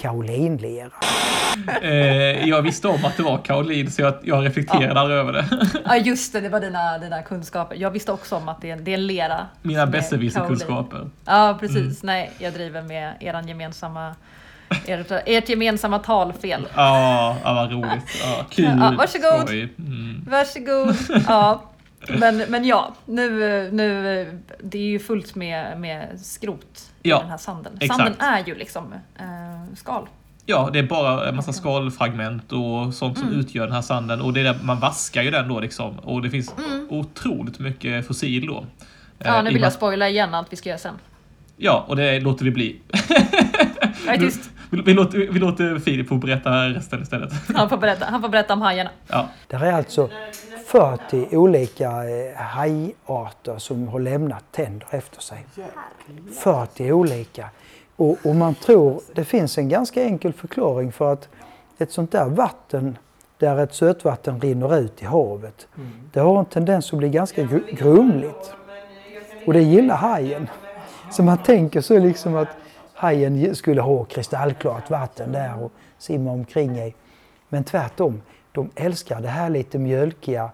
Kaolinlera. 0.04 0.90
eh, 1.82 2.48
jag 2.48 2.62
visste 2.62 2.88
om 2.88 3.04
att 3.04 3.16
det 3.16 3.22
var 3.22 3.38
kaolin 3.38 3.90
så 3.90 4.02
jag, 4.02 4.14
jag 4.22 4.46
reflekterade 4.46 5.14
ja. 5.14 5.20
över 5.20 5.32
det. 5.32 5.46
ja 5.84 5.96
just 5.96 6.32
det, 6.32 6.40
det 6.40 6.48
var 6.48 6.60
dina, 6.60 6.98
dina 6.98 7.22
kunskaper. 7.22 7.76
Jag 7.76 7.90
visste 7.90 8.12
också 8.12 8.36
om 8.36 8.48
att 8.48 8.60
det 8.60 8.70
är, 8.70 8.76
det 8.76 8.90
är 8.90 8.94
en 8.94 9.06
lera. 9.06 9.46
Mina 9.62 9.86
besserwisserkunskaper. 9.86 11.10
Ja 11.24 11.56
precis, 11.60 11.76
mm. 11.76 11.96
nej 12.02 12.30
jag 12.38 12.52
driver 12.52 12.82
med 12.82 13.14
eran 13.20 13.48
gemensamma 13.48 14.14
ert, 14.86 15.10
ert 15.10 15.48
gemensamma 15.48 15.98
talfel. 15.98 16.68
Ja, 16.74 17.36
ja 17.44 17.54
vad 17.54 17.72
roligt. 17.72 18.20
Ja, 18.22 18.46
kul 18.50 18.64
ja, 18.64 18.94
Varsågod. 18.98 19.50
Mm. 19.50 20.24
Varsågod. 20.30 20.96
Ja. 21.28 21.62
Men, 22.08 22.36
men 22.36 22.64
ja, 22.64 22.94
nu, 23.04 23.30
nu, 23.72 24.42
det 24.62 24.78
är 24.78 24.82
ju 24.82 24.98
fullt 24.98 25.34
med, 25.34 25.80
med 25.80 26.20
skrot 26.20 26.93
ja, 27.08 27.18
den 27.18 27.30
här 27.30 27.36
sanden. 27.36 27.72
Exakt. 27.80 28.00
Sanden 28.00 28.20
är 28.20 28.44
ju 28.46 28.54
liksom 28.54 28.92
eh, 28.92 29.74
skal. 29.76 30.08
Ja, 30.46 30.70
det 30.72 30.78
är 30.78 30.82
bara 30.82 31.28
en 31.28 31.36
massa 31.36 31.52
skalfragment 31.52 32.52
och 32.52 32.94
sånt 32.94 33.18
som 33.18 33.28
mm. 33.28 33.40
utgör 33.40 33.64
den 33.64 33.74
här 33.74 33.82
sanden. 33.82 34.20
Och 34.20 34.32
det 34.32 34.40
är 34.40 34.44
där, 34.44 34.58
man 34.62 34.80
vaskar 34.80 35.22
ju 35.22 35.30
den 35.30 35.48
då 35.48 35.60
liksom. 35.60 35.98
Och 35.98 36.22
det 36.22 36.30
finns 36.30 36.54
mm. 36.58 36.86
otroligt 36.90 37.58
mycket 37.58 38.06
fossil 38.06 38.46
då. 38.46 38.64
Ja, 39.18 39.42
nu 39.42 39.48
eh, 39.48 39.52
vill 39.52 39.62
jag 39.62 39.72
spoila 39.72 40.08
igen 40.08 40.34
allt 40.34 40.52
vi 40.52 40.56
ska 40.56 40.68
göra 40.68 40.78
sen. 40.78 40.94
Ja, 41.56 41.84
och 41.88 41.96
det 41.96 42.20
låter 42.20 42.44
vi 42.44 42.50
bli. 42.50 42.80
Nej, 44.06 44.18
tyst. 44.18 44.50
Vi, 44.74 44.82
vi, 44.82 44.94
låter, 44.94 45.18
vi 45.18 45.38
låter 45.38 45.78
Filip 45.78 46.08
få 46.08 46.14
berätta 46.14 46.50
resten 46.68 47.02
istället. 47.02 47.32
Han 47.54 47.68
får 47.68 47.76
berätta, 47.76 48.04
han 48.04 48.22
får 48.22 48.28
berätta 48.28 48.52
om 48.52 48.62
hajarna. 48.62 48.90
Ja. 49.08 49.28
Det 49.46 49.56
är 49.56 49.72
alltså 49.72 50.10
40 50.66 51.36
olika 51.36 51.90
eh, 51.90 52.36
hajarter 52.36 53.58
som 53.58 53.88
har 53.88 54.00
lämnat 54.00 54.44
tänder 54.52 54.88
efter 54.90 55.20
sig. 55.20 55.46
40 56.42 56.92
olika. 56.92 57.48
Och, 57.96 58.18
och, 58.22 58.36
man 58.36 58.54
tror, 58.54 59.00
det 59.14 59.24
finns 59.24 59.58
en 59.58 59.68
ganska 59.68 60.02
enkel 60.02 60.32
förklaring 60.32 60.92
för 60.92 61.12
att 61.12 61.28
ett 61.78 61.92
sånt 61.92 62.12
där 62.12 62.28
vatten 62.28 62.98
där 63.38 63.58
ett 63.58 63.74
sötvatten 63.74 64.40
rinner 64.40 64.78
ut 64.78 65.02
i 65.02 65.04
havet, 65.04 65.66
mm. 65.76 65.90
det 66.12 66.20
har 66.20 66.38
en 66.38 66.44
tendens 66.44 66.92
att 66.92 66.98
bli 66.98 67.08
ganska 67.08 67.42
grumligt. 67.72 68.54
Och 69.46 69.52
det 69.52 69.62
gillar 69.62 69.96
hajen. 69.96 70.48
Så 71.10 71.22
man 71.22 71.38
tänker 71.38 71.80
så 71.80 71.98
liksom 71.98 72.36
att 72.36 72.48
hajen 73.04 73.54
skulle 73.54 73.80
ha 73.80 74.04
kristallklart 74.04 74.90
vatten 74.90 75.32
där 75.32 75.62
och 75.62 75.72
simma 75.98 76.30
omkring 76.30 76.78
i. 76.78 76.94
Men 77.48 77.64
tvärtom, 77.64 78.22
de 78.52 78.70
älskar 78.74 79.20
det 79.20 79.28
här 79.28 79.50
lite 79.50 79.78
mjölkiga, 79.78 80.50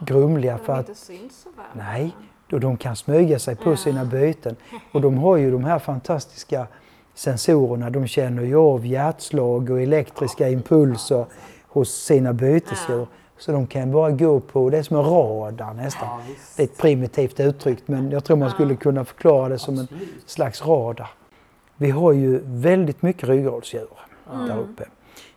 grumliga. 0.00 0.58
För 0.58 0.72
att, 0.72 1.10
nej, 1.72 2.10
då 2.48 2.58
de 2.58 2.76
kan 2.76 2.96
smyga 2.96 3.38
sig 3.38 3.56
på 3.56 3.76
sina 3.76 4.04
byten. 4.04 4.56
Och 4.92 5.00
de 5.00 5.18
har 5.18 5.36
ju 5.36 5.50
de 5.50 5.64
här 5.64 5.78
fantastiska 5.78 6.66
sensorerna. 7.14 7.90
De 7.90 8.06
känner 8.06 8.42
ju 8.42 8.56
av 8.56 8.86
hjärtslag 8.86 9.70
och 9.70 9.80
elektriska 9.80 10.48
impulser 10.48 11.26
hos 11.68 11.90
sina 11.90 12.32
bytesdjur. 12.32 13.06
Så 13.38 13.52
de 13.52 13.66
kan 13.66 13.92
bara 13.92 14.10
gå 14.10 14.40
på, 14.40 14.70
det 14.70 14.78
är 14.78 14.82
som 14.82 14.96
en 14.96 15.04
radar 15.04 15.74
nästan. 15.74 16.08
det 16.56 16.62
är 16.62 16.64
ett 16.64 16.78
primitivt 16.78 17.40
uttryckt 17.40 17.88
men 17.88 18.10
jag 18.10 18.24
tror 18.24 18.36
man 18.36 18.50
skulle 18.50 18.76
kunna 18.76 19.04
förklara 19.04 19.48
det 19.48 19.58
som 19.58 19.78
en 19.78 19.88
slags 20.26 20.66
radar. 20.66 21.10
Vi 21.76 21.90
har 21.90 22.12
ju 22.12 22.40
väldigt 22.44 23.02
mycket 23.02 23.28
ryggradsdjur 23.28 23.88
mm. 24.32 24.48
där 24.48 24.58
uppe. 24.58 24.84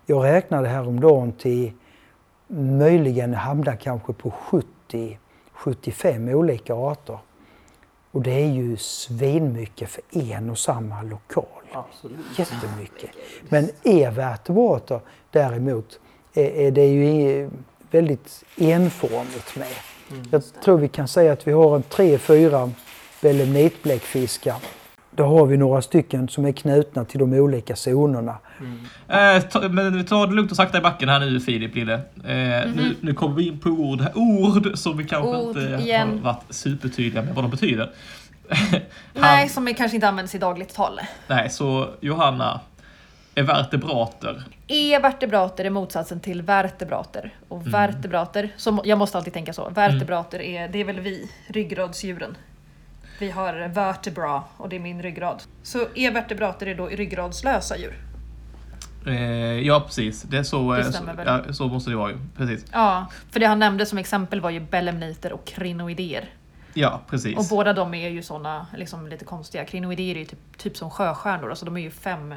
Jag 0.05 0.23
räknade 0.23 0.67
häromdagen 0.67 1.31
till 1.31 1.71
möjligen 2.47 3.33
hamna 3.33 3.75
kanske 3.75 4.13
på 4.13 4.33
70-75 5.55 6.33
olika 6.33 6.73
arter. 6.73 7.19
Och 8.11 8.21
det 8.21 8.31
är 8.31 8.51
ju 8.51 8.77
svinmycket 8.77 9.89
för 9.89 10.03
en 10.11 10.49
och 10.49 10.57
samma 10.57 11.01
lokal. 11.01 11.45
Absolut. 11.71 12.39
Jättemycket. 12.39 13.09
Men 13.49 13.69
er-vertebrater 13.83 14.99
däremot, 15.31 15.99
är, 16.33 16.49
är 16.49 16.71
det 16.71 16.87
ju 16.87 17.49
väldigt 17.91 18.43
enformigt 18.57 19.55
med. 19.55 19.67
Mm. 20.11 20.23
Jag 20.31 20.43
tror 20.63 20.77
vi 20.77 20.87
kan 20.87 21.07
säga 21.07 21.33
att 21.33 21.47
vi 21.47 21.51
har 21.51 21.75
en 21.75 21.83
tre, 21.83 22.17
fyra 22.17 22.71
belemnitbläckfiskar 23.21 24.55
då 25.17 25.25
har 25.25 25.45
vi 25.45 25.57
några 25.57 25.81
stycken 25.81 26.29
som 26.29 26.45
är 26.45 26.51
knutna 26.51 27.05
till 27.05 27.19
de 27.19 27.33
olika 27.33 27.75
zonerna. 27.75 28.37
Mm. 28.59 29.37
Eh, 29.37 29.43
ta, 29.43 29.69
men 29.69 30.05
ta 30.05 30.25
det 30.25 30.33
lugnt 30.33 30.51
och 30.51 30.57
sakta 30.57 30.77
i 30.77 30.81
backen 30.81 31.09
här 31.09 31.19
nu 31.19 31.39
Filip 31.39 31.75
Lille. 31.75 31.93
Eh, 31.93 32.01
mm 32.23 32.69
-hmm. 32.69 32.75
nu, 32.75 32.95
nu 33.01 33.13
kommer 33.13 33.35
vi 33.35 33.47
in 33.47 33.59
på 33.59 33.69
ord, 33.69 34.01
ord 34.15 34.77
som 34.77 34.97
vi 34.97 35.03
kanske 35.03 35.37
ord 35.37 35.57
inte 35.57 35.83
igen. 35.83 36.09
har 36.09 36.17
varit 36.17 36.43
supertydliga 36.49 37.23
med 37.23 37.35
vad 37.35 37.43
de 37.43 37.51
betyder. 37.51 37.91
Han, 38.49 38.81
nej, 39.13 39.49
som 39.49 39.73
kanske 39.73 39.97
inte 39.97 40.07
används 40.07 40.35
i 40.35 40.37
dagligt 40.37 40.73
tal. 40.73 40.99
Nej, 41.27 41.49
så 41.49 41.89
Johanna. 41.99 42.59
är 43.35 43.43
vertebrater? 43.43 44.43
E-vertebrater 44.67 45.65
är 45.65 45.69
motsatsen 45.69 46.19
till 46.19 46.41
vertebrater. 46.41 47.33
Och 47.47 47.61
mm. 47.61 47.71
vertebrater, 47.71 48.49
så 48.57 48.81
jag 48.83 48.97
måste 48.97 49.17
alltid 49.17 49.33
tänka 49.33 49.53
så, 49.53 49.69
vertebrater 49.69 50.41
är, 50.41 50.67
det 50.67 50.79
är 50.79 50.85
väl 50.85 50.99
vi, 50.99 51.31
ryggradsdjuren. 51.47 52.37
Vi 53.19 53.31
har 53.31 53.67
vertebra 53.67 54.43
och 54.57 54.69
det 54.69 54.75
är 54.75 54.79
min 54.79 55.01
ryggrad. 55.01 55.43
Så 55.63 55.87
e-vertebrater 55.95 56.67
är 56.67 56.75
då 56.75 56.87
ryggradslösa 56.87 57.77
djur. 57.77 57.97
Eh, 59.07 59.15
ja 59.67 59.83
precis, 59.85 60.21
det 60.21 60.37
är 60.37 60.43
så, 60.43 60.73
det 60.73 60.93
så, 60.93 61.23
ja, 61.25 61.53
så 61.53 61.67
måste 61.67 61.89
det 61.89 61.95
vara 61.95 62.11
ju. 62.11 62.17
Precis. 62.37 62.65
Ja, 62.71 63.07
för 63.29 63.39
det 63.39 63.45
han 63.45 63.59
nämnde 63.59 63.85
som 63.85 63.97
exempel 63.97 64.41
var 64.41 64.49
ju 64.49 64.59
belemniter 64.59 65.33
och 65.33 65.45
krinoider. 65.45 66.29
Ja, 66.73 67.01
precis. 67.09 67.37
Och 67.37 67.45
båda 67.49 67.73
de 67.73 67.93
är 67.93 68.09
ju 68.09 68.23
såna 68.23 68.67
liksom, 68.75 69.07
lite 69.07 69.25
konstiga. 69.25 69.65
Krinoider 69.65 70.03
är 70.03 70.17
ju 70.17 70.25
typ, 70.25 70.57
typ 70.57 70.77
som 70.77 70.89
sjöstjärnor, 70.89 71.49
alltså 71.49 71.65
de 71.65 71.77
är 71.77 71.81
ju 71.81 71.91
fem, 71.91 72.35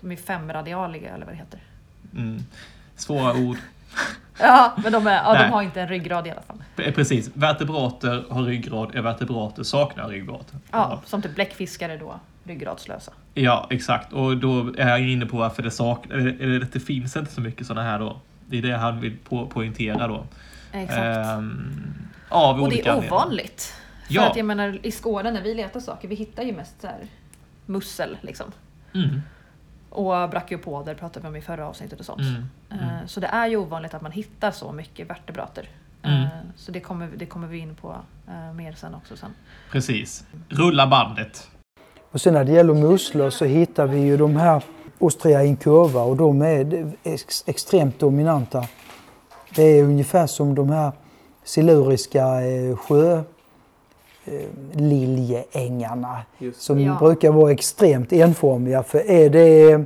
de 0.00 0.12
är 0.12 0.16
femradialiga 0.16 1.14
eller 1.14 1.26
vad 1.26 1.34
det 1.34 1.38
heter. 1.38 1.60
Mm. 2.12 2.42
Svåra 2.96 3.34
ord. 3.34 3.56
ja, 4.38 4.72
men 4.82 4.92
de, 4.92 5.06
är, 5.06 5.14
ja, 5.14 5.42
de 5.42 5.52
har 5.52 5.62
inte 5.62 5.80
en 5.80 5.88
ryggrad 5.88 6.26
i 6.26 6.30
alla 6.30 6.42
fall. 6.42 6.92
Precis, 6.92 7.30
vertebrater 7.34 8.24
har 8.30 8.42
ryggrad, 8.42 8.94
är 8.94 9.02
vertebrater 9.02 9.62
saknar 9.62 10.08
ryggrad. 10.08 10.44
Ja, 10.70 11.02
som 11.06 11.22
typ 11.22 11.34
bläckfiskare 11.34 11.96
då, 11.96 12.20
ryggradslösa. 12.44 13.12
Ja, 13.34 13.66
exakt. 13.70 14.12
Och 14.12 14.36
då 14.36 14.74
är 14.78 14.88
jag 14.88 15.00
inne 15.00 15.26
på 15.26 15.36
varför 15.36 15.62
det 15.62 15.70
saknas, 15.70 16.16
eller 16.16 16.66
det 16.72 16.80
finns 16.80 17.16
inte 17.16 17.32
så 17.32 17.40
mycket 17.40 17.66
sådana 17.66 17.90
här 17.90 17.98
då. 17.98 18.16
Det 18.46 18.58
är 18.58 18.62
det 18.62 18.76
han 18.76 19.00
vill 19.00 19.16
po 19.28 19.46
poängtera 19.46 20.08
då. 20.08 20.24
Exakt. 20.72 21.00
Ehm, 21.00 21.94
av 22.28 22.62
och 22.62 22.70
det 22.70 22.86
är 22.86 22.98
ovanligt. 22.98 23.74
För 24.06 24.14
ja. 24.14 24.30
att 24.30 24.36
jag 24.36 24.46
menar 24.46 24.78
i 24.82 24.92
Skåne 24.92 25.30
när 25.30 25.42
vi 25.42 25.54
letar 25.54 25.80
saker, 25.80 26.08
vi 26.08 26.14
hittar 26.14 26.42
ju 26.42 26.52
mest 26.52 26.80
så 26.80 26.86
här 26.86 27.06
mussel 27.66 28.16
liksom. 28.20 28.52
Mm. 28.94 29.22
Och 29.92 30.30
brachiopoder 30.30 30.94
pratade 30.94 31.22
vi 31.22 31.28
om 31.28 31.36
i 31.36 31.40
förra 31.40 31.68
avsnittet 31.68 32.00
och 32.00 32.06
sånt. 32.06 32.20
Mm. 32.20 32.48
Mm. 32.70 32.84
Uh, 32.84 33.06
så 33.06 33.20
det 33.20 33.26
är 33.26 33.46
ju 33.46 33.56
ovanligt 33.56 33.94
att 33.94 34.02
man 34.02 34.12
hittar 34.12 34.50
så 34.50 34.72
mycket 34.72 35.10
vertebrater. 35.10 35.68
Uh, 36.06 36.26
så 36.56 36.72
det 36.72 36.80
kommer, 36.80 37.08
det 37.16 37.26
kommer 37.26 37.46
vi 37.46 37.58
in 37.58 37.74
på 37.74 37.96
uh, 38.28 38.54
mer 38.54 38.72
sen 38.72 38.94
också 38.94 39.16
sen. 39.16 39.34
Precis. 39.70 40.26
Rulla 40.48 40.86
bandet. 40.86 41.48
Och 42.10 42.20
sen 42.20 42.34
när 42.34 42.44
det 42.44 42.52
gäller 42.52 42.74
musslor 42.74 43.30
så 43.30 43.44
hittar 43.44 43.86
vi 43.86 44.00
ju 44.00 44.16
de 44.16 44.36
här 44.36 44.62
Ostrea 44.98 45.44
incurva 45.44 46.02
och 46.02 46.16
de 46.16 46.42
är 46.42 46.92
ex 47.02 47.44
extremt 47.46 47.98
dominanta. 47.98 48.64
Det 49.54 49.62
är 49.62 49.84
ungefär 49.84 50.26
som 50.26 50.54
de 50.54 50.70
här 50.70 50.92
siluriska 51.44 52.40
eh, 52.40 52.76
sjöliljeängarna 54.24 56.18
som 56.54 56.80
ja. 56.80 56.96
brukar 57.00 57.32
vara 57.32 57.52
extremt 57.52 58.12
enformiga. 58.12 58.82
För 58.82 59.10
är 59.10 59.30
det 59.30 59.72
eh, 59.72 59.80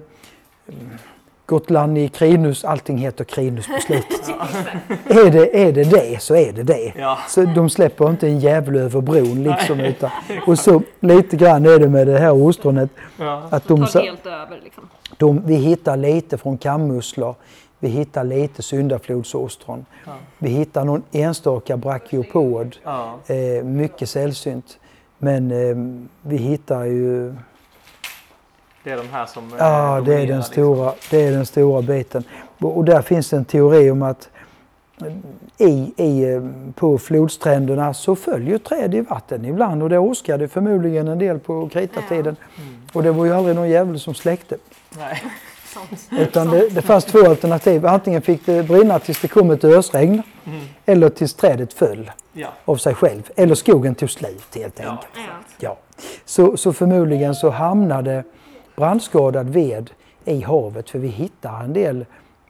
Gotland 1.47 1.99
i 1.99 2.09
Krinus, 2.09 2.65
allting 2.65 2.99
heter 2.99 3.25
Krinus 3.25 3.67
på 3.67 3.81
slutet. 3.81 4.29
är, 5.07 5.31
det, 5.31 5.63
är 5.63 5.73
det 5.73 5.85
det 5.85 6.23
så 6.23 6.37
är 6.37 6.53
det 6.53 6.63
det. 6.63 6.93
Ja. 6.99 7.19
Så 7.29 7.45
de 7.45 7.71
släpper 7.71 8.11
inte 8.11 8.29
en 8.29 8.41
djävul 8.41 8.77
över 8.77 9.01
bron 9.01 9.43
liksom. 9.43 9.81
Utan, 9.91 10.11
och 10.47 10.59
så 10.59 10.83
lite 11.01 11.37
grann 11.37 11.67
är 11.67 11.79
det 11.79 11.89
med 11.89 12.07
det 12.07 12.19
här 12.19 12.33
ostronet. 12.33 12.91
Ja. 13.17 13.43
Att 13.51 13.69
de, 13.69 13.87
tar 13.87 14.01
helt 14.01 14.27
över 14.27 14.61
liksom. 14.65 14.89
De, 15.17 15.43
vi 15.47 15.55
hittar 15.55 15.97
lite 15.97 16.39
från 16.39 16.59
kammusslor. 16.59 17.35
Vi 17.79 17.89
hittar 17.89 18.25
lite 18.25 18.63
syndaflodsostron. 18.63 19.87
Ja. 20.07 20.13
Vi 20.39 20.49
hittar 20.49 20.85
någon 20.85 21.03
enstaka 21.13 21.77
brachiopod. 21.77 22.77
Ja. 22.85 23.19
Eh, 23.27 23.65
mycket 23.65 24.09
sällsynt. 24.11 24.79
Men 25.19 25.51
eh, 25.51 25.77
vi 26.23 26.37
hittar 26.37 26.85
ju... 26.85 27.35
Det 28.85 28.91
är 28.91 28.97
de 28.97 29.09
här 29.09 29.27
som 29.27 29.53
Ja, 29.59 30.01
det 30.01 30.15
är, 30.15 30.19
den 30.19 30.27
liksom. 30.27 30.43
stora, 30.43 30.93
det 31.11 31.25
är 31.25 31.33
den 31.33 31.47
stora 31.47 31.83
biten. 31.83 32.25
Och 32.59 32.85
där 32.85 33.03
finns 33.03 33.33
en 33.33 33.45
teori 33.45 33.91
om 33.91 34.03
att 34.03 34.29
eh, 35.01 35.67
i, 35.67 35.93
i, 35.97 36.33
eh, 36.33 36.43
på 36.75 36.99
flodstränderna 36.99 37.95
så 37.95 38.17
följer 38.17 38.59
träd 38.59 38.95
i 38.95 39.01
vatten 39.01 39.45
ibland 39.45 39.83
och 39.83 39.89
det 39.89 39.99
åskade 39.99 40.49
förmodligen 40.49 41.09
en 41.09 41.19
del 41.19 41.39
på 41.39 41.69
kritartiden. 41.69 42.37
Mm. 42.59 42.75
Och 42.93 43.03
det 43.03 43.13
var 43.13 43.25
ju 43.25 43.33
aldrig 43.33 43.57
någon 43.57 43.69
jävel 43.69 44.01
som 44.01 44.15
släckte. 44.15 44.57
Nej. 44.99 45.23
Utan 46.11 46.51
det, 46.51 46.69
det 46.69 46.83
fanns 46.83 47.05
två 47.05 47.19
alternativ. 47.19 47.87
Antingen 47.87 48.23
fick 48.23 48.47
det 48.47 48.63
brinna 48.63 48.99
tills 48.99 49.21
det 49.21 49.29
kom 49.29 49.51
ett 49.51 49.65
ösregn 49.65 50.23
mm. 50.45 50.61
eller 50.87 51.09
tills 51.09 51.35
trädet 51.35 51.73
föll 51.73 52.11
ja. 52.33 52.49
av 52.65 52.77
sig 52.77 52.95
själv. 52.95 53.31
Eller 53.37 53.55
skogen 53.55 53.95
tog 53.95 54.11
slut 54.11 54.55
helt 54.55 54.81
enkelt. 54.81 55.09
Ja. 55.15 55.21
ja. 55.61 55.77
Så, 56.25 56.57
så 56.57 56.73
förmodligen 56.73 57.35
så 57.35 57.51
hamnade 57.51 58.25
brandskadad 58.77 59.49
ved 59.49 59.91
i 60.25 60.41
havet 60.41 60.91
för 60.91 60.99
vi 60.99 61.09
hittar 61.09 61.65
en 61.65 61.73
del 61.73 62.05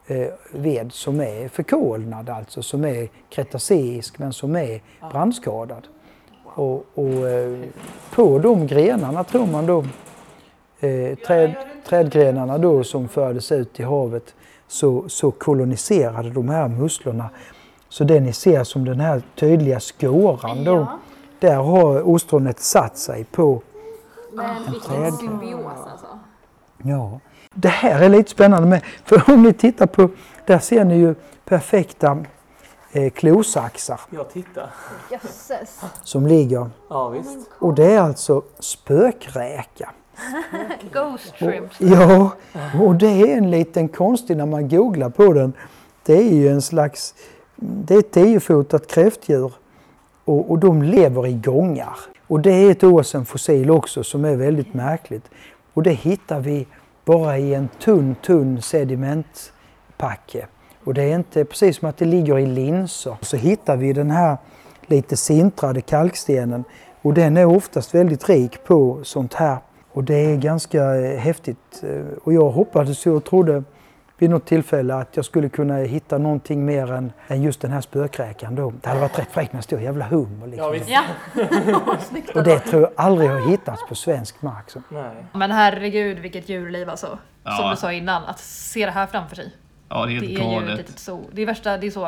eh, 0.06 0.26
ved 0.50 0.92
som 0.92 1.20
är 1.20 1.48
förkolnad, 1.48 2.30
alltså 2.30 2.62
som 2.62 2.84
är 2.84 3.08
kretaceisk 3.30 4.18
men 4.18 4.32
som 4.32 4.56
är 4.56 4.80
brandskadad. 5.10 5.86
Och, 6.44 6.86
och 6.94 7.28
eh, 7.28 7.58
på 8.10 8.38
de 8.38 8.66
grenarna 8.66 9.24
tror 9.24 9.46
man 9.46 9.66
då 9.66 9.84
eh, 10.80 11.18
träd, 11.26 11.54
trädgrenarna 11.88 12.58
då 12.58 12.84
som 12.84 13.08
fördes 13.08 13.52
ut 13.52 13.80
i 13.80 13.82
havet 13.82 14.34
så, 14.68 15.08
så 15.08 15.30
koloniserade 15.30 16.30
de 16.30 16.48
här 16.48 16.68
musslorna. 16.68 17.30
Så 17.88 18.04
det 18.04 18.20
ni 18.20 18.32
ser 18.32 18.64
som 18.64 18.84
den 18.84 19.00
här 19.00 19.22
tydliga 19.34 19.80
skåran 19.80 20.64
då, 20.64 20.74
ja. 20.74 20.98
där 21.38 21.56
har 21.56 22.08
ostronet 22.08 22.60
satt 22.60 22.98
sig 22.98 23.24
på 23.24 23.62
en 24.66 24.80
träd. 24.80 25.14
symbios 25.14 25.64
alltså. 25.90 26.06
Ja. 26.82 27.20
Det 27.54 27.68
här 27.68 28.02
är 28.02 28.08
lite 28.08 28.30
spännande 28.30 28.68
med, 28.68 28.82
för 29.04 29.30
om 29.34 29.42
ni 29.42 29.52
tittar 29.52 29.86
på, 29.86 30.08
där 30.46 30.58
ser 30.58 30.84
ni 30.84 30.96
ju 30.98 31.14
perfekta 31.44 32.24
eh, 32.92 33.10
klosaxar. 33.10 34.00
Ja, 34.10 34.24
titta. 34.24 34.68
Jösses. 35.10 35.80
Som 36.02 36.26
ligger. 36.26 36.70
Ja, 36.88 37.08
visst. 37.08 37.50
Och 37.58 37.74
det 37.74 37.92
är 37.92 38.00
alltså 38.00 38.42
spökräka. 38.58 39.90
Ghost 40.92 41.34
shrimps. 41.38 41.80
Ja, 41.80 42.30
och 42.80 42.94
det 42.94 43.32
är 43.32 43.36
en 43.36 43.50
liten 43.50 43.88
konstig 43.88 44.36
när 44.36 44.46
man 44.46 44.68
googlar 44.68 45.10
på 45.10 45.32
den. 45.32 45.52
Det 46.02 46.16
är 46.16 46.32
ju 46.34 46.48
en 46.48 46.62
slags, 46.62 47.14
det 47.56 47.94
är 47.94 47.98
ett 47.98 48.12
tiofotat 48.12 48.86
kräftdjur 48.86 49.52
och, 50.24 50.50
och 50.50 50.58
de 50.58 50.82
lever 50.82 51.26
i 51.26 51.34
gångar. 51.34 51.96
Och 52.26 52.40
det 52.40 52.52
är 52.52 52.70
ett 52.70 52.84
åsenfossil 52.84 53.70
också 53.70 54.04
som 54.04 54.24
är 54.24 54.36
väldigt 54.36 54.74
märkligt. 54.74 55.30
Och 55.74 55.82
det 55.82 55.92
hittar 55.92 56.40
vi 56.40 56.66
bara 57.04 57.38
i 57.38 57.54
en 57.54 57.68
tunn, 57.68 58.14
tunn 58.22 58.62
sedimentpacke. 58.62 60.46
Och 60.84 60.94
det 60.94 61.02
är 61.02 61.14
inte 61.14 61.44
precis 61.44 61.76
som 61.76 61.88
att 61.88 61.96
det 61.96 62.04
ligger 62.04 62.38
i 62.38 62.46
linser. 62.46 63.16
Så 63.20 63.36
hittar 63.36 63.76
vi 63.76 63.92
den 63.92 64.10
här 64.10 64.36
lite 64.86 65.16
sintrade 65.16 65.80
kalkstenen 65.80 66.64
och 67.02 67.14
den 67.14 67.36
är 67.36 67.44
oftast 67.44 67.94
väldigt 67.94 68.28
rik 68.28 68.64
på 68.64 69.00
sånt 69.02 69.34
här 69.34 69.58
och 69.96 70.04
det 70.04 70.14
är 70.14 70.36
ganska 70.36 70.94
eh, 70.94 71.18
häftigt. 71.18 71.82
Eh, 71.82 72.18
och 72.24 72.32
jag 72.32 72.50
hoppades 72.50 73.06
och 73.06 73.24
trodde 73.24 73.62
vid 74.18 74.30
något 74.30 74.46
tillfälle 74.46 74.94
att 74.94 75.16
jag 75.16 75.24
skulle 75.24 75.48
kunna 75.48 75.76
hitta 75.76 76.18
någonting 76.18 76.64
mer 76.64 76.92
än, 76.92 77.12
än 77.28 77.42
just 77.42 77.60
den 77.60 77.72
här 77.72 77.80
spökräkan 77.80 78.54
då. 78.54 78.72
Det 78.82 78.88
hade 78.88 79.00
varit 79.00 79.18
rätt 79.18 79.32
fräckt 79.32 79.52
med 79.52 79.58
en 79.58 79.62
stor 79.62 79.80
jävla 79.80 80.04
hummer. 80.04 80.46
Liksom. 80.46 80.80
Ja, 80.86 81.02
och 82.34 82.42
det 82.42 82.58
tror 82.58 82.82
jag 82.82 82.90
aldrig 82.96 83.30
har 83.30 83.50
hittats 83.50 83.82
på 83.88 83.94
svensk 83.94 84.42
mark. 84.42 84.70
Så. 84.70 84.82
Nej. 84.88 85.24
Men 85.32 85.50
herregud 85.50 86.18
vilket 86.18 86.48
djurliv 86.48 86.90
alltså. 86.90 87.18
Ja. 87.44 87.56
Som 87.56 87.70
du 87.70 87.76
sa 87.76 87.92
innan, 87.92 88.24
att 88.24 88.38
se 88.40 88.86
det 88.86 88.92
här 88.92 89.06
framför 89.06 89.36
sig. 89.36 89.54
Ja, 89.88 90.06
det 90.06 90.12
är 90.12 90.20
helt 90.20 90.26
det 90.26 90.42
är 90.42 90.60
Ju 90.60 90.72
ett 90.72 90.78
litet 90.78 90.98
zoo. 90.98 91.24
Det 91.32 91.42
är 91.42 91.46
värsta, 91.46 91.76
det 91.76 91.86
är 91.86 91.90
så, 91.90 92.06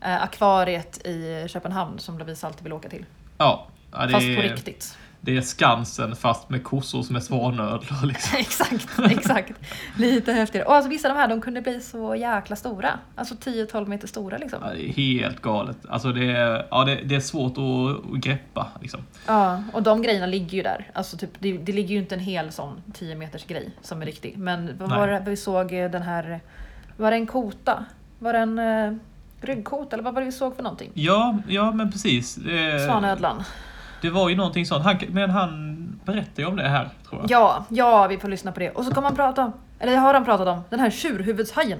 eh, 0.00 0.22
akvariet 0.22 1.06
i 1.06 1.44
Köpenhamn 1.48 1.98
som 1.98 2.18
Lovisa 2.18 2.46
alltid 2.46 2.62
vill 2.62 2.72
åka 2.72 2.88
till. 2.88 3.06
Ja. 3.38 3.66
ja 3.92 3.98
Fast 3.98 4.36
på 4.36 4.42
riktigt 4.42 4.98
det 5.28 5.36
är 5.36 5.40
Skansen 5.40 6.16
fast 6.16 6.50
med 6.50 6.64
kossor 6.64 7.02
som 7.02 7.16
är 7.16 7.20
svanödlor. 7.20 8.06
Liksom. 8.06 8.38
exakt, 8.38 8.88
exakt. 9.10 9.52
Lite 9.96 10.32
häftigare. 10.32 10.66
Och 10.66 10.74
alltså, 10.74 10.90
vissa 10.90 11.08
av 11.08 11.14
de 11.14 11.20
här 11.20 11.28
de 11.28 11.40
kunde 11.40 11.60
bli 11.60 11.80
så 11.80 12.14
jäkla 12.14 12.56
stora. 12.56 12.98
Alltså 13.14 13.34
10-12 13.34 13.86
meter 13.86 14.08
stora 14.08 14.38
liksom. 14.38 14.58
Ja, 14.62 14.70
det 14.70 14.88
är 14.88 14.92
helt 14.92 15.42
galet. 15.42 15.76
Alltså 15.88 16.12
det 16.12 16.30
är, 16.30 16.66
ja, 16.70 16.84
det, 16.84 16.94
det 16.94 17.14
är 17.14 17.20
svårt 17.20 17.52
att, 17.52 18.12
att 18.12 18.20
greppa. 18.20 18.66
Liksom. 18.80 19.00
Ja, 19.26 19.62
och 19.72 19.82
de 19.82 20.02
grejerna 20.02 20.26
ligger 20.26 20.56
ju 20.56 20.62
där. 20.62 20.90
Alltså 20.94 21.16
typ, 21.16 21.30
det, 21.38 21.58
det 21.58 21.72
ligger 21.72 21.94
ju 21.94 22.00
inte 22.00 22.14
en 22.14 22.20
hel 22.20 22.52
sån 22.52 22.82
10 22.94 23.16
meters 23.16 23.44
grej 23.44 23.70
som 23.82 24.02
är 24.02 24.06
riktig. 24.06 24.38
Men 24.38 24.78
vad 24.78 24.90
var 24.90 25.08
det 25.08 25.22
vi 25.26 25.36
såg 25.36 25.68
den 25.70 26.02
här, 26.02 26.40
var 26.96 27.10
det 27.10 27.16
en 27.16 27.26
kota? 27.26 27.84
Var 28.18 28.32
det 28.32 28.38
en 28.38 28.58
eh, 28.58 28.94
ryggkota 29.40 29.96
eller 29.96 30.04
vad 30.04 30.14
var 30.14 30.20
det 30.20 30.26
vi 30.26 30.32
såg 30.32 30.56
för 30.56 30.62
någonting? 30.62 30.90
Ja, 30.94 31.38
ja 31.48 31.72
men 31.72 31.92
precis. 31.92 32.38
Svanödlan. 32.86 33.44
Det 34.02 34.10
var 34.10 34.28
ju 34.28 34.36
någonting 34.36 34.66
sånt. 34.66 34.84
Han, 34.84 34.96
men 35.08 35.30
han 35.30 35.74
berättade 36.04 36.42
ju 36.42 36.48
om 36.48 36.56
det 36.56 36.68
här, 36.68 36.88
tror 37.08 37.20
jag. 37.20 37.30
Ja, 37.30 37.64
ja, 37.68 38.06
vi 38.06 38.18
får 38.18 38.28
lyssna 38.28 38.52
på 38.52 38.60
det. 38.60 38.70
Och 38.70 38.84
så 38.84 38.90
kommer 38.94 39.08
han 39.08 39.16
prata 39.16 39.44
om, 39.44 39.52
eller 39.78 39.96
har 39.96 40.14
han 40.14 40.24
pratat 40.24 40.48
om, 40.48 40.60
den 40.70 40.80
här 40.80 40.90
tjurhuvudshajen. 40.90 41.78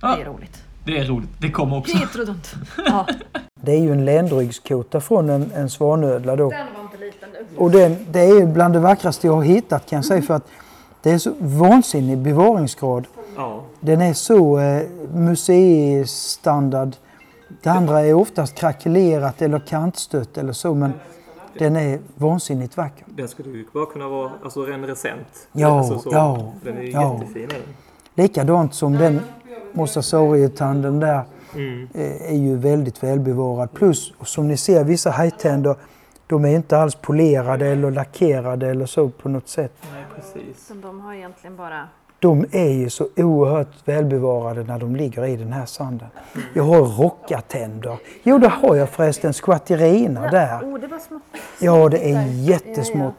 Ja, 0.00 0.16
det 0.16 0.22
är 0.22 0.26
roligt. 0.26 0.64
Det 0.84 0.98
är 0.98 1.04
roligt. 1.04 1.30
Det 1.38 1.50
kommer 1.50 1.76
också. 1.76 1.96
Heterodont. 1.96 2.54
Ja. 2.86 3.06
Det 3.62 3.72
är 3.72 3.78
ju 3.78 3.92
en 3.92 4.04
ländryggskota 4.04 5.00
från 5.00 5.30
en, 5.30 5.50
en 5.54 5.70
svanödla 5.70 6.36
då. 6.36 6.50
Den 6.50 6.66
var 6.76 6.82
inte 6.82 6.96
liten 6.96 7.28
Och 7.56 7.70
den, 7.70 8.06
det 8.10 8.20
är 8.20 8.46
bland 8.46 8.74
det 8.74 8.80
vackraste 8.80 9.26
jag 9.26 9.34
har 9.34 9.42
hittat 9.42 9.90
kan 9.90 9.96
jag 9.96 10.04
säga 10.04 10.22
för 10.22 10.34
att 10.34 10.48
Det 11.02 11.10
är 11.10 11.18
så 11.18 11.32
vansinnig 11.38 12.18
bevaringsgrad. 12.18 13.06
Ja. 13.36 13.62
Den 13.80 14.00
är 14.00 14.12
så 14.12 14.58
eh, 14.58 14.82
museistandard. 15.14 16.96
Det 17.62 17.70
andra 17.70 18.00
är 18.00 18.14
oftast 18.14 18.54
krackelerat 18.54 19.42
eller 19.42 19.58
kantstött 19.58 20.38
eller 20.38 20.52
så 20.52 20.74
men 20.74 20.92
den 21.58 21.76
är 21.76 21.98
vansinnigt 22.14 22.76
vacker. 22.76 23.04
Den 23.08 23.28
skulle 23.28 23.50
ju 23.50 23.66
bara 23.72 23.86
kunna 23.86 24.08
vara 24.08 24.30
alltså, 24.44 24.62
reminiscent. 24.62 25.48
Ja, 25.52 25.78
alltså, 25.78 25.98
så, 25.98 26.10
ja. 26.12 26.52
Den 26.62 26.78
är 26.78 26.82
ja. 26.82 27.18
jättefin. 27.20 27.48
Likadant 28.14 28.74
som 28.74 28.92
den 28.92 29.20
mosasaurietanden 29.72 31.00
där 31.00 31.22
mm. 31.54 31.88
Eh, 31.94 32.32
är 32.32 32.36
ju 32.36 32.56
väldigt 32.56 33.02
välbevarad. 33.02 33.72
Plus 33.72 34.12
som 34.24 34.48
ni 34.48 34.56
ser 34.56 34.84
vissa 34.84 35.10
hajtänder 35.10 35.76
de 36.26 36.44
är 36.44 36.56
inte 36.56 36.78
alls 36.78 36.94
polerade 36.94 37.66
eller 37.66 37.90
lackerade 37.90 38.68
eller 38.68 38.86
så 38.86 39.08
på 39.08 39.28
något 39.28 39.48
sätt. 39.48 39.72
Nej, 39.92 40.04
precis. 40.16 40.72
de 40.82 41.00
har 41.00 41.14
egentligen 41.14 41.56
bara 41.56 41.88
de 42.20 42.44
är 42.50 42.70
ju 42.70 42.90
så 42.90 43.08
oerhört 43.16 43.88
välbevarade 43.88 44.64
när 44.64 44.78
de 44.78 44.96
ligger 44.96 45.24
i 45.24 45.36
den 45.36 45.52
här 45.52 45.66
sanden. 45.66 46.08
Jag 46.54 46.62
har 46.62 46.80
rockatänder. 46.80 47.98
Jo, 48.22 48.38
det 48.38 48.48
har 48.48 48.76
jag 48.76 48.88
förresten. 48.88 49.32
Squatterina 49.32 50.30
där. 50.30 50.60
Oh, 50.62 50.80
det 50.80 50.86
var 50.86 50.98
smått. 50.98 51.22
Ja, 51.60 51.88
det 51.88 52.12
är 52.12 52.26
jättesmått. 52.26 53.14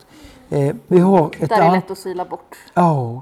Eh, 0.50 0.76
vi 0.88 1.00
har 1.00 1.32
ett 1.40 1.50
där 1.50 1.62
är 1.62 1.72
lätt 1.72 1.92
att 1.92 1.98
sila 1.98 2.26
bort. 2.26 2.56
Ja. 2.74 3.22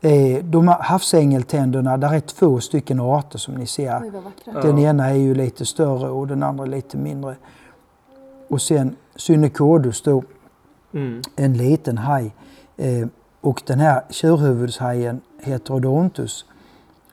Eh, 0.00 0.44
de 0.44 0.68
här 0.68 0.82
havsängeltänderna, 0.82 1.96
där 1.96 2.14
är 2.14 2.20
två 2.20 2.60
stycken 2.60 3.00
arter 3.00 3.38
som 3.38 3.54
ni 3.54 3.66
ser. 3.66 4.02
Oj, 4.02 4.12
den 4.62 4.78
ena 4.78 5.10
är 5.10 5.14
ju 5.14 5.34
lite 5.34 5.66
större 5.66 6.10
och 6.10 6.26
den 6.26 6.42
andra 6.42 6.64
lite 6.64 6.96
mindre. 6.96 7.36
Och 8.48 8.62
sen 8.62 8.96
Synekodus 9.16 10.02
då, 10.02 10.22
mm. 10.94 11.22
en 11.36 11.56
liten 11.56 11.98
haj. 11.98 12.34
Eh, 12.76 13.06
och 13.40 13.62
den 13.66 13.80
här 13.80 14.02
tjurhuvudshajen 14.10 15.20
Heterodontus 15.42 16.44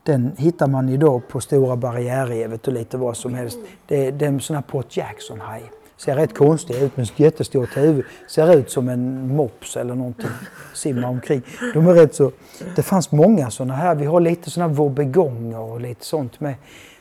den 0.03 0.31
hittar 0.37 0.67
man 0.67 0.89
idag 0.89 1.27
på 1.27 1.41
Stora 1.41 1.75
barriärrevet 1.75 2.67
och 2.67 2.73
lite 2.73 2.97
vad 2.97 3.17
som 3.17 3.33
helst. 3.33 3.57
Det 3.87 4.07
är, 4.07 4.11
det 4.11 4.25
är 4.25 4.29
en 4.29 4.39
sån 4.39 4.55
här 4.55 4.63
Port 4.63 4.97
Jackson-haj. 4.97 5.71
Ser 5.97 6.15
rätt 6.15 6.37
konstig 6.37 6.75
ut 6.75 6.97
med 6.97 7.09
jättestort 7.15 7.77
huvud. 7.77 8.05
Ser 8.27 8.55
ut 8.55 8.71
som 8.71 8.89
en 8.89 9.35
mops 9.35 9.77
eller 9.77 9.95
någonting. 9.95 10.29
Simmar 10.73 11.09
omkring. 11.09 11.41
De 11.73 11.87
är 11.87 11.93
rätt 11.93 12.15
så... 12.15 12.31
Det 12.75 12.83
fanns 12.83 13.11
många 13.11 13.49
såna 13.49 13.73
här. 13.73 13.95
Vi 13.95 14.05
har 14.05 14.19
lite 14.21 14.51
såna 14.51 14.67
här 14.67 14.73
vobbegonger 14.73 15.59
och 15.59 15.81
lite 15.81 16.05
sånt 16.05 16.39
med. 16.39 16.55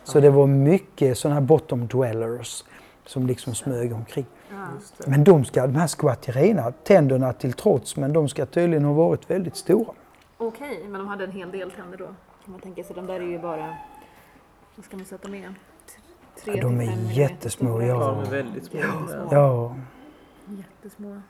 Så 0.05 0.21
det 0.21 0.31
var 0.31 0.47
mycket 0.47 1.19
såna 1.19 1.35
här 1.35 1.41
bottom 1.41 1.87
dwellers 1.87 2.65
som 3.07 3.27
liksom 3.27 3.55
smög 3.55 3.93
omkring. 3.93 4.27
Men 5.07 5.25
de, 5.25 5.45
ska, 5.45 5.67
de 5.67 5.77
här 5.77 5.87
skvatterina, 5.87 6.73
tänderna 6.73 7.33
till 7.33 7.53
trots, 7.53 7.97
men 7.97 8.13
de 8.13 8.29
ska 8.29 8.47
tydligen 8.47 8.85
ha 8.85 8.93
varit 8.93 9.31
väldigt 9.31 9.57
stora. 9.57 9.93
Okej, 10.39 10.77
okay, 10.77 10.89
men 10.89 11.01
de 11.01 11.09
hade 11.09 11.25
en 11.25 11.31
hel 11.31 11.51
del 11.51 11.71
tänder 11.71 11.99
då? 11.99 12.05
Kan 12.05 12.53
man 12.53 12.61
tänka 12.61 12.85
sig. 12.85 12.97
De 12.97 13.07
där 13.07 13.15
är 13.15 13.21
ju 13.21 13.39
bara, 13.39 13.77
vad 14.77 14.85
ska 14.85 14.97
man 14.97 15.07
sätta 15.07 15.29
med? 15.29 15.55
Tre 16.45 16.55
ja, 16.57 16.63
de 16.63 16.81
är 16.81 17.13
jättesmå. 17.13 17.83
Ja. 17.83 17.87
ja, 17.87 18.11
de 18.11 18.27
är 18.27 18.31
väldigt 18.31 18.65
små. 18.65 18.81
Ja. 18.81 19.29
ja. 19.31 19.77
Jättesmå. 20.49 21.21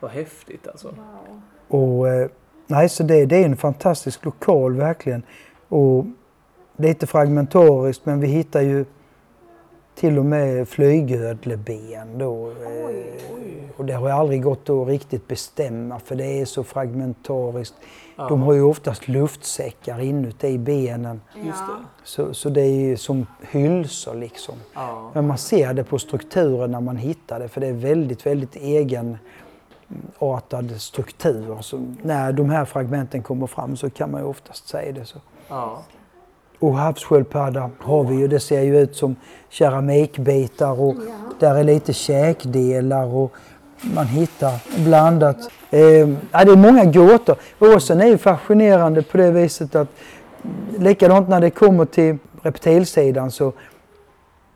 Vad 0.00 0.10
häftigt 0.10 0.68
alltså. 0.68 0.88
Wow. 0.88 1.40
Och, 1.68 2.08
eh, 2.08 2.28
nej, 2.66 2.88
så 2.88 3.02
det, 3.02 3.26
det 3.26 3.36
är 3.36 3.44
en 3.44 3.56
fantastisk 3.56 4.24
lokal 4.24 4.76
verkligen. 4.76 5.22
Och 5.68 6.04
lite 6.76 7.06
fragmentariskt, 7.06 8.06
men 8.06 8.20
vi 8.20 8.26
hittar 8.26 8.60
ju 8.60 8.84
till 9.94 10.18
och 10.18 10.24
med 10.24 10.68
flygödleben 10.68 12.18
då. 12.18 12.52
Oj, 12.86 13.12
oj. 13.36 13.54
Och 13.76 13.84
det 13.84 13.92
har 13.92 14.10
aldrig 14.10 14.42
gått 14.42 14.70
att 14.70 14.88
riktigt 14.88 15.28
bestämma 15.28 15.98
för 15.98 16.14
det 16.14 16.40
är 16.40 16.44
så 16.44 16.64
fragmentariskt. 16.64 17.74
Ja. 18.16 18.28
De 18.28 18.42
har 18.42 18.52
ju 18.52 18.62
oftast 18.62 19.08
luftsäckar 19.08 20.00
inuti 20.00 20.58
benen. 20.58 21.20
Ja. 21.44 21.52
Så, 22.04 22.34
så 22.34 22.48
det 22.48 22.60
är 22.60 22.72
ju 22.72 22.96
som 22.96 23.26
hylsor 23.50 24.14
liksom. 24.14 24.54
Ja. 24.74 25.10
Men 25.14 25.26
man 25.26 25.38
ser 25.38 25.74
det 25.74 25.84
på 25.84 25.98
strukturen 25.98 26.70
när 26.70 26.80
man 26.80 26.96
hittar 26.96 27.40
det 27.40 27.48
för 27.48 27.60
det 27.60 27.66
är 27.66 27.72
väldigt, 27.72 28.26
väldigt 28.26 28.56
egenartad 28.56 29.20
struktur. 30.80 31.58
Så 31.60 31.94
när 32.02 32.32
de 32.32 32.50
här 32.50 32.64
fragmenten 32.64 33.22
kommer 33.22 33.46
fram 33.46 33.76
så 33.76 33.90
kan 33.90 34.10
man 34.10 34.20
ju 34.20 34.26
oftast 34.26 34.68
säga 34.68 34.92
det 34.92 35.04
så. 35.04 35.18
Och 36.64 36.78
havssköldpadda 36.78 37.70
har 37.78 38.04
vi 38.04 38.14
ju. 38.14 38.28
Det 38.28 38.40
ser 38.40 38.62
ju 38.62 38.80
ut 38.80 38.96
som 38.96 39.16
keramikbitar 39.48 40.80
och 40.80 40.94
ja. 40.94 41.34
där 41.38 41.54
är 41.54 41.64
lite 41.64 41.92
käkdelar 41.92 43.14
och 43.14 43.32
man 43.80 44.06
hittar 44.06 44.84
blandat. 44.84 45.36
Eh, 45.70 45.80
ja, 45.80 46.44
det 46.44 46.52
är 46.52 46.56
många 46.56 46.84
gåtor. 46.84 47.36
Åsen 47.58 48.00
är 48.00 48.06
ju 48.06 48.18
fascinerande 48.18 49.02
på 49.02 49.16
det 49.16 49.30
viset 49.30 49.74
att 49.74 49.88
likadant 50.78 51.28
när 51.28 51.40
det 51.40 51.50
kommer 51.50 51.84
till 51.84 52.18
reptilsidan 52.42 53.30
så 53.30 53.52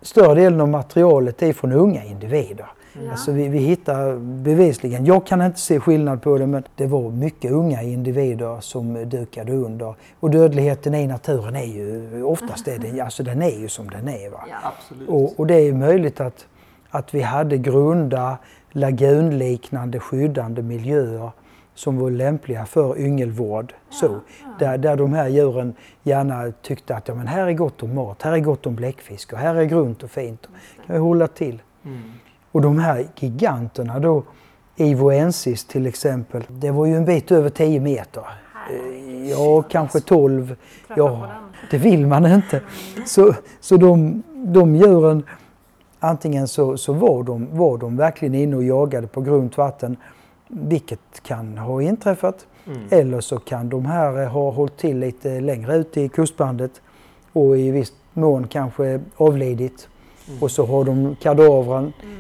större 0.03 0.35
delen 0.35 0.61
av 0.61 0.69
materialet 0.69 1.43
är 1.43 1.53
från 1.53 1.73
unga 1.73 2.05
individer. 2.05 2.67
Ja. 3.05 3.11
Alltså 3.11 3.33
vi, 3.33 3.49
vi 3.49 3.59
hittar 3.59 4.17
bevisligen, 4.19 5.07
jag 5.07 5.27
kan 5.27 5.43
inte 5.43 5.61
se 5.61 5.81
skillnad 5.81 6.23
på 6.23 6.39
det, 6.39 6.47
men 6.47 6.63
det 6.75 6.87
var 6.87 7.11
mycket 7.11 7.53
unga 7.53 7.83
individer 7.83 8.61
som 8.61 9.09
dukade 9.09 9.53
under. 9.53 9.95
Och 10.21 10.31
dödligheten 10.31 10.95
i 10.95 11.07
naturen 11.07 11.57
är 11.57 11.65
ju 11.65 12.23
oftast 12.23 12.65
det, 12.65 12.79
den, 12.79 13.01
alltså 13.01 13.23
den 13.23 13.43
är 13.43 13.59
ju 13.59 13.69
som 13.69 13.91
den 13.91 14.09
är. 14.09 14.31
Va? 14.31 14.45
Ja, 14.51 14.57
absolut. 14.63 15.09
Och, 15.09 15.41
och 15.41 15.47
det 15.47 15.55
är 15.55 15.73
möjligt 15.73 16.21
att, 16.21 16.47
att 16.91 17.15
vi 17.15 17.21
hade 17.21 17.59
grunda 17.59 18.39
lagunliknande 18.71 20.01
skyddande 20.01 20.63
miljöer 20.63 21.31
som 21.75 21.99
var 21.99 22.11
lämpliga 22.11 22.67
för 22.67 23.01
yngelvård. 23.01 23.75
Så, 23.91 24.07
ja. 24.07 24.49
Där, 24.59 24.79
där 24.79 24.97
de 24.97 25.13
här 25.13 25.29
djuren 25.29 25.75
gärna 26.03 26.53
tyckte 26.63 26.97
att 26.97 27.09
ja, 27.09 27.15
men 27.15 27.27
här 27.27 27.47
är 27.47 27.53
gott 27.53 27.83
om 27.83 27.95
mat, 27.95 28.23
här 28.23 28.33
är 28.33 28.39
gott 28.39 28.67
om 28.67 28.75
bläckfisk 28.75 29.33
och 29.33 29.39
här 29.39 29.55
är 29.55 29.65
grunt 29.65 30.03
och 30.03 30.11
fint. 30.11 30.49
kan 30.87 30.95
vi 30.95 30.99
hålla 30.99 31.27
till. 31.27 31.63
Mm. 31.85 32.13
Och 32.53 32.61
de 32.61 32.79
här 32.79 33.07
giganterna 33.17 33.99
då, 33.99 34.23
Ivoensis 34.77 35.65
till 35.65 35.87
exempel, 35.87 36.43
det 36.49 36.71
var 36.71 36.87
ju 36.87 36.97
en 36.97 37.05
bit 37.05 37.31
över 37.31 37.51
10 37.51 37.81
meter. 37.81 38.23
Ja, 39.31 39.63
kanske 39.63 40.01
12. 40.01 40.57
Ja, 40.97 41.31
det 41.71 41.79
vill 41.79 42.07
man 42.07 42.27
inte. 42.27 42.61
Så, 43.07 43.35
så 43.61 43.77
de, 43.77 44.23
de 44.35 44.77
djuren, 44.77 45.23
antingen 45.99 46.49
så, 46.49 46.77
så 46.77 46.93
var, 46.93 47.23
de, 47.23 47.59
var 47.59 47.79
de 47.79 47.97
verkligen 47.97 48.35
inne 48.35 48.57
och 48.57 48.65
jagade 48.65 49.07
på 49.07 49.21
grunt 49.21 49.57
vatten, 49.57 49.97
vilket 50.49 51.23
kan 51.23 51.59
ha 51.59 51.83
inträffat. 51.83 52.47
Mm. 52.67 52.81
Eller 52.91 53.21
så 53.21 53.39
kan 53.39 53.69
de 53.69 53.87
här 53.87 54.27
ha 54.27 54.51
hållit 54.51 54.77
till 54.77 54.99
lite 54.99 55.41
längre 55.41 55.77
ut 55.77 55.97
i 55.97 56.09
kustbandet 56.09 56.81
och 57.33 57.59
i 57.59 57.71
viss 57.71 57.93
mån 58.13 58.49
kanske 58.49 59.01
avlidit. 59.17 59.89
Mm. 60.29 60.43
Och 60.43 60.51
så 60.51 60.66
har 60.66 60.85
de 60.85 61.16
kadavren 61.20 61.93
mm 62.03 62.18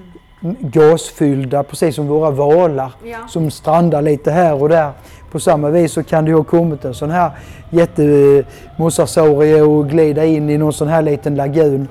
gasfyllda, 0.60 1.62
precis 1.62 1.94
som 1.94 2.06
våra 2.06 2.30
valar 2.30 2.92
ja. 3.04 3.18
som 3.28 3.50
strandar 3.50 4.02
lite 4.02 4.30
här 4.30 4.62
och 4.62 4.68
där. 4.68 4.92
På 5.30 5.40
samma 5.40 5.70
vis 5.70 5.92
så 5.92 6.02
kan 6.02 6.24
det 6.24 6.30
ju 6.30 6.36
ha 6.36 6.44
kommit 6.44 6.84
en 6.84 6.94
sån 6.94 7.10
här 7.10 7.30
jättemosasaurie 7.70 9.62
och 9.62 9.88
glida 9.88 10.24
in 10.24 10.50
i 10.50 10.58
någon 10.58 10.72
sån 10.72 10.88
här 10.88 11.02
liten 11.02 11.34
lagun. 11.34 11.88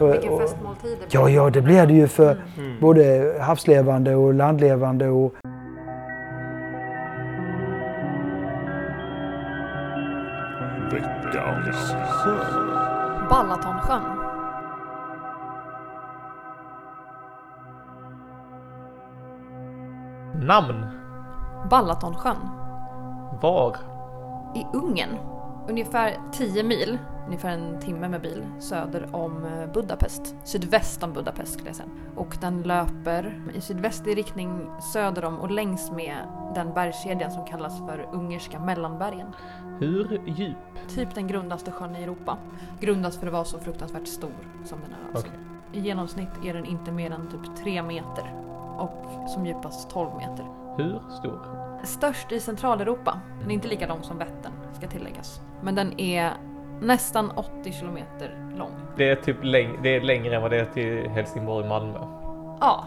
Ja. 0.00 0.06
Vilken 0.06 0.38
festmåltid 0.38 0.98
det 1.00 1.06
Ja, 1.08 1.28
ja, 1.28 1.50
det 1.50 1.60
blir 1.60 1.86
det 1.86 1.92
ju 1.92 2.08
för 2.08 2.30
mm. 2.32 2.42
mm. 2.58 2.80
både 2.80 3.34
havslevande 3.40 4.14
och 4.14 4.34
landlevande. 4.34 5.08
Och... 5.08 5.34
Balatonsjön 13.30 14.21
Namn? 20.34 20.86
Balatonsjön. 21.70 22.36
Var? 23.42 23.76
I 24.54 24.66
Ungern. 24.72 25.18
Ungefär 25.68 26.16
10 26.32 26.62
mil, 26.62 26.98
ungefär 27.26 27.50
en 27.50 27.80
timme 27.80 28.08
med 28.08 28.20
bil, 28.20 28.46
söder 28.58 29.08
om 29.12 29.44
eh, 29.44 29.72
Budapest. 29.72 30.36
Sydväst 30.44 31.02
om 31.02 31.12
Budapest 31.12 31.52
skulle 31.52 31.68
jag 31.68 31.76
säga. 31.76 31.88
Och 32.16 32.36
den 32.40 32.62
löper 32.62 33.42
i 33.54 33.60
sydvästlig 33.60 34.16
riktning 34.16 34.70
söder 34.92 35.24
om 35.24 35.38
och 35.38 35.50
längs 35.50 35.90
med 35.90 36.16
den 36.54 36.74
bergskedjan 36.74 37.30
som 37.30 37.46
kallas 37.46 37.78
för 37.78 38.08
Ungerska 38.12 38.60
mellanbergen. 38.60 39.28
Hur 39.78 40.20
djup? 40.26 40.56
Typ 40.88 41.14
den 41.14 41.26
grundaste 41.26 41.70
sjön 41.70 41.96
i 41.96 42.02
Europa. 42.02 42.38
Grundast 42.80 43.20
för 43.20 43.26
att 43.26 43.32
vara 43.32 43.44
så 43.44 43.58
fruktansvärt 43.58 44.08
stor 44.08 44.48
som 44.64 44.80
den 44.80 44.92
är 44.92 45.14
alltså. 45.14 45.26
Okay. 45.26 45.40
I 45.72 45.80
genomsnitt 45.80 46.44
är 46.44 46.54
den 46.54 46.64
inte 46.64 46.92
mer 46.92 47.10
än 47.10 47.28
typ 47.28 47.56
3 47.56 47.82
meter 47.82 48.42
och 48.78 49.28
som 49.28 49.46
djupast 49.46 49.90
12 49.90 50.10
meter. 50.16 50.46
Hur 50.76 51.00
stor? 51.18 51.40
Störst 51.84 52.32
i 52.32 52.40
Centraleuropa. 52.40 53.20
Den 53.40 53.50
är 53.50 53.54
inte 53.54 53.68
lika 53.68 53.86
lång 53.86 54.02
som 54.02 54.18
Vättern, 54.18 54.52
ska 54.72 54.88
tilläggas. 54.88 55.40
Men 55.62 55.74
den 55.74 56.00
är 56.00 56.32
nästan 56.80 57.30
80 57.30 57.72
kilometer 57.72 58.52
lång. 58.56 58.70
Det 58.96 59.08
är 59.08 59.16
typ 59.16 59.44
läng 59.44 59.82
det 59.82 59.96
är 59.96 60.00
längre 60.00 60.36
än 60.36 60.42
vad 60.42 60.50
det 60.50 60.60
är 60.60 60.64
till 60.64 61.10
Helsingborg-Malmö. 61.10 61.98
Ja. 62.60 62.84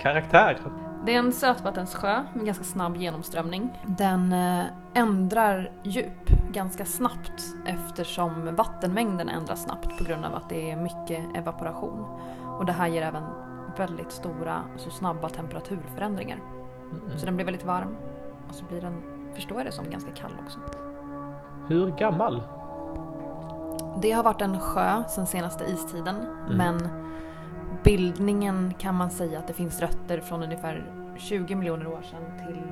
Karaktär? 0.00 0.58
Det 1.06 1.14
är 1.14 1.18
en 1.18 1.32
sötvattenssjö 1.32 2.24
med 2.34 2.46
ganska 2.46 2.64
snabb 2.64 2.96
genomströmning. 2.96 3.70
Den 3.86 4.32
eh, 4.32 4.64
ändrar 4.94 5.70
djup 5.82 6.30
ganska 6.52 6.84
snabbt 6.84 7.44
eftersom 7.66 8.54
vattenmängden 8.56 9.28
ändras 9.28 9.62
snabbt 9.62 9.98
på 9.98 10.04
grund 10.04 10.24
av 10.24 10.34
att 10.34 10.48
det 10.48 10.70
är 10.70 10.76
mycket 10.76 11.36
evaporation. 11.36 12.06
Och 12.58 12.66
det 12.66 12.72
här 12.72 12.88
ger 12.88 13.02
även 13.02 13.22
väldigt 13.78 14.12
stora 14.12 14.62
och 14.74 14.80
så 14.80 14.90
snabba 14.90 15.28
temperaturförändringar. 15.28 16.38
Mm. 17.06 17.18
Så 17.18 17.26
den 17.26 17.36
blir 17.36 17.46
väldigt 17.46 17.64
varm 17.64 17.96
och 18.48 18.54
så 18.54 18.64
blir 18.64 18.80
den, 18.80 19.02
förstår 19.34 19.58
jag 19.58 19.66
det 19.66 19.72
som, 19.72 19.90
ganska 19.90 20.10
kall 20.10 20.32
också. 20.44 20.58
Hur 21.68 21.90
gammal? 21.90 22.42
Det 24.02 24.12
har 24.12 24.22
varit 24.22 24.40
en 24.40 24.60
sjö 24.60 25.04
sedan 25.08 25.26
senaste 25.26 25.64
istiden 25.64 26.16
mm. 26.16 26.56
men 26.56 26.88
bildningen 27.84 28.74
kan 28.78 28.94
man 28.94 29.10
säga 29.10 29.38
att 29.38 29.46
det 29.46 29.52
finns 29.52 29.80
rötter 29.80 30.20
från 30.20 30.42
ungefär 30.42 30.92
20 31.16 31.54
miljoner 31.54 31.86
år 31.86 32.02
sedan 32.02 32.22
till 32.46 32.62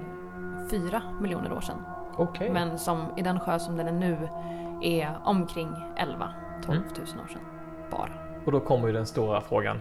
4 0.71 1.03
miljoner 1.21 1.53
år 1.53 1.61
sedan. 1.61 1.83
Okay. 2.17 2.51
Men 2.53 2.79
som 2.79 3.07
i 3.17 3.23
den 3.23 3.41
sjö 3.41 3.59
som 3.59 3.77
den 3.77 3.89
är 3.89 3.93
nu 3.93 4.29
är 4.83 5.19
omkring 5.25 5.69
11 5.97 6.29
12 6.67 6.79
mm. 6.79 6.89
000 6.97 7.03
år 7.03 7.29
sedan. 7.29 7.43
Bara. 7.91 8.11
Och 8.45 8.53
då 8.53 8.61
kommer 8.61 8.87
ju 8.87 8.93
den 8.93 9.07
stora 9.07 9.41
frågan. 9.41 9.81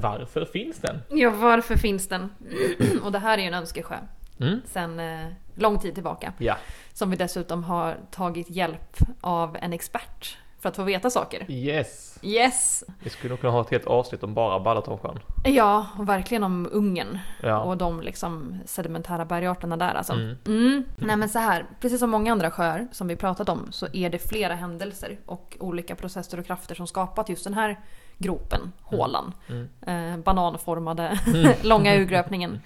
Varför 0.00 0.44
finns 0.44 0.78
den? 0.78 1.02
Ja, 1.08 1.30
varför 1.30 1.76
finns 1.76 2.08
den? 2.08 2.30
och 3.02 3.12
det 3.12 3.18
här 3.18 3.38
är 3.38 3.42
ju 3.42 3.48
en 3.48 3.54
önskesjö. 3.54 3.96
Mm. 4.40 4.60
Sen 4.64 5.00
eh, 5.00 5.26
lång 5.54 5.78
tid 5.78 5.94
tillbaka. 5.94 6.32
Ja. 6.38 6.56
Som 6.92 7.10
vi 7.10 7.16
dessutom 7.16 7.64
har 7.64 7.96
tagit 8.10 8.50
hjälp 8.50 8.96
av 9.20 9.56
en 9.60 9.72
expert 9.72 10.38
för 10.60 10.68
att 10.68 10.76
få 10.76 10.82
veta 10.82 11.10
saker. 11.10 11.46
Yes! 11.48 12.18
Yes! 12.22 12.84
Vi 13.02 13.10
skulle 13.10 13.30
nog 13.30 13.40
kunna 13.40 13.52
ha 13.52 13.60
ett 13.60 13.70
helt 13.70 13.86
avsnitt 13.86 14.22
om 14.22 14.34
bara 14.34 14.60
Balatonsjön. 14.60 15.18
Ja, 15.44 15.86
och 15.98 16.08
verkligen 16.08 16.44
om 16.44 16.68
Ungern. 16.72 17.18
Ja. 17.42 17.60
Och 17.60 17.76
de 17.76 18.00
liksom 18.00 18.58
sedimentära 18.64 19.24
bergarterna 19.24 19.76
där 19.76 19.94
alltså. 19.94 20.12
Mm. 20.12 20.36
Mm. 20.46 20.84
Nej 20.96 21.16
men 21.16 21.28
så 21.28 21.38
här, 21.38 21.66
precis 21.80 22.00
som 22.00 22.10
många 22.10 22.32
andra 22.32 22.50
sjöar 22.50 22.88
som 22.92 23.08
vi 23.08 23.16
pratat 23.16 23.48
om 23.48 23.68
så 23.70 23.86
är 23.92 24.10
det 24.10 24.18
flera 24.18 24.54
händelser 24.54 25.18
och 25.26 25.56
olika 25.60 25.96
processer 25.96 26.38
och 26.38 26.46
krafter 26.46 26.74
som 26.74 26.86
skapat 26.86 27.28
just 27.28 27.44
den 27.44 27.54
här 27.54 27.80
gropen, 28.18 28.60
mm. 28.60 28.72
hålan. 28.82 29.32
Mm. 29.48 29.68
Eh, 29.80 30.18
bananformade, 30.18 31.20
långa 31.62 31.94
urgröpningen. 31.94 32.60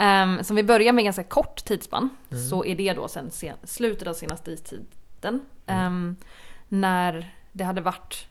Um, 0.00 0.44
som 0.44 0.56
vi 0.56 0.62
börjar 0.62 0.92
med 0.92 1.04
ganska 1.04 1.24
kort 1.24 1.64
tidsspann 1.64 2.08
mm. 2.30 2.44
så 2.44 2.64
är 2.64 2.76
det 2.76 2.92
då 2.92 3.08
sen 3.08 3.30
slutet 3.64 4.08
av 4.08 4.12
senaste 4.12 4.50
istiden. 4.50 5.40
Um, 5.66 6.16
när 6.68 7.34
det 7.52 7.64
hade 7.64 7.80
varit 7.80 8.26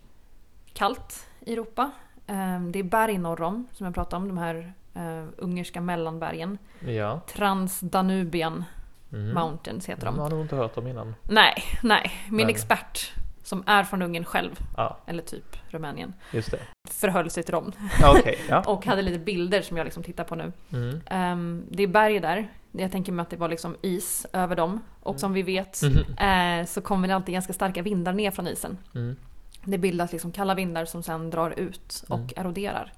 kallt 0.73 1.27
i 1.39 1.53
Europa. 1.53 1.91
Um, 2.27 2.71
det 2.71 2.79
är 2.79 2.83
berg 2.83 3.17
norr 3.17 3.41
om 3.41 3.67
som 3.71 3.85
jag 3.85 3.95
pratade 3.95 4.15
om, 4.15 4.27
de 4.27 4.37
här 4.37 4.73
uh, 4.97 5.27
ungerska 5.37 5.81
mellanbergen. 5.81 6.57
Ja. 6.79 7.21
Transdanubian 7.27 8.63
mm. 9.11 9.33
Mountains 9.33 9.89
heter 9.89 10.05
de. 10.05 10.15
Jag 10.15 10.23
har 10.23 10.29
nog 10.29 10.41
inte 10.41 10.55
hört 10.55 10.75
dem 10.75 10.87
innan. 10.87 11.15
Nej, 11.23 11.63
nej. 11.83 12.11
Min 12.29 12.37
Men. 12.37 12.49
expert 12.49 13.13
som 13.43 13.63
är 13.65 13.83
från 13.83 14.01
Ungern 14.01 14.25
själv, 14.25 14.59
ja. 14.77 14.97
eller 15.05 15.23
typ 15.23 15.57
Rumänien, 15.69 16.13
Just 16.31 16.51
det. 16.51 16.59
förhöll 16.89 17.29
sig 17.29 17.43
till 17.43 17.51
dem. 17.51 17.71
okay, 18.17 18.35
ja. 18.49 18.63
och 18.67 18.85
hade 18.85 19.01
lite 19.01 19.19
bilder 19.19 19.61
som 19.61 19.77
jag 19.77 19.85
liksom 19.85 20.03
tittar 20.03 20.23
på 20.23 20.35
nu. 20.35 20.51
Mm. 20.71 21.01
Um, 21.11 21.65
det 21.69 21.83
är 21.83 21.87
berg 21.87 22.19
där. 22.19 22.51
Jag 22.71 22.91
tänker 22.91 23.11
mig 23.11 23.23
att 23.23 23.29
det 23.29 23.37
var 23.37 23.49
liksom 23.49 23.75
is 23.81 24.25
över 24.33 24.55
dem. 24.55 24.81
Och 24.99 25.19
som 25.19 25.33
vi 25.33 25.43
vet 25.43 25.81
mm. 25.81 26.61
eh, 26.61 26.65
så 26.65 26.81
kommer 26.81 27.07
det 27.07 27.15
alltid 27.15 27.33
ganska 27.33 27.53
starka 27.53 27.81
vindar 27.81 28.13
ner 28.13 28.31
från 28.31 28.47
isen. 28.47 28.77
Mm. 28.95 29.15
Det 29.63 29.77
bildas 29.77 30.11
liksom 30.11 30.31
kalla 30.31 30.55
vindar 30.55 30.85
som 30.85 31.03
sen 31.03 31.29
drar 31.29 31.59
ut 31.59 32.03
och 32.09 32.17
mm. 32.17 32.33
eroderar. 32.35 32.93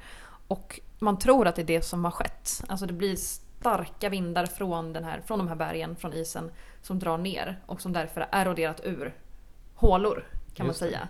Och 0.48 0.80
man 1.00 1.20
tror 1.20 1.48
att 1.48 1.56
det 1.56 1.62
är 1.62 1.66
det 1.66 1.82
som 1.82 2.04
har 2.06 2.12
skett. 2.12 2.64
Alltså 2.68 2.86
det 2.86 2.94
blir 2.94 3.16
starka 3.16 4.10
vindar 4.10 4.46
från, 4.46 4.94
den 4.94 5.04
här, 5.04 5.22
från 5.28 5.40
de 5.40 5.48
här 5.48 5.56
bergen, 5.56 5.96
från 5.96 6.14
isen, 6.14 6.52
som 6.82 7.00
drar 7.00 7.18
ner 7.18 7.60
och 7.66 7.82
som 7.82 7.94
därför 7.94 8.22
har 8.22 8.42
eroderat 8.42 8.82
ur 8.84 9.14
hålor 9.76 10.26
kan 10.56 10.66
Just 10.66 10.82
man 10.82 10.90
säga. 10.90 11.00
Det. 11.00 11.08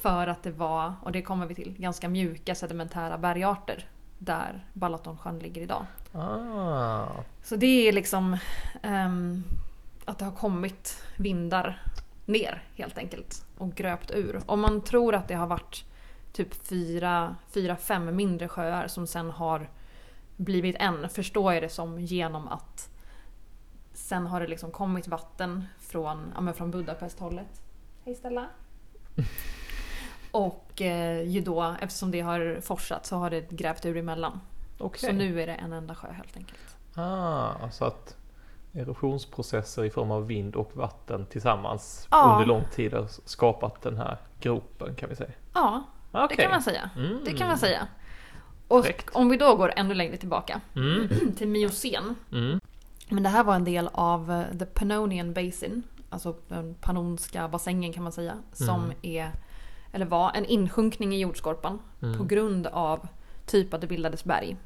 För 0.00 0.26
att 0.26 0.42
det 0.42 0.50
var, 0.50 0.92
och 1.02 1.12
det 1.12 1.22
kommer 1.22 1.46
vi 1.46 1.54
till, 1.54 1.74
ganska 1.78 2.08
mjuka 2.08 2.54
sedimentära 2.54 3.18
bergarter 3.18 3.88
där 4.18 4.64
Balatonsjön 4.72 5.38
ligger 5.38 5.62
idag. 5.62 5.86
Ah. 6.12 7.06
Så 7.42 7.56
det 7.56 7.88
är 7.88 7.92
liksom 7.92 8.36
um, 8.82 9.44
att 10.04 10.18
det 10.18 10.24
har 10.24 10.32
kommit 10.32 11.04
vindar 11.16 11.82
ner 12.26 12.62
helt 12.74 12.98
enkelt 12.98 13.46
och 13.58 13.74
gröpt 13.74 14.10
ur. 14.10 14.40
Om 14.46 14.60
man 14.60 14.80
tror 14.80 15.14
att 15.14 15.28
det 15.28 15.34
har 15.34 15.46
varit 15.46 15.84
typ 16.32 16.54
fyra, 16.54 17.36
fyra, 17.50 17.76
fem 17.76 18.16
mindre 18.16 18.48
sjöar 18.48 18.88
som 18.88 19.06
sen 19.06 19.30
har 19.30 19.70
blivit 20.36 20.76
en, 20.78 21.08
förstår 21.08 21.54
jag 21.54 21.62
det 21.62 21.68
som 21.68 22.00
genom 22.00 22.48
att 22.48 22.90
sen 23.92 24.26
har 24.26 24.40
det 24.40 24.46
liksom 24.46 24.70
kommit 24.70 25.08
vatten 25.08 25.64
från, 25.78 26.32
ja, 26.46 26.52
från 26.52 26.70
Budapest-hållet. 26.70 27.62
Hej 28.04 28.14
Stella! 28.14 28.46
Och 30.30 30.82
eh, 30.82 31.22
ju 31.22 31.40
då, 31.40 31.76
eftersom 31.80 32.10
det 32.10 32.20
har 32.20 32.60
forsat 32.60 33.06
så 33.06 33.16
har 33.16 33.30
det 33.30 33.50
grävt 33.50 33.86
ur 33.86 33.96
emellan. 33.96 34.40
Okay. 34.78 35.10
Så 35.10 35.16
nu 35.16 35.42
är 35.42 35.46
det 35.46 35.54
en 35.54 35.72
enda 35.72 35.94
sjö 35.94 36.08
helt 36.12 36.36
enkelt. 36.36 36.76
Ah, 36.94 37.70
så 37.70 37.84
att 37.84 38.16
erosionsprocesser 38.74 39.84
i 39.84 39.90
form 39.90 40.10
av 40.10 40.26
vind 40.26 40.56
och 40.56 40.76
vatten 40.76 41.26
tillsammans 41.26 42.08
ja. 42.10 42.32
under 42.32 42.46
lång 42.46 42.64
tid 42.72 42.92
har 42.92 43.06
skapat 43.24 43.82
den 43.82 43.96
här 43.96 44.16
gropen 44.40 44.94
kan 44.94 45.08
vi 45.08 45.16
säga? 45.16 45.30
Ja, 45.54 45.84
okay. 46.12 46.36
det 46.36 46.42
kan 46.42 46.50
man 46.50 46.62
säga. 46.62 46.90
Mm. 46.96 47.18
Det 47.24 47.32
kan 47.32 47.48
man 47.48 47.58
säga. 47.58 47.88
Och 48.68 48.82
Direkt. 48.82 49.10
om 49.12 49.28
vi 49.28 49.36
då 49.36 49.56
går 49.56 49.72
ännu 49.76 49.94
längre 49.94 50.16
tillbaka 50.16 50.60
mm. 50.76 51.08
till 51.36 51.48
miocen. 51.48 52.14
Mm. 52.32 52.60
Men 53.08 53.22
det 53.22 53.28
här 53.28 53.44
var 53.44 53.54
en 53.54 53.64
del 53.64 53.88
av 53.92 54.32
eh, 54.32 54.58
the 54.58 54.66
Pannonian 54.66 55.32
Basin, 55.32 55.82
alltså 56.10 56.36
den 56.48 56.74
pannonska 56.74 57.48
bassängen 57.48 57.92
kan 57.92 58.02
man 58.02 58.12
säga, 58.12 58.38
som 58.52 58.84
mm. 58.84 58.96
är 59.02 59.32
eller 59.92 60.06
var, 60.06 60.32
en 60.34 60.44
insjunkning 60.44 61.14
i 61.14 61.20
jordskorpan 61.20 61.78
mm. 62.02 62.18
på 62.18 62.24
grund 62.24 62.66
av 62.66 63.08
typ 63.46 63.74
att 63.74 63.80
det 63.80 63.86
bildades 63.86 64.24
berg. 64.24 64.56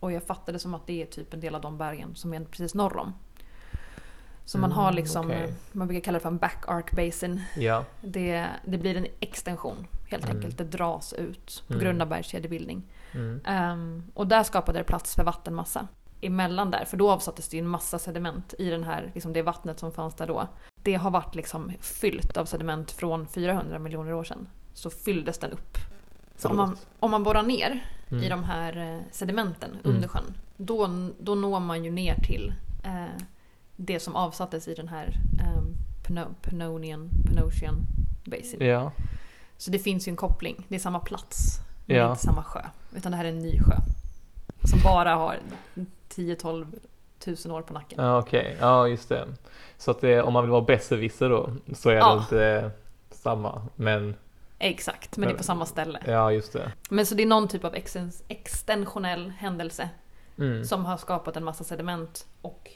Och 0.00 0.12
jag 0.12 0.22
fattade 0.22 0.58
som 0.58 0.74
att 0.74 0.86
det 0.86 1.02
är 1.02 1.06
typ 1.06 1.34
en 1.34 1.40
del 1.40 1.54
av 1.54 1.60
de 1.60 1.78
bergen 1.78 2.14
som 2.14 2.34
är 2.34 2.44
precis 2.44 2.74
norr 2.74 2.96
om. 2.96 3.14
Så 4.44 4.58
man 4.58 4.72
har 4.72 4.88
mm, 4.88 4.94
liksom, 4.94 5.26
okay. 5.26 5.52
man 5.72 5.88
brukar 5.88 6.04
kalla 6.04 6.18
det 6.18 6.22
för 6.22 6.28
en 6.28 6.38
back 6.38 6.64
arc 6.68 6.90
basin. 6.92 7.42
Ja. 7.56 7.84
Det, 8.00 8.48
det 8.64 8.78
blir 8.78 8.96
en 8.96 9.06
extension 9.20 9.86
helt 10.08 10.24
mm. 10.24 10.36
enkelt. 10.36 10.58
Det 10.58 10.64
dras 10.64 11.12
ut 11.12 11.62
på 11.68 11.78
grund 11.78 12.02
av 12.02 12.08
bergskedjebildning. 12.08 12.82
Um, 13.46 14.02
och 14.14 14.26
där 14.26 14.42
skapade 14.42 14.78
det 14.78 14.84
plats 14.84 15.14
för 15.14 15.24
vattenmassa 15.24 15.88
emellan 16.26 16.70
där. 16.70 16.84
För 16.84 16.96
då 16.96 17.10
avsattes 17.10 17.48
det 17.48 17.56
ju 17.56 17.60
en 17.60 17.68
massa 17.68 17.98
sediment 17.98 18.54
i 18.58 18.70
den 18.70 18.84
här, 18.84 19.10
liksom 19.14 19.32
det 19.32 19.42
vattnet 19.42 19.78
som 19.78 19.92
fanns 19.92 20.14
där 20.14 20.26
då 20.26 20.48
det 20.84 20.94
har 20.94 21.10
varit 21.10 21.34
liksom 21.34 21.72
fyllt 21.80 22.36
av 22.36 22.44
sediment 22.44 22.90
från 22.90 23.26
400 23.26 23.78
miljoner 23.78 24.12
år 24.12 24.24
sedan. 24.24 24.48
Så 24.74 24.90
fylldes 24.90 25.38
den 25.38 25.52
upp. 25.52 25.78
Så 26.36 26.48
om 26.48 26.56
man, 26.56 26.76
om 27.00 27.10
man 27.10 27.22
borrar 27.22 27.42
ner 27.42 27.84
mm. 28.10 28.24
i 28.24 28.28
de 28.28 28.44
här 28.44 28.76
eh, 28.76 29.00
sedimenten 29.10 29.70
mm. 29.70 29.96
under 29.96 30.08
sjön, 30.08 30.34
då, 30.56 30.88
då 31.18 31.34
når 31.34 31.60
man 31.60 31.84
ju 31.84 31.90
ner 31.90 32.14
till 32.14 32.54
eh, 32.84 33.22
det 33.76 34.00
som 34.00 34.16
avsattes 34.16 34.68
i 34.68 34.74
den 34.74 34.88
här 34.88 35.16
eh, 35.40 35.62
Pannonian, 36.42 37.08
Pannonian 37.24 37.86
Basin. 38.24 38.66
Ja. 38.66 38.92
Så 39.56 39.70
det 39.70 39.78
finns 39.78 40.08
ju 40.08 40.10
en 40.10 40.16
koppling. 40.16 40.66
Det 40.68 40.74
är 40.74 40.78
samma 40.78 41.00
plats, 41.00 41.60
men 41.86 41.96
ja. 41.96 42.10
inte 42.10 42.22
samma 42.22 42.42
sjö. 42.44 42.60
Utan 42.96 43.12
det 43.12 43.18
här 43.18 43.24
är 43.24 43.28
en 43.28 43.38
ny 43.38 43.60
sjö. 43.60 43.76
Som 44.64 44.80
bara 44.84 45.14
har 45.14 45.38
10-12 46.16 46.66
tusen 47.18 47.50
år 47.50 47.62
på 47.62 47.72
nacken. 47.72 48.04
Ja 48.04 48.18
okej, 48.18 48.40
okay. 48.40 48.56
ja 48.60 48.88
just 48.88 49.08
det. 49.08 49.26
Så 49.76 49.90
att 49.90 50.00
det, 50.00 50.22
om 50.22 50.32
man 50.32 50.44
vill 50.44 50.50
vara 50.50 50.62
besserwisser 50.62 51.28
då 51.28 51.50
så 51.74 51.90
är 51.90 51.94
ja. 51.94 52.14
det 52.14 52.20
inte 52.20 52.70
samma 53.10 53.62
men 53.76 54.14
Exakt, 54.58 55.16
men 55.16 55.28
det 55.28 55.34
är 55.34 55.36
på 55.36 55.44
samma 55.44 55.66
ställe. 55.66 56.00
Ja 56.06 56.32
just 56.32 56.52
det. 56.52 56.72
Men 56.90 57.06
så 57.06 57.14
det 57.14 57.22
är 57.22 57.26
någon 57.26 57.48
typ 57.48 57.64
av 57.64 57.74
extensionell 58.28 59.30
händelse 59.30 59.88
mm. 60.38 60.64
som 60.64 60.84
har 60.84 60.96
skapat 60.96 61.36
en 61.36 61.44
massa 61.44 61.64
sediment 61.64 62.26
och 62.40 62.70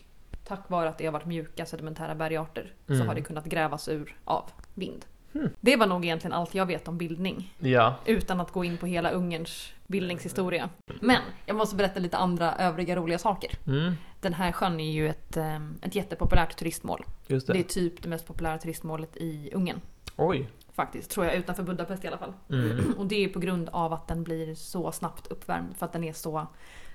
tack 0.45 0.71
vare 0.71 0.89
att 0.89 0.99
det 0.99 1.05
har 1.05 1.13
varit 1.13 1.27
mjuka 1.27 1.67
sedimentära 1.67 2.15
bergarter 2.15 2.73
mm. 2.89 3.01
så 3.01 3.07
har 3.07 3.15
det 3.15 3.23
kunnat 3.23 3.45
grävas 3.45 3.89
ur 3.89 4.17
av 4.25 4.51
vind. 4.75 5.05
Mm. 5.35 5.51
Det 5.61 5.77
var 5.77 5.87
nog 5.87 6.05
egentligen 6.05 6.33
allt 6.33 6.55
jag 6.55 6.67
vet 6.67 6.89
om 6.89 6.99
bildning. 6.99 7.55
Ja. 7.59 7.95
Utan 8.05 8.41
att 8.41 8.53
gå 8.53 8.65
in 8.65 8.77
på 8.77 8.87
hela 8.87 9.11
Ungerns 9.11 9.73
bildningshistoria. 9.87 10.71
Men 11.01 11.23
jag 11.47 11.57
måste 11.57 11.77
berätta 11.77 12.01
lite 12.01 12.17
andra 12.17 12.55
övriga 12.55 12.97
roliga 12.97 13.19
saker. 13.19 13.51
Mm. 13.67 13.95
Den 14.21 14.35
här 14.35 14.53
sjön 14.53 14.81
är 14.81 14.91
ju 14.91 15.09
ett, 15.09 15.37
ehm, 15.37 15.79
ett 15.83 15.95
jättepopulärt 15.95 16.57
turistmål. 16.57 17.05
Det. 17.27 17.47
det 17.47 17.59
är 17.59 17.63
typ 17.63 18.03
det 18.03 18.09
mest 18.09 18.27
populära 18.27 18.59
turistmålet 18.59 19.17
i 19.17 19.51
Ungern. 19.53 19.81
Oj. 20.17 20.49
Faktiskt, 20.73 21.11
tror 21.11 21.27
jag, 21.27 21.35
utanför 21.35 21.63
Budapest 21.63 22.05
i 22.05 22.09
alla 22.09 22.19
fall. 22.19 22.33
Mm. 22.51 22.95
Och 22.99 23.07
det 23.07 23.25
är 23.25 23.29
på 23.29 23.39
grund 23.39 23.69
av 23.69 23.93
att 23.93 24.09
den 24.09 24.25
blir 24.25 24.55
så 24.55 24.93
snabbt 24.93 25.27
uppvärmd. 25.27 25.77
För 25.77 25.87
att 25.87 25.93
den 25.93 26.05
är 26.05 26.13
så... 26.13 26.47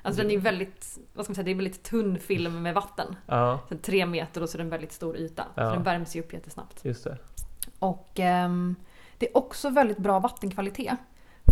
Alltså 0.01 0.21
den 0.21 0.31
är 0.31 0.37
väldigt, 0.37 0.99
vad 1.13 1.25
ska 1.25 1.31
man 1.31 1.35
säga, 1.35 1.45
det 1.45 1.51
är 1.51 1.55
väldigt 1.55 1.83
tunn 1.83 2.19
film 2.19 2.61
med 2.61 2.73
vatten. 2.73 3.15
Ja. 3.25 3.59
Så 3.69 3.77
tre 3.77 4.05
meter 4.05 4.43
och 4.43 4.49
så 4.49 4.55
är 4.55 4.57
det 4.57 4.63
en 4.63 4.69
väldigt 4.69 4.91
stor 4.91 5.17
yta. 5.17 5.45
Ja. 5.55 5.69
Så 5.69 5.73
den 5.73 5.83
värms 5.83 6.15
ju 6.15 6.19
upp 6.19 6.33
jättesnabbt. 6.33 6.85
Just 6.85 7.03
det. 7.03 7.17
Och 7.79 8.19
um, 8.45 8.75
det 9.17 9.29
är 9.29 9.37
också 9.37 9.69
väldigt 9.69 9.97
bra 9.97 10.19
vattenkvalitet. 10.19 10.97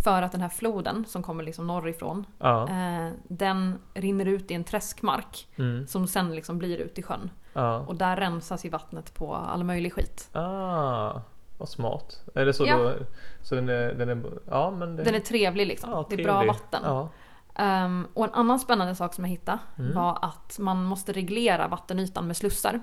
För 0.04 0.22
att 0.22 0.32
den 0.32 0.42
här 0.42 0.50
floden 0.50 1.06
som 1.08 1.24
kommer 1.24 1.44
liksom 1.44 1.68
norrifrån, 1.68 2.26
Ja. 2.40 2.64
eh, 2.70 3.10
den 3.28 3.80
rinner 3.94 4.26
ut 4.26 4.52
i 4.52 4.54
en 4.54 4.64
träskmark 4.64 5.48
Mm. 5.58 5.88
som 5.88 6.08
sen 6.08 6.36
liksom 6.36 6.58
blir 6.58 6.78
ut 6.78 7.00
i 7.00 7.04
sjön. 7.04 7.30
Ja. 7.54 7.78
Och 7.80 7.96
där 7.96 8.18
rensas 8.18 8.66
ju 8.66 8.70
vattnet 8.70 9.14
på 9.14 9.36
all 9.36 9.64
möjlig 9.64 9.94
skit. 9.94 10.30
Ah, 10.34 11.22
vad 11.58 11.70
smart. 11.70 12.24
Är 12.36 12.46
det 12.46 12.54
så 12.54 12.66
Ja. 12.66 12.78
då? 12.78 12.94
Så 13.42 13.56
den 13.56 13.70
är, 13.70 13.94
den 13.94 14.10
är, 14.10 14.24
ja 14.48 14.72
men 14.72 14.96
det, 14.96 15.04
Den 15.04 15.16
är 15.16 15.20
trevlig 15.20 15.68
liksom. 15.68 15.90
ja, 15.90 16.06
det 16.10 16.16
är 16.16 16.24
bra 16.24 16.34
trevlig. 16.40 16.48
vatten. 16.54 17.08
Ehm, 17.56 18.08
och 18.14 18.26
en 18.26 18.34
annan 18.34 18.60
spännande 18.60 18.96
sak 18.96 19.14
som 19.14 19.24
jag 19.24 19.30
hittade 19.30 19.60
Mm. 19.78 19.96
var 19.96 20.18
att 20.22 20.60
man 20.60 20.84
måste 20.84 21.12
reglera 21.14 21.68
vattenytan 21.68 22.28
med 22.28 22.38
slussar. 22.38 22.82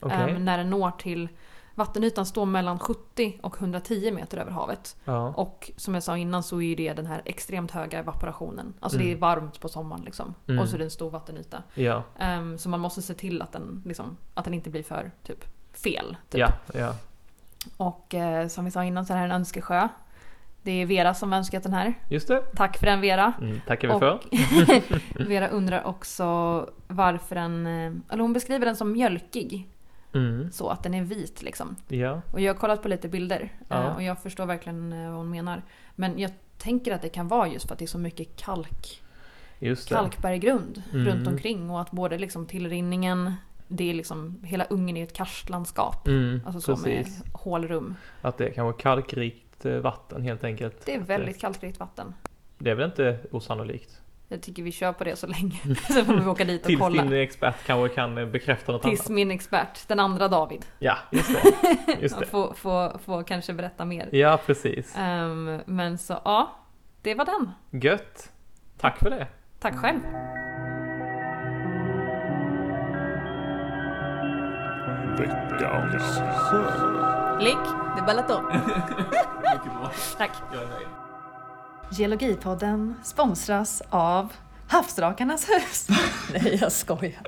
Okej. 0.00 0.18
Ehm, 0.30 0.44
när 0.44 0.58
den 0.58 0.70
når 0.70 0.90
till 0.90 1.28
Vattenytan 1.80 2.26
står 2.26 2.46
mellan 2.46 2.78
70 2.78 3.38
och 3.42 3.56
110 3.60 4.12
meter 4.12 4.38
över 4.38 4.50
havet. 4.50 4.96
Ja. 5.04 5.28
Och 5.36 5.70
som 5.76 5.94
jag 5.94 6.02
sa 6.02 6.16
innan 6.16 6.42
så 6.42 6.62
är 6.62 6.76
det 6.76 6.92
den 6.92 7.06
här 7.06 7.22
extremt 7.24 7.70
höga 7.70 7.98
evaporationen. 7.98 8.74
Alltså 8.80 8.98
det 8.98 9.04
är 9.04 9.08
Mm. 9.08 9.20
varmt 9.20 9.60
på 9.60 9.68
sommaren 9.68 10.02
liksom. 10.04 10.34
Mm. 10.48 10.60
Och 10.62 10.68
så 10.68 10.74
är 10.74 10.78
det 10.78 10.84
en 10.84 10.90
stor 10.90 11.10
vattenyta. 11.10 11.62
Ja. 11.74 12.02
Ehm, 12.18 12.58
så 12.58 12.68
man 12.68 12.80
måste 12.80 13.02
se 13.02 13.14
till 13.14 13.42
att 13.42 13.52
den, 13.52 13.82
liksom, 13.86 14.16
att 14.34 14.44
den 14.44 14.54
inte 14.54 14.70
blir 14.70 14.82
för 14.82 15.10
typ, 15.22 15.44
fel. 15.72 16.16
Typ. 16.30 16.40
Ja. 16.40 16.48
Ja. 16.74 16.94
Och 17.76 18.14
eh, 18.14 18.48
som 18.48 18.64
vi 18.64 18.70
sa 18.70 18.84
innan 18.84 19.06
så 19.06 19.12
är 19.12 19.14
det 19.14 19.20
här 19.20 19.26
en 19.28 19.32
önskesjö. 19.36 19.88
Det 20.62 20.72
är 20.82 20.86
Vera 20.86 21.14
som 21.14 21.32
önskat 21.32 21.62
den 21.62 21.72
här. 21.72 21.94
Just 22.10 22.28
det. 22.28 22.40
Tack 22.56 22.78
för 22.78 22.86
den 22.86 23.00
Vera. 23.00 23.32
Mm, 23.40 23.60
tackar 23.66 23.88
vi 23.88 23.94
Och 23.94 24.00
för. 24.00 24.20
Vera 25.28 25.48
undrar 25.48 25.84
också 25.84 26.24
varför 26.88 27.34
den, 27.34 27.66
eh, 27.66 27.92
eller 28.12 28.22
hon 28.22 28.32
beskriver 28.32 28.66
den 28.66 28.76
som 28.76 28.92
mjölkig. 28.92 29.68
Mm. 30.14 30.52
Så 30.52 30.68
att 30.68 30.82
den 30.82 30.94
är 30.94 31.02
vit 31.02 31.42
liksom. 31.42 31.76
Ja. 31.88 32.20
Och 32.32 32.40
jag 32.40 32.54
har 32.54 32.58
kollat 32.60 32.82
på 32.82 32.88
lite 32.88 33.08
bilder 33.08 33.52
Ja. 33.68 33.84
eh, 33.84 33.94
och 33.96 34.02
jag 34.02 34.22
förstår 34.22 34.46
verkligen 34.46 34.92
eh, 34.92 35.08
vad 35.08 35.16
hon 35.18 35.30
menar. 35.30 35.62
Men 35.96 36.18
jag 36.18 36.30
tänker 36.58 36.94
att 36.94 37.02
det 37.02 37.08
kan 37.08 37.28
vara 37.28 37.48
just 37.48 37.66
för 37.66 37.72
att 37.72 37.78
det 37.78 37.84
är 37.84 37.86
så 37.86 37.98
mycket 37.98 38.36
kalk, 38.36 39.02
Just 39.58 39.88
det. 39.88 39.94
kalkberggrund 39.94 40.82
Mm. 40.92 41.06
runt 41.06 41.28
omkring 41.28 41.70
och 41.70 41.80
att 41.80 41.90
både 41.90 42.18
liksom 42.18 42.46
tillrinningen, 42.46 43.32
det 43.68 43.90
är 43.90 43.94
liksom, 43.94 44.38
hela 44.44 44.64
Ungen 44.64 44.96
är 44.96 45.04
ett 45.04 45.12
karstlandskap. 45.12 46.08
Mm, 46.08 46.40
Alltså 46.46 46.60
så 46.60 46.82
precis. 46.84 47.18
med 47.18 47.28
hålrum. 47.32 47.96
Att 48.22 48.38
det 48.38 48.50
kan 48.50 48.64
vara 48.64 48.76
kalkrikt 48.76 49.64
eh, 49.66 49.72
vatten 49.78 50.22
helt 50.22 50.44
enkelt. 50.44 50.86
Det 50.86 50.94
är 50.94 51.00
väldigt 51.00 51.40
kalkrikt 51.40 51.80
vatten. 51.80 52.14
Det 52.58 52.70
är 52.70 52.74
väl 52.74 52.86
inte 52.86 53.18
osannolikt? 53.30 54.00
Jag 54.32 54.42
tycker 54.42 54.62
vi 54.62 54.72
kör 54.72 54.92
på 54.92 55.04
det 55.04 55.16
så 55.16 55.26
länge. 55.26 55.56
Sen 55.88 56.04
får 56.06 56.14
vi 56.14 56.26
åka 56.26 56.44
dit 56.44 56.60
och 56.60 56.66
Tills 56.66 56.80
kolla. 56.80 57.02
din 57.02 57.12
expert 57.12 57.54
kanske 57.66 57.94
kan 57.94 58.18
eh, 58.18 58.26
bekräfta 58.26 58.72
något 58.72 58.82
Tills 58.82 59.00
annat. 59.00 59.08
min 59.10 59.30
expert, 59.30 59.88
den 59.88 60.00
andra 60.00 60.28
David, 60.28 60.66
Ja, 60.78 60.96
just 61.10 61.30
det. 61.32 61.96
Just 62.00 62.18
det. 62.18 62.26
får, 62.26 62.54
får, 62.54 62.98
får 62.98 63.22
kanske 63.22 63.52
berätta 63.52 63.84
mer. 63.84 64.08
Ja, 64.12 64.40
precis. 64.46 64.94
Ehm, 64.96 65.60
men 65.66 65.98
så 65.98 66.20
ja, 66.24 66.50
det 67.02 67.14
var 67.14 67.24
den. 67.24 67.50
Gött. 67.82 68.30
Tack 68.78 68.98
för 68.98 69.10
det. 69.10 69.26
Tack 69.60 69.76
själv. 69.76 70.00
Lick, 77.40 77.58
det 77.96 78.02
ballar 78.06 78.24
då. 78.28 78.40
Mycket 79.52 79.72
bra. 79.72 79.90
Tack. 80.18 80.30
Jag 80.52 80.62
är 80.62 80.66
nöjd. 80.66 80.86
Geologipodden 81.90 82.94
sponsras 83.02 83.82
av 83.90 84.32
Havsdrakarnas 84.68 85.48
hus. 85.48 85.88
Nej, 86.32 86.58
jag 86.60 86.72
skojar. 86.72 87.20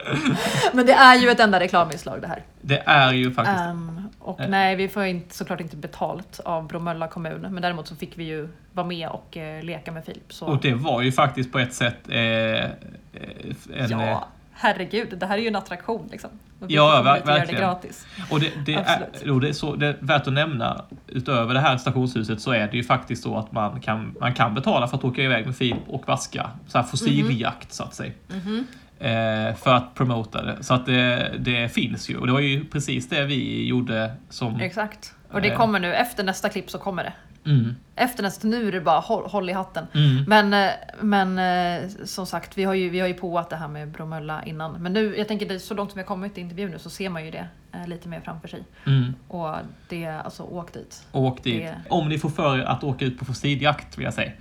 Men 0.72 0.86
det 0.86 0.92
är 0.92 1.14
ju 1.16 1.30
ett 1.30 1.40
enda 1.40 1.60
reklaminslag 1.60 2.20
det 2.20 2.26
här. 2.26 2.42
Det 2.60 2.78
är 2.86 3.12
ju 3.12 3.32
faktiskt 3.32 3.58
Ehm, 3.60 4.08
och 4.18 4.40
Eh. 4.40 4.48
nej, 4.48 4.76
vi 4.76 4.88
får 4.88 5.04
inte, 5.04 5.34
såklart 5.36 5.60
inte 5.60 5.76
betalt 5.76 6.40
av 6.44 6.66
Bromölla 6.66 7.08
kommun. 7.08 7.40
Men 7.40 7.62
däremot 7.62 7.88
så 7.88 7.96
fick 7.96 8.18
vi 8.18 8.24
ju 8.24 8.48
vara 8.72 8.86
med 8.86 9.08
och 9.08 9.36
eh, 9.36 9.62
leka 9.62 9.92
med 9.92 10.04
Filip. 10.04 10.32
Så. 10.32 10.46
Och 10.46 10.60
det 10.60 10.74
var 10.74 11.02
ju 11.02 11.12
faktiskt 11.12 11.52
på 11.52 11.58
ett 11.58 11.74
sätt 11.74 11.96
eh, 12.08 12.18
eh, 12.18 12.64
en... 13.12 13.50
eh, 13.74 13.86
ja, 13.90 14.28
herregud. 14.54 15.18
Det 15.18 15.26
här 15.26 15.38
är 15.38 15.42
ju 15.42 15.48
en 15.48 15.56
attraktion 15.56 16.08
liksom. 16.10 16.30
Ja, 16.68 17.02
ver- 17.04 17.20
det 17.20 17.26
verkligen. 17.32 17.60
gratis. 17.60 18.06
Och 18.30 18.40
det, 18.40 18.50
det, 18.66 18.74
är, 18.74 19.08
jo, 19.24 19.38
det, 19.40 19.48
är 19.48 19.52
så, 19.52 19.74
det 19.76 19.86
är 19.86 19.96
värt 20.00 20.26
att 20.26 20.32
nämna, 20.32 20.84
utöver 21.08 21.54
det 21.54 21.60
här 21.60 21.76
stationshuset 21.76 22.40
så 22.40 22.52
är 22.52 22.66
det 22.68 22.76
ju 22.76 22.84
faktiskt 22.84 23.22
så 23.22 23.36
att 23.38 23.52
man 23.52 23.80
kan, 23.80 24.14
man 24.20 24.34
kan 24.34 24.54
betala 24.54 24.88
för 24.88 24.96
att 24.96 25.04
åka 25.04 25.22
iväg 25.22 25.46
med 25.46 25.56
Filip 25.56 25.88
och 25.88 26.08
vaska. 26.08 26.50
Så 26.66 26.78
här 26.78 26.84
fossiljakt 26.84 27.72
så 27.72 27.82
att 27.82 27.94
säga. 27.94 28.12
Mhm. 28.28 28.66
Eh, 28.98 29.54
för 29.54 29.74
att 29.74 29.94
promota 29.94 30.42
det. 30.42 30.56
Så 30.62 30.74
att 30.74 30.86
det, 30.86 31.32
det 31.38 31.68
finns 31.68 32.10
ju. 32.10 32.16
Och 32.16 32.26
det 32.26 32.32
var 32.32 32.40
ju 32.40 32.64
precis 32.64 33.08
det 33.08 33.24
vi 33.24 33.66
gjorde 33.66 34.12
som... 34.28 34.60
Exakt. 34.60 35.14
Och 35.30 35.42
det 35.42 35.48
Eh. 35.50 35.56
kommer 35.56 35.80
nu, 35.80 35.94
efter 35.94 36.24
nästa 36.24 36.48
klipp 36.48 36.70
så 36.70 36.78
kommer 36.78 37.04
det. 37.04 37.12
Mm, 37.46 37.74
Efter 37.96 38.22
nästa, 38.22 38.48
nu 38.48 38.68
är 38.68 38.72
det 38.72 38.80
bara 38.80 39.00
håll, 39.00 39.26
håll 39.26 39.50
i 39.50 39.52
hatten. 39.52 39.86
mm. 39.94 40.24
Men, 40.28 40.54
eh, 40.54 40.70
men 41.00 41.38
eh, 41.38 41.88
som 42.04 42.26
sagt, 42.26 42.58
vi 42.58 42.64
har 42.64 42.74
ju, 42.74 42.88
vi 42.88 43.00
har 43.00 43.08
ju 43.08 43.14
påat 43.14 43.50
det 43.50 43.56
här 43.56 43.68
med 43.68 43.88
Bromölla 43.88 44.42
innan. 44.44 44.72
Men 44.72 44.92
nu, 44.92 45.16
jag 45.18 45.28
tänker 45.28 45.48
det, 45.48 45.58
så 45.58 45.74
långt 45.74 45.90
som 45.90 45.98
har 45.98 46.04
kommit 46.06 46.38
i 46.38 46.40
intervjun 46.40 46.70
nu 46.70 46.78
så 46.78 46.90
ser 46.90 47.08
man 47.08 47.24
ju 47.24 47.30
det 47.30 47.46
eh, 47.72 47.86
lite 47.88 48.08
mer 48.08 48.20
framför 48.20 48.48
sig. 48.48 48.62
Mm. 48.86 49.14
Och 49.28 49.54
det, 49.88 50.06
alltså 50.06 50.42
åk 50.42 50.72
dit. 50.72 51.02
Åk 51.12 51.42
dit. 51.44 51.62
Det- 51.62 51.76
Om 51.88 52.08
ni 52.08 52.18
får 52.18 52.30
för 52.30 52.58
er 52.58 52.62
att 52.64 52.84
åka 52.84 53.04
ut 53.04 53.18
på 53.18 53.24
fossiljakt 53.24 53.98
vill 53.98 54.04
jag 54.04 54.14
säga. 54.14 54.32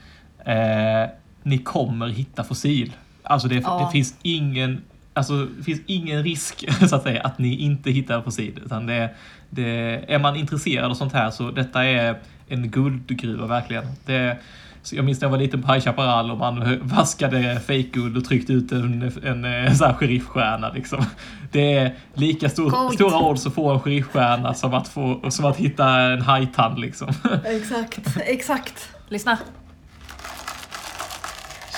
Eh, 0.45 1.09
ni 1.43 1.57
kommer 1.57 2.07
hitta 2.07 2.43
fossil. 2.43 2.93
Alltså 3.23 3.47
det, 3.47 3.55
Ja. 3.55 3.83
det 3.85 3.91
finns 3.91 4.15
ingen 4.21 4.81
Alltså, 5.13 5.45
det 5.45 5.63
finns 5.63 5.81
ingen 5.85 6.23
risk 6.23 6.65
så 6.89 6.95
att 6.95 7.03
säga 7.03 7.21
att 7.21 7.39
ni 7.39 7.55
inte 7.55 7.91
hittar 7.91 8.21
fossil. 8.21 8.59
Utan 8.65 8.85
det, 8.85 9.09
det, 9.49 10.03
är 10.13 10.19
man 10.19 10.35
intresserad 10.35 10.91
av 10.91 10.95
sånt 10.95 11.13
här 11.13 11.29
så 11.31 11.51
detta 11.51 11.83
är 11.85 12.15
en 12.51 12.69
guldgruva 12.71 13.47
verkligen. 13.47 13.85
Det, 14.05 14.37
så 14.83 14.95
jag 14.95 15.05
minns 15.05 15.21
när 15.21 15.25
jag 15.27 15.31
var 15.31 15.37
liten 15.37 15.63
på 15.63 15.73
High 15.73 15.83
Chaparral 15.85 16.31
och 16.31 16.37
man 16.37 16.79
vaskade 16.81 17.59
fejkguld 17.67 18.17
och 18.17 18.25
tryckte 18.25 18.53
ut 18.53 18.71
en, 18.71 19.11
en, 19.23 19.45
en 19.45 19.75
så 19.77 19.85
här 19.85 19.93
sheriffstjärna. 19.93 20.69
Liksom. 20.69 21.05
Det 21.51 21.73
är 21.77 21.95
lika 22.13 22.49
stor, 22.49 22.91
stora 22.93 23.19
odds 23.19 23.47
att 23.47 23.53
få 23.53 23.71
en 23.73 23.79
sheriffstjärna 23.79 24.53
som 24.53 24.73
att, 24.73 24.87
få, 24.87 25.31
som 25.31 25.45
att 25.45 25.57
hitta 25.57 25.89
en 25.99 26.21
hajtand. 26.21 26.79
Liksom. 26.79 27.07
Exakt, 27.45 27.99
exakt. 28.25 28.89
Lyssna. 29.09 29.37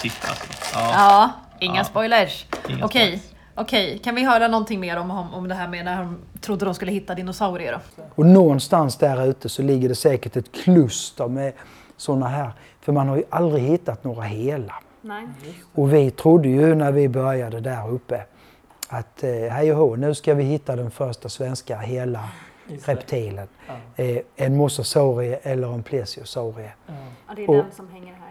Shit 0.01 0.25
alltså. 0.29 0.45
Ja, 0.73 0.89
Ja, 0.93 1.31
inga 1.59 1.75
Ja. 1.77 1.83
spoilers. 1.83 2.45
inga 2.69 2.85
Okej, 2.85 3.07
spoilers. 3.19 3.32
Okej. 3.55 3.97
Kan 4.03 4.15
vi 4.15 4.23
höra 4.25 4.47
någonting 4.47 4.79
mer 4.79 4.97
om, 4.97 5.11
om, 5.11 5.33
om 5.33 5.47
det 5.47 5.55
här 5.55 5.67
med 5.67 5.85
när 5.85 5.97
de 5.97 6.17
trodde 6.41 6.65
de 6.65 6.73
skulle 6.73 6.91
hitta 6.91 7.15
dinosaurier 7.15 7.71
då? 7.97 8.03
Och 8.15 8.25
någonstans 8.25 8.97
där 8.97 9.25
ute 9.27 9.49
så 9.49 9.61
ligger 9.61 9.89
det 9.89 9.95
säkert 9.95 10.35
ett 10.35 10.51
kluster 10.51 11.27
med 11.27 11.53
sådana 11.97 12.27
här. 12.27 12.51
För 12.81 12.91
man 12.91 13.07
har 13.09 13.15
ju 13.17 13.23
aldrig 13.29 13.63
hittat 13.63 14.03
några 14.03 14.21
hela. 14.21 14.73
Nej. 15.01 15.27
Och 15.73 15.93
vi 15.93 16.11
trodde 16.11 16.47
ju 16.47 16.75
när 16.75 16.91
vi 16.91 17.09
började 17.09 17.59
där 17.59 17.89
uppe 17.89 18.23
att 18.89 19.23
eh, 19.23 19.29
hej 19.29 19.71
och 19.71 19.77
hå, 19.77 19.95
nu 19.95 20.15
ska 20.15 20.33
vi 20.33 20.43
hitta 20.43 20.75
den 20.75 20.91
första 20.91 21.29
svenska 21.29 21.77
hela 21.77 22.29
reptilen. 22.85 23.47
Eh, 23.95 24.17
en 24.35 24.57
mosasaurie 24.57 25.35
eller 25.43 25.73
en 25.73 25.83
plesiosaurie. 25.83 26.71
Ja, 27.27 27.33
det 27.35 27.43
är 27.43 27.49
Och- 27.49 27.55
den 27.55 27.71
som 27.71 27.89
hänger 27.89 28.13
här 28.13 28.29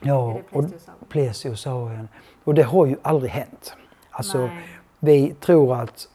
ja. 0.00 0.40
Ja, 0.52 0.58
och 0.58 0.64
plesiosaurien. 1.08 2.08
Och 2.44 2.54
det 2.54 2.62
har 2.62 2.86
ju 2.86 2.96
aldrig 3.02 3.30
hänt. 3.32 3.74
Alltså, 4.10 4.38
Nej. 4.38 4.50
vi 4.98 5.34
tror 5.40 5.76
att 5.76 6.08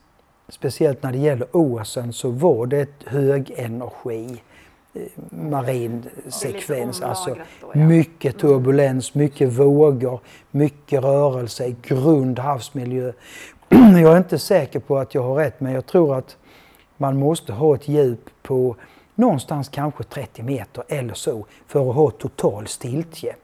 speciellt 0.50 1.04
när 1.04 1.12
det 1.12 1.18
gäller 1.18 1.48
åsen 1.56 2.14
så 2.14 2.30
var 2.30 2.66
det 2.66 2.80
ett 2.80 3.04
högenergi 3.06 4.42
eh, 4.94 5.02
marin 5.30 6.04
sekvens. 6.28 7.02
Alltså 7.02 7.36
mycket 7.74 8.40
turbulens, 8.40 9.14
mycket 9.14 9.50
vågor, 9.50 10.20
mycket 10.52 11.04
rörelse, 11.04 11.76
grund 11.82 12.40
havsmiljö. 12.40 13.12
Jag 13.70 14.14
är 14.14 14.18
inte 14.18 14.40
säker 14.40 14.80
på 14.80 14.98
att 14.98 15.16
jag 15.16 15.24
har 15.24 15.36
rätt 15.36 15.60
men 15.60 15.74
jag 15.74 15.86
tror 15.86 16.18
att 16.18 16.38
man 16.98 17.18
måste 17.18 17.54
ha 17.54 17.76
ett 17.76 17.88
djup 17.88 18.30
på 18.42 18.76
någonstans 19.16 19.70
kanske 19.70 20.04
30 20.04 20.44
meter 20.44 20.84
eller 20.88 21.14
så 21.14 21.46
för 21.68 21.90
att 21.90 21.96
ha 21.96 22.12
total 22.12 22.68
stiltje. 22.68 23.36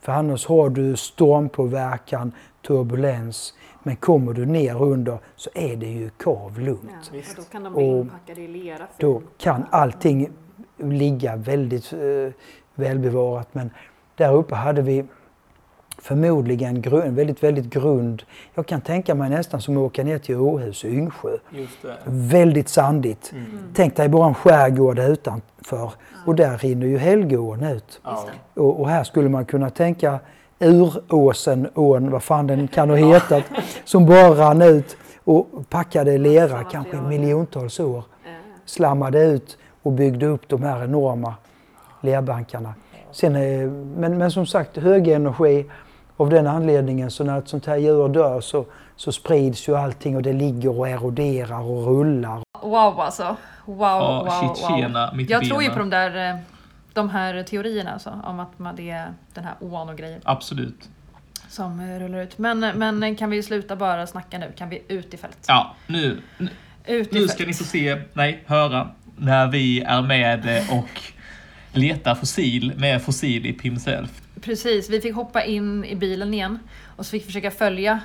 För 0.00 0.12
annars 0.12 0.46
har 0.46 0.68
du 0.68 0.96
stormpåverkan, 0.96 2.32
turbulens 2.66 3.54
men 3.86 3.96
kommer 3.96 4.32
du 4.32 4.46
ner 4.46 4.82
under 4.82 5.18
så 5.36 5.50
är 5.54 5.76
det 5.76 5.86
ju 5.86 6.10
kav 6.10 6.60
lugnt. 6.60 7.10
och 7.12 7.34
då 7.36 7.42
kan 7.42 7.62
de 7.62 7.72
bli 7.72 7.84
inpackade 7.84 8.40
i 8.40 8.48
lera. 8.48 8.86
Då 8.98 9.22
kan 9.38 9.64
allting 9.70 10.28
ligga 10.76 11.36
väldigt 11.36 11.92
eh, 11.92 12.32
välbevarat 12.74 13.54
men 13.54 13.70
där 14.14 14.34
uppe 14.34 14.54
hade 14.54 14.82
vi 14.82 15.04
förmodligen 15.98 16.82
grund, 16.82 17.16
väldigt, 17.16 17.42
väldigt 17.42 17.64
grund. 17.64 18.22
Jag 18.54 18.66
kan 18.66 18.80
tänka 18.80 19.14
mig 19.14 19.30
nästan 19.30 19.60
som 19.60 19.76
att 19.76 19.80
åka 19.80 20.04
ner 20.04 20.18
till 20.18 20.36
Åhus 20.36 20.84
och 20.84 20.90
Yngsjö. 20.90 21.36
Just 21.50 21.82
det. 21.82 21.96
Väldigt 22.04 22.68
sandigt. 22.68 23.32
Tänk 23.74 23.96
dig 23.96 24.08
bara 24.08 24.28
en 24.28 24.34
skärgård 24.34 24.98
utanför 24.98 25.92
och 26.26 26.34
där 26.34 26.58
rinner 26.58 26.86
ju 26.86 26.98
Helgån 26.98 27.62
ut. 27.64 28.00
Ja. 28.04 28.24
Och, 28.54 28.80
och 28.80 28.88
här 28.88 29.04
skulle 29.04 29.28
man 29.28 29.44
kunna 29.44 29.70
tänka 29.70 30.20
Uråsen, 30.58 31.68
ån, 31.74 32.10
vad 32.10 32.22
fan 32.22 32.46
den 32.46 32.68
kan 32.68 32.90
ha 32.90 32.96
hetat, 32.96 33.44
som 33.84 34.06
bara 34.06 34.28
rann 34.28 34.62
ut 34.62 34.96
och 35.24 35.68
packade 35.70 36.18
lera 36.18 36.64
kanske 36.64 36.96
miljontals 36.96 37.80
år. 37.80 38.04
Slammade 38.64 39.22
ut 39.24 39.58
och 39.82 39.92
byggde 39.92 40.26
upp 40.26 40.48
de 40.48 40.62
här 40.62 40.84
enorma 40.84 41.34
lerbankarna. 42.00 42.74
Sen 43.12 43.36
är, 43.36 43.66
men, 44.00 44.18
men 44.18 44.30
som 44.30 44.46
sagt, 44.46 44.76
hög 44.76 45.08
energi 45.08 45.66
av 46.16 46.30
den 46.30 46.46
anledningen 46.46 47.10
så 47.10 47.24
när 47.24 47.38
ett 47.38 47.48
sånt 47.48 47.66
här 47.66 47.76
djur 47.76 48.08
dör 48.08 48.40
så, 48.40 48.64
så 48.96 49.12
sprids 49.12 49.68
ju 49.68 49.76
allting 49.76 50.16
och 50.16 50.22
det 50.22 50.32
ligger 50.32 50.78
och 50.78 50.88
eroderar 50.88 51.60
och 51.60 51.86
rullar. 51.86 52.40
Wow 52.62 53.00
alltså. 53.00 53.36
Wow, 53.64 53.78
Ja, 53.78 54.24
wow, 54.24 54.54
shit, 54.54 54.70
wow. 54.70 54.76
tjena, 54.76 55.12
mitt 55.14 55.30
Jag 55.30 55.44
tror 55.44 55.62
ju 55.62 55.70
på 55.70 55.78
de 55.78 55.90
där 55.90 56.30
eh, 56.30 56.36
de 56.96 57.10
här 57.10 57.42
teorierna 57.42 57.92
alltså, 57.92 58.20
om 58.24 58.40
att 58.40 58.58
man, 58.58 58.76
det 58.76 58.90
är 58.90 59.14
den 59.34 59.44
här 59.44 59.54
ån 59.60 59.88
och 59.88 59.96
grejer 59.96 60.20
Absolut. 60.24 60.88
som 61.48 61.80
eh, 61.80 61.98
rullar 61.98 62.22
ut. 62.22 62.38
Men, 62.38 62.58
men 62.58 63.16
kan 63.16 63.30
vi 63.30 63.42
sluta 63.42 63.76
bara 63.76 64.06
snacka 64.06 64.38
nu? 64.38 64.52
Kan 64.56 64.68
vi 64.68 64.82
ut 64.88 65.14
i 65.14 65.16
fält? 65.16 65.44
Ja, 65.48 65.74
nu, 65.86 66.22
nu, 66.38 66.48
Ut 66.86 67.12
nu 67.12 67.28
ska 67.28 67.46
ni 67.46 67.54
få 67.54 67.64
se, 67.64 68.02
nej, 68.12 68.42
höra, 68.46 68.90
när 69.16 69.46
vi 69.46 69.80
är 69.80 70.02
med 70.02 70.66
och 70.70 71.00
letar 71.72 72.14
fossil 72.14 72.72
med 72.76 73.02
fossil 73.02 73.46
i 73.46 73.52
Pimself. 73.52 74.22
Precis, 74.40 74.90
vi 74.90 75.00
fick 75.00 75.14
hoppa 75.14 75.44
in 75.44 75.84
i 75.84 75.96
bilen 75.96 76.34
igen 76.34 76.58
och 76.96 77.06
så 77.06 77.10
fick 77.10 77.22
vi 77.22 77.26
försöka 77.26 77.50
följa 77.50 78.00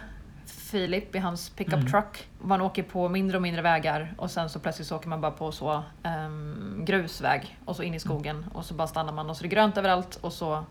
Filip 0.71 1.15
i 1.15 1.19
hans 1.19 1.49
pickup 1.49 1.73
Mm. 1.73 1.87
truck. 1.87 2.27
Man 2.41 2.61
åker 2.61 2.83
på 2.83 3.09
mindre 3.09 3.37
och 3.37 3.41
mindre 3.43 3.61
vägar 3.61 4.13
och 4.17 4.31
sen 4.31 4.49
så 4.49 4.59
plötsligt 4.59 4.87
så 4.87 4.95
åker 4.95 5.07
man 5.09 5.21
bara 5.21 5.31
på 5.31 5.51
så 5.51 5.83
um, 6.03 6.81
grusväg 6.85 7.57
och 7.65 7.75
så 7.75 7.83
in 7.83 7.93
i 7.93 7.99
skogen 7.99 8.45
och 8.53 8.65
så 8.65 8.73
bara 8.73 8.87
stannar 8.87 9.13
man 9.13 9.29
och 9.29 9.37
så 9.37 9.41
är 9.41 9.49
det 9.49 9.55
grönt 9.55 9.77
överallt 9.77 10.15
och 10.21 10.33
så 10.33 10.65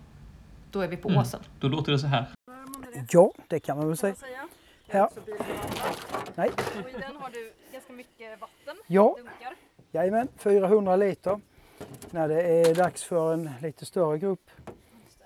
då 0.70 0.80
är 0.80 0.88
vi 0.88 0.96
på 0.96 1.08
Mm. 1.08 1.20
åsen. 1.20 1.40
Då 1.60 1.68
låter 1.68 1.92
det 1.92 1.98
så 1.98 2.06
här. 2.06 2.26
Ja, 3.10 3.32
det 3.48 3.60
kan 3.60 3.76
man 3.78 3.88
väl 3.88 3.96
säga. 3.96 4.14
Här. 4.88 5.08
Nej. 6.34 6.50
Och 6.84 6.90
i 6.90 6.92
den 6.92 7.16
har 7.16 7.30
du 7.30 7.52
ganska 7.72 7.92
mycket 7.92 8.40
vatten, 8.40 8.76
Ja, 8.86 9.14
dunkar. 9.16 9.54
jajamän, 9.92 10.28
400 10.36 10.96
liter. 10.96 11.40
När 12.10 12.28
det 12.28 12.42
är 12.42 12.74
dags 12.74 13.04
för 13.04 13.32
en 13.32 13.50
lite 13.62 13.84
större 13.86 14.18
grupp. 14.18 14.50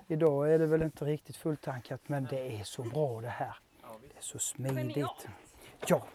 Idag 0.07 0.53
är 0.53 0.59
det 0.59 0.65
väl 0.67 0.81
inte 0.81 1.05
riktigt 1.05 1.37
fulltankat 1.37 2.01
men 2.07 2.27
det 2.29 2.59
är 2.59 2.63
så 2.63 2.83
bra 2.83 3.21
det 3.21 3.27
här. 3.29 3.55
Så 4.25 4.39
smidigt. 4.39 4.97
Ja, 5.87 6.05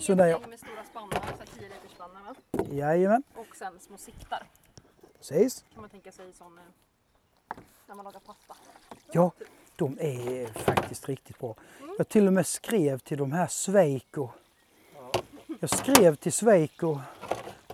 Så 0.00 0.14
där 0.14 0.26
ja. 0.26 0.40
med 0.48 0.58
stora 0.58 0.84
spannar, 0.84 1.20
så 1.38 1.58
10 1.58 1.68
liters 1.68 1.90
spannar 1.94 2.22
va? 2.22 2.34
jajamän, 2.70 3.22
Och 3.34 3.56
sen 3.56 3.80
små 3.80 3.96
siktar 3.96 4.42
precis. 5.18 5.64
kan 5.72 5.80
man 5.80 5.90
tänka 5.90 6.12
sig 6.12 6.32
sån 6.32 6.60
när 7.86 7.94
man 7.94 8.04
lagar 8.04 8.20
pasta. 8.20 8.56
Ja, 9.12 9.30
de 9.76 9.98
är 10.00 10.46
faktiskt 10.46 11.08
riktigt 11.08 11.38
bra. 11.38 11.54
Jag 11.98 12.08
till 12.08 12.26
och 12.26 12.32
med 12.32 12.46
skrev 12.46 12.98
till 12.98 13.18
de 13.18 13.32
här 13.32 13.46
Sveiko. 13.46 14.28
Jag 15.60 15.70
skrev 15.70 16.16
till 16.16 16.32
Sveiko 16.32 17.00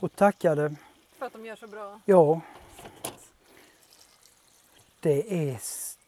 och 0.01 0.17
tackade. 0.17 0.77
För 1.19 1.27
att 1.27 1.33
de 1.33 1.47
gör 1.47 1.57
så 1.57 1.67
bra. 1.67 2.01
Ja. 2.05 2.41
Det 5.01 5.51
är 5.51 5.61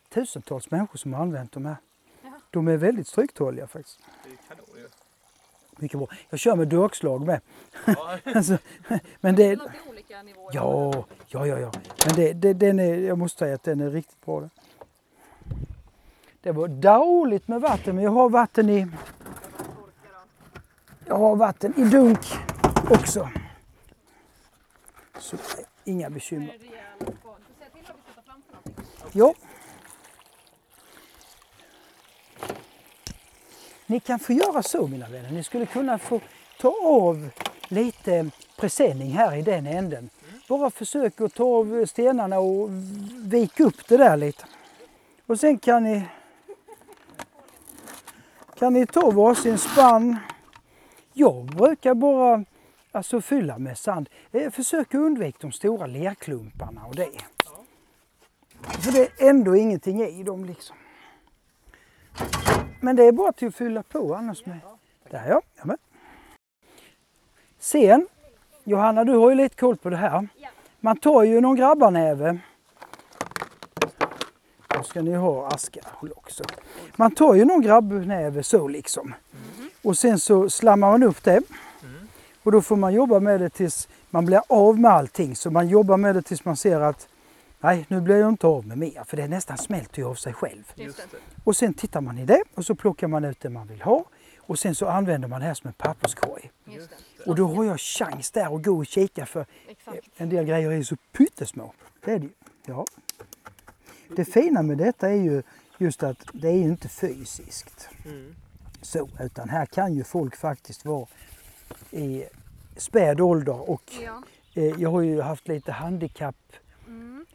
tusentals 0.09 0.71
människor 0.71 0.99
som 0.99 1.15
har 1.15 1.23
använt 1.23 1.53
de 1.53 1.67
här. 1.67 1.77
De 2.51 2.69
är 2.69 2.77
väldigt 2.77 3.09
stryktåliga 3.09 3.67
faktiskt. 3.67 4.01
Mycket 5.79 5.99
bra. 5.99 6.09
Jag 6.31 6.41
kör 6.41 6.57
med 6.57 6.69
durkslag 6.69 7.27
med. 7.27 7.41
alltså, 8.35 8.59
men 9.21 9.37
det, 9.37 9.59
olika 9.91 10.23
nivåer. 10.23 10.51
Ja, 10.55 11.05
ja, 11.27 11.47
ja, 11.47 11.59
ja. 11.59 11.73
Men 12.07 12.15
det, 12.15 12.33
det, 12.33 12.53
den 12.53 12.79
är, 12.79 12.95
jag 12.95 13.19
måste 13.19 13.39
säga 13.39 13.55
att 13.55 13.63
den 13.63 13.81
är 13.81 13.91
riktigt 13.91 14.25
bra. 14.25 14.41
den. 14.41 14.51
Det 16.43 16.53
var 16.53 16.69
dåligt 16.69 17.49
med 17.49 17.61
vatten, 17.61 17.95
men 17.95 18.05
jag 18.05 18.11
har 18.11 18.29
vatten 18.29 18.71
i... 18.71 18.87
Jag 21.07 21.19
har 21.19 21.37
vatten 21.37 21.75
i 21.77 21.85
dunk 21.85 22.19
också. 22.91 23.29
Så 25.19 25.37
inga 25.85 26.11
bekymmer. 26.11 26.59
Ja. 29.13 29.35
Ni 33.87 34.01
kan 34.01 34.19
få 34.19 34.33
göra 34.33 34.63
så 34.63 34.87
mina 34.87 35.09
vänner. 35.09 35.31
Ni 35.31 35.45
skulle 35.45 35.67
kunna 35.67 35.99
få 35.99 36.21
ta 36.61 36.75
av 36.83 37.29
lite 37.69 38.31
presenning 38.57 39.11
här 39.11 39.37
i 39.37 39.43
den 39.43 39.67
änden. 39.67 40.11
Bara 40.49 40.71
försök 40.71 41.21
att 41.21 41.35
ta 41.35 41.45
av 41.45 41.87
stenarna 41.87 42.39
och 42.39 42.69
vika 43.17 43.65
upp 43.65 43.89
det 43.89 43.97
där 43.97 44.17
lite. 44.17 44.45
Och 45.27 45.41
sen 45.41 45.59
kan 45.59 45.85
ni 45.85 46.03
kan 48.59 48.73
ni 48.73 48.87
ta 48.87 49.11
varsin 49.11 49.59
spann. 49.59 50.17
Jag 51.13 51.45
brukar 51.45 51.95
bara 51.95 52.45
alltså, 52.93 53.21
fylla 53.21 53.59
med 53.59 53.79
sand. 53.79 54.09
Eh, 54.33 54.51
försök 54.51 54.95
att 54.95 55.01
undvika 55.01 55.39
de 55.41 55.53
stora 55.53 55.87
lerklumparna 55.87 56.85
och 56.87 56.95
det. 56.95 57.11
För 58.63 58.93
det 58.93 59.01
är 59.01 59.29
ändå 59.29 59.57
ingenting 59.57 60.03
i 60.03 60.23
dem 60.23 60.45
liksom. 60.45 60.77
Men 62.87 62.97
det 62.97 63.05
är 63.05 63.13
bara 63.13 63.33
till 63.33 63.49
att 63.49 63.55
fylla 63.55 63.83
på 63.83 64.15
annars 64.15 64.47
med. 64.47 64.59
Där 65.11 65.29
ja, 65.29 65.43
jamen. 65.59 65.79
Sen, 67.59 68.07
Johanna 68.65 69.05
du 69.05 69.13
har 69.13 69.31
ju 69.31 69.37
lite 69.37 69.57
koll 69.57 69.77
på 69.77 69.91
det 69.91 69.97
här. 69.97 70.29
Man 70.81 70.97
tar 70.97 71.23
ju 71.23 71.41
någon 71.41 71.57
grabbarnäve. 71.57 72.39
Då 74.69 74.83
ska 74.83 75.03
ni 75.03 75.15
ha 75.15 75.47
askarhåll 75.47 76.13
också. 76.17 76.45
Man 76.97 77.11
tar 77.11 77.35
ju 77.35 77.45
någon 77.45 77.63
grabbnäve 77.63 78.43
så 78.43 78.69
liksom. 78.69 79.15
Och 79.83 79.99
sen 79.99 80.19
så 80.19 80.51
slammar 80.51 80.91
man 80.91 81.03
upp 81.03 81.25
det. 81.25 81.41
Och 82.43 82.53
då 82.53 82.63
får 82.63 82.77
man 82.77 82.95
jobba 82.95 83.21
med 83.21 83.41
det 83.41 83.49
tills 83.49 83.89
man 84.11 84.27
blir 84.27 84.41
av 84.49 84.81
med 84.81 84.91
allting. 84.91 85.37
Så 85.37 85.51
man 85.51 85.69
jobbar 85.69 85.97
med 85.97 86.15
det 86.15 86.23
tills 86.23 86.45
man 86.45 86.57
ser 86.57 86.81
att 86.81 87.09
nej, 87.61 87.87
nu 87.89 88.01
blir 88.01 88.17
jag 88.17 88.29
inte 88.29 88.47
av 88.47 88.67
med 88.67 88.79
mer. 88.79 89.05
För 89.05 89.17
det 89.17 89.29
nästan 89.29 89.59
smälter 89.59 89.99
ju 89.99 90.09
av 90.09 90.15
sig 90.15 90.33
själv. 90.33 90.73
Och 91.45 91.57
sen 91.57 91.75
tittar 91.75 92.01
man 92.01 92.19
i 92.19 92.25
det 92.25 92.43
och 92.55 92.65
så 92.67 92.75
plockar 92.75 93.09
man 93.09 93.25
ut 93.25 93.41
det 93.41 93.51
man 93.51 93.67
vill 93.67 93.83
ha. 93.83 94.05
Och 94.39 94.59
sen 94.59 94.75
så 94.75 94.87
använder 94.87 95.29
man 95.29 95.41
det 95.41 95.47
här 95.47 95.55
som 95.55 95.69
en 95.69 95.75
papperskorg. 95.75 96.51
Och 97.27 97.35
då 97.37 97.47
har 97.49 97.65
jag 97.65 97.81
chans 97.81 98.31
där 98.31 98.57
att 98.57 98.63
gå 98.65 98.77
och 98.77 98.87
kika 98.87 99.27
för 99.27 99.47
en 100.17 100.29
del 100.29 100.45
grejer 100.45 100.71
är 100.73 100.83
så 100.83 100.97
pyttesmå. 101.13 101.73
Det 102.05 102.13
är 102.13 102.19
det. 102.19 102.29
Ja. 102.67 102.85
Det 104.17 104.25
fina 104.25 104.63
med 104.63 104.79
detta 104.79 105.09
är 105.09 105.15
ju 105.15 105.43
just 105.79 106.03
att 106.03 106.17
det 106.33 106.49
är 106.49 106.53
ju 106.53 106.63
inte 106.65 106.89
fysiskt. 106.89 107.89
Så, 108.83 109.09
utan 109.21 109.49
här 109.49 109.67
kan 109.67 109.95
ju 109.95 110.05
folk 110.05 110.37
faktiskt 110.37 110.85
vara 110.85 111.07
i 111.91 112.25
späd 112.77 113.21
ålder 113.21 113.71
och 113.71 113.83
Ja. 114.05 114.23
eh, 114.55 114.65
jag 114.83 114.91
har 114.91 115.01
ju 115.01 115.21
haft 115.21 115.49
lite 115.49 115.73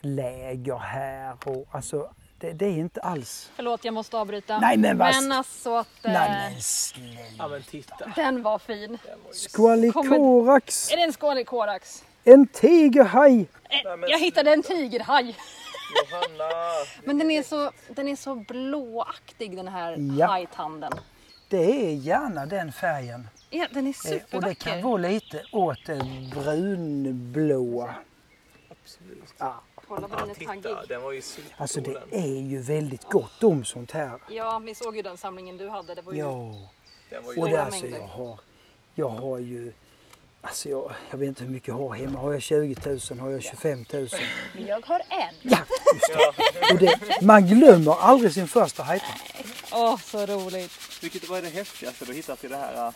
handikappläger 0.04 0.78
här 0.78 1.36
och 1.46 1.68
alltså 1.72 2.10
det, 2.38 2.54
det 2.54 2.66
är 2.66 2.72
inte 2.78 3.02
alls... 3.02 3.52
Förlåt, 3.56 3.86
jag 3.86 3.94
måste 3.94 4.18
avbryta. 4.18 4.60
Nej, 4.60 4.78
men 4.78 4.98
vad- 4.98 5.16
Men 5.16 5.32
alltså 5.32 5.76
att 5.76 6.06
eh, 6.06 6.12
Nej 6.12 6.30
men. 6.98 7.18
Ja 7.38 7.48
men 7.48 7.64
titta. 7.64 8.12
den 8.16 8.44
var 8.44 8.60
fin. 8.60 8.98
Squalicorax, 9.54 10.92
Är 10.92 10.98
det 10.98 11.04
en 11.04 11.14
skånig 11.14 11.48
korax? 11.48 12.04
en 12.24 12.48
tigerhaj. 12.48 13.46
Jag 14.10 14.20
hittade 14.20 14.54
en 14.54 14.64
tigerhaj. 14.64 15.36
Johanna! 16.12 16.54
Men 17.04 17.18
den 17.18 17.32
är 17.32 17.44
så, 17.44 17.72
den 17.90 18.08
är 18.08 18.16
så 18.16 18.36
blåaktig 18.36 19.56
den 19.56 19.68
här 19.68 19.96
Ja. 20.20 20.26
hajtanden. 20.28 20.92
Det 21.50 21.88
är 21.88 21.94
gärna 21.96 22.46
den 22.46 22.72
färgen. 22.72 23.28
Ja, 23.50 23.68
den 23.74 23.88
är 23.88 23.90
Eh, 23.90 24.14
Och 24.14 24.14
det 24.14 24.20
supervacker. 24.20 24.54
kan 24.72 24.82
vara 24.82 24.98
lite 24.98 25.44
åt 25.52 25.86
det 25.86 26.02
brunblåa. 26.36 27.96
Absolut. 28.70 29.34
Ja, 29.38 29.62
Kolla 29.96 30.08
vad 30.08 30.20
den 30.20 30.30
är 30.30 30.34
taggig. 30.46 30.64
Titta, 30.64 30.86
den 30.86 31.02
var 31.02 31.12
ju 31.12 31.22
supercool. 31.22 31.56
alltså 31.58 31.82
det 31.82 31.96
är 32.12 32.42
ju 32.42 32.62
väldigt 32.62 33.04
gott 33.10 33.44
om 33.44 33.66
sånt 33.66 33.92
här. 33.92 34.20
Ja, 34.30 34.60
vi 34.60 34.76
såg 34.76 34.96
ju 34.96 35.02
den 35.02 35.18
samlingen 35.18 35.58
du 35.58 35.70
hade. 35.70 35.96
Det 35.96 36.02
var 36.02 36.14
ju... 36.14 36.20
Ja. 36.20 36.70
Den 37.10 37.24
var 37.24 37.34
ju 37.34 37.42
Och 37.42 37.50
det 37.50 37.64
alltså 37.64 37.82
mängder. 37.86 38.00
jag 38.00 38.08
har, 38.08 38.40
jag 38.96 39.10
har 39.10 39.38
ju, 39.40 39.74
alltså 40.42 40.70
jag, 40.70 40.92
jag 41.12 41.18
vet 41.18 41.28
inte 41.28 41.44
hur 41.44 41.52
mycket 41.52 41.68
jag 41.68 41.76
har 41.76 41.96
hemma. 41.96 42.20
Har 42.20 42.34
jag 42.34 42.42
20 42.42 42.76
000? 43.12 43.20
Har 43.20 43.30
jag 43.30 43.44
25 43.44 43.86
000? 43.94 44.08
Jag 44.68 44.86
har 44.86 45.02
en. 45.10 45.36
Ja, 45.42 45.58
just 45.94 46.08
det. 46.08 46.74
Och 46.74 46.80
det, 46.80 47.22
man 47.22 47.48
glömmer 47.48 47.92
aldrig 47.92 48.34
sin 48.34 48.48
första 48.48 48.84
hajpa. 48.84 49.06
Åh, 49.72 49.98
så 49.98 50.26
roligt. 50.26 50.72
Vilket 51.02 51.30
var 51.30 51.42
det 51.42 51.50
häftigaste 51.50 52.06
du 52.06 52.14
hittat 52.14 52.44
i 52.44 52.48
det 52.48 52.58
här? 52.58 52.94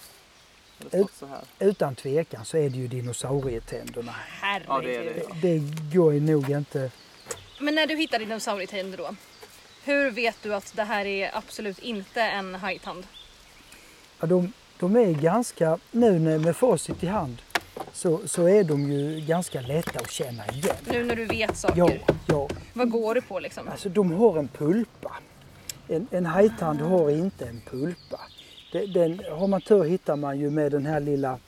Det 0.77 0.97
Ut-? 0.97 1.23
Utan 1.59 1.95
tvekan 1.95 2.45
så 2.45 2.57
är 2.57 2.69
det 2.69 2.77
ju 2.77 2.87
dinosaurietänderna. 2.87 4.15
Herregud. 4.41 4.67
Ja 4.69 4.81
det 4.81 4.95
är 4.95 5.03
det. 5.03 5.23
ja. 5.29 5.35
Det 5.41 5.61
går 5.95 6.13
ju 6.13 6.19
nog 6.19 6.49
inte. 6.49 6.91
Men 7.59 7.75
när 7.75 7.87
du 7.87 7.95
hittar 7.95 8.19
dinosaurietänder 8.19 8.97
då? 8.97 9.15
Hur 9.83 10.11
vet 10.11 10.35
du 10.43 10.55
att 10.55 10.73
det 10.75 10.83
här 10.83 11.05
är 11.05 11.37
absolut 11.37 11.79
inte 11.79 12.21
en 12.21 12.55
hajtand? 12.55 13.07
Ja, 14.19 14.27
de, 14.27 14.53
de 14.79 14.95
är 14.95 15.11
ganska, 15.13 15.77
nu 15.91 16.19
när- 16.19 16.37
med 16.39 16.55
facit 16.55 17.03
i 17.03 17.07
hand, 17.07 17.41
så, 17.93 18.27
så 18.27 18.49
är 18.49 18.63
de 18.63 18.91
ju 18.91 19.19
ganska 19.25 19.61
lätta 19.61 19.99
att 19.99 20.11
känna 20.11 20.47
igen. 20.47 20.75
Nu 20.91 21.03
när 21.03 21.15
du 21.15 21.25
vet 21.25 21.57
saker. 21.57 21.77
Ja, 22.07 22.13
ja. 22.27 22.49
Vad 22.73 22.89
går 22.91 23.15
du 23.15 23.21
på 23.21 23.39
liksom? 23.39 23.67
Alltså 23.67 23.89
de 23.89 24.11
har 24.11 24.37
en 24.39 24.47
pulpa. 24.47 25.15
En, 25.87 26.07
en 26.11 26.25
hajtand 26.25 26.81
har 26.81 27.09
inte 27.09 27.45
en 27.45 27.61
pulpa. 27.61 28.19
Den, 28.75 28.93
den, 28.93 29.21
har 29.31 29.47
man 29.47 29.61
tur 29.61 29.83
hittar 29.83 30.15
man 30.15 30.39
ju 30.39 30.49
med 30.49 30.71
den 30.71 30.85
här 30.85 30.99
lilla 30.99 31.39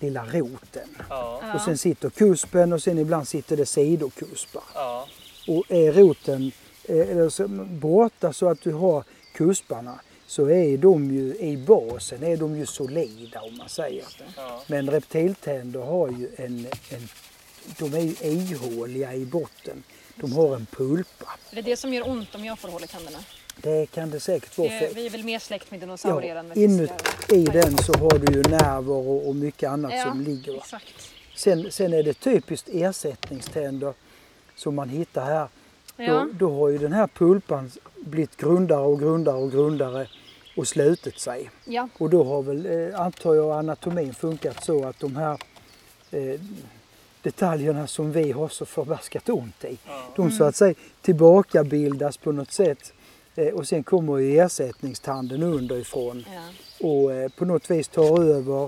lilla 0.00 0.26
roten. 0.26 0.88
Ja. 1.08 1.40
Och 1.54 1.60
sen 1.60 1.78
sitter 1.78 2.10
kuspen 2.10 2.72
och 2.72 2.82
sen 2.82 2.98
ibland 2.98 3.28
sitter 3.28 3.56
det 3.56 3.66
sidokuspar. 3.66 4.62
Ja. 4.74 5.08
Och 5.48 5.64
är 5.68 5.92
roten 5.92 6.52
eller 6.88 7.48
borta 7.78 8.32
så 8.32 8.48
att 8.48 8.60
du 8.60 8.72
har 8.72 9.04
kusparna 9.34 10.00
så 10.26 10.50
är 10.50 10.78
de 10.78 11.10
ju 11.10 11.36
i 11.36 11.56
basen 11.56 12.22
är 12.22 12.36
de 12.36 12.56
ju 12.56 12.66
solida 12.66 13.40
om 13.40 13.56
man 13.56 13.68
säger. 13.68 14.04
Ja. 14.36 14.62
Men 14.66 14.90
reptiltänder 14.90 15.80
har 15.80 16.08
ju 16.08 16.28
en, 16.36 16.66
en 16.90 17.08
de 17.78 17.94
är 17.94 18.30
ju 18.30 18.56
ihåliga 18.56 19.14
i 19.14 19.26
botten. 19.26 19.82
De 20.16 20.32
har 20.32 20.56
en 20.56 20.66
pulpa. 20.66 21.38
Är 21.50 21.54
det 21.54 21.62
det 21.62 21.76
som 21.76 21.94
gör 21.94 22.08
ont 22.08 22.34
om 22.34 22.44
jag 22.44 22.58
får 22.58 22.68
hål 22.68 22.84
i 22.84 22.86
tänderna? 22.86 23.18
Det 23.62 23.86
kan 23.86 24.10
det 24.10 24.20
säkert 24.20 24.58
vara. 24.58 24.68
Vi 24.94 25.06
är 25.06 25.10
väl 25.10 25.24
mer 25.24 25.38
släkt 25.38 25.70
med 25.70 25.80
dinosaurier 25.80 26.34
ja, 26.34 26.40
än 26.40 26.48
med 26.48 26.56
Inuti 26.56 27.44
den 27.44 27.78
så 27.78 27.92
har 27.92 28.18
du 28.18 28.32
ju 28.32 28.42
nerver 28.42 28.92
och, 28.92 29.28
och 29.28 29.36
mycket 29.36 29.70
annat 29.70 29.92
ja, 29.94 30.02
som 30.02 30.20
ligger. 30.20 30.56
Exakt. 30.56 31.14
Sen, 31.34 31.72
sen 31.72 31.92
är 31.92 32.02
det 32.02 32.14
typiskt 32.14 32.68
ersättningständer 32.72 33.94
som 34.56 34.74
man 34.74 34.88
hittar 34.88 35.24
här. 35.24 35.48
Ja. 35.96 36.12
Då, 36.12 36.28
då 36.32 36.54
har 36.58 36.68
ju 36.68 36.78
den 36.78 36.92
här 36.92 37.06
pulpan 37.06 37.70
blivit 37.96 38.36
grundare 38.36 38.80
och 38.80 39.00
grundare 39.00 39.36
och 39.36 39.52
grundare 39.52 40.08
och 40.56 40.68
slutit 40.68 41.18
sig. 41.18 41.50
Ja. 41.64 41.88
Och 41.98 42.10
då 42.10 42.24
har 42.24 42.42
väl, 42.42 42.66
eh, 42.66 43.00
antar 43.00 43.34
jag, 43.34 43.58
anatomin 43.58 44.14
funkat 44.14 44.64
så 44.64 44.84
att 44.84 45.00
de 45.00 45.16
här 45.16 45.38
eh, 46.10 46.40
detaljerna 47.22 47.86
som 47.86 48.12
vi 48.12 48.32
har 48.32 48.48
så 48.48 48.66
förbaskat 48.66 49.28
ont 49.28 49.64
i, 49.64 49.78
ja. 49.86 50.02
de 50.16 50.30
så 50.30 50.44
att 50.44 50.56
säga 50.56 50.74
tillbakabildas 51.02 52.16
på 52.16 52.32
något 52.32 52.52
sätt 52.52 52.92
och 53.54 53.68
sen 53.68 53.84
kommer 53.84 54.18
ju 54.18 54.38
ersättningstanden 54.38 55.42
underifrån 55.42 56.24
ja. 56.34 56.86
och 56.88 57.12
eh, 57.12 57.28
på 57.28 57.44
något 57.44 57.70
vis 57.70 57.88
tar 57.88 58.24
över 58.24 58.64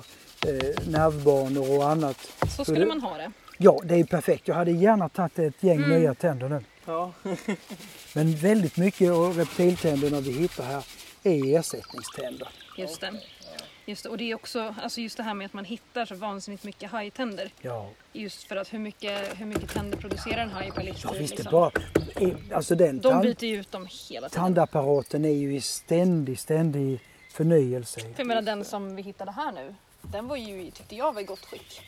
eh, 0.47 0.89
nervbanor 0.89 1.77
och 1.79 1.89
annat. 1.89 2.16
Så 2.57 2.64
skulle 2.64 2.87
man 2.87 3.01
ha 3.01 3.16
det. 3.16 3.33
Ja, 3.59 3.81
det 3.85 3.95
är 3.95 4.05
perfekt. 4.05 4.49
Jag 4.49 4.55
hade 4.55 4.71
gärna 4.71 5.09
tagit 5.09 5.39
ett 5.39 5.62
gäng 5.62 5.83
mm. 5.83 6.01
nya 6.01 6.14
tänder 6.14 6.49
nu. 6.49 6.61
Ja. 6.87 7.12
Men 8.14 8.35
väldigt 8.35 8.77
mycket 8.77 9.11
av 9.11 9.37
reptiltänderna 9.37 10.21
vi 10.21 10.33
hittar 10.33 10.64
här 10.64 10.85
är 11.23 11.59
ersättningständer. 11.59 12.49
Just 12.79 13.01
det. 13.01 13.12
Just 13.91 14.03
det. 14.03 14.09
Och 14.09 14.18
det 14.18 14.30
är 14.30 14.34
också 14.34 14.74
alltså 14.82 15.01
just 15.01 15.16
det 15.16 15.22
här 15.22 15.34
med 15.34 15.45
att 15.47 15.53
man 15.53 15.64
hittar 15.64 16.05
så 16.05 16.14
vansinnigt 16.14 16.64
mycket 16.64 16.91
hajtänder. 16.91 17.51
Ja. 17.61 17.88
Just 18.12 18.43
för 18.43 18.57
att 18.57 18.72
hur 18.72 18.78
mycket, 18.78 19.41
hur 19.41 19.47
mycket 19.47 19.74
tänder 19.74 19.99
producerar 19.99 20.43
en 20.43 20.51
haj 20.51 20.70
per 20.70 20.82
livstid? 20.82 21.11
Ja, 21.14 21.18
visst, 21.18 21.38
liksom. 21.38 21.53
bara, 21.53 21.70
alltså 22.55 22.74
den 22.74 23.01
De 23.01 23.22
byter 23.22 23.45
ju 23.45 23.57
ut 23.61 23.72
dem 23.72 23.88
hela 24.09 24.28
tiden. 24.28 24.43
Tandapparaten 24.43 25.24
är 25.24 25.32
ju 25.32 25.57
i 25.57 25.61
ständig, 25.61 26.38
ständig 26.38 27.01
förnyelse. 27.32 28.01
För 28.01 28.14
jag 28.16 28.26
menar 28.26 28.43
den 28.43 28.64
som 28.64 28.97
vi 28.97 29.03
hittade 29.03 29.30
här 29.30 29.53
nu, 29.53 29.74
den 30.03 30.28
var 30.28 30.36
ju, 30.36 30.70
tyckte 30.70 30.97
jag 30.97 31.12
var 31.12 31.20
i 31.20 31.24
gott 31.24 31.45
skick. 31.45 31.80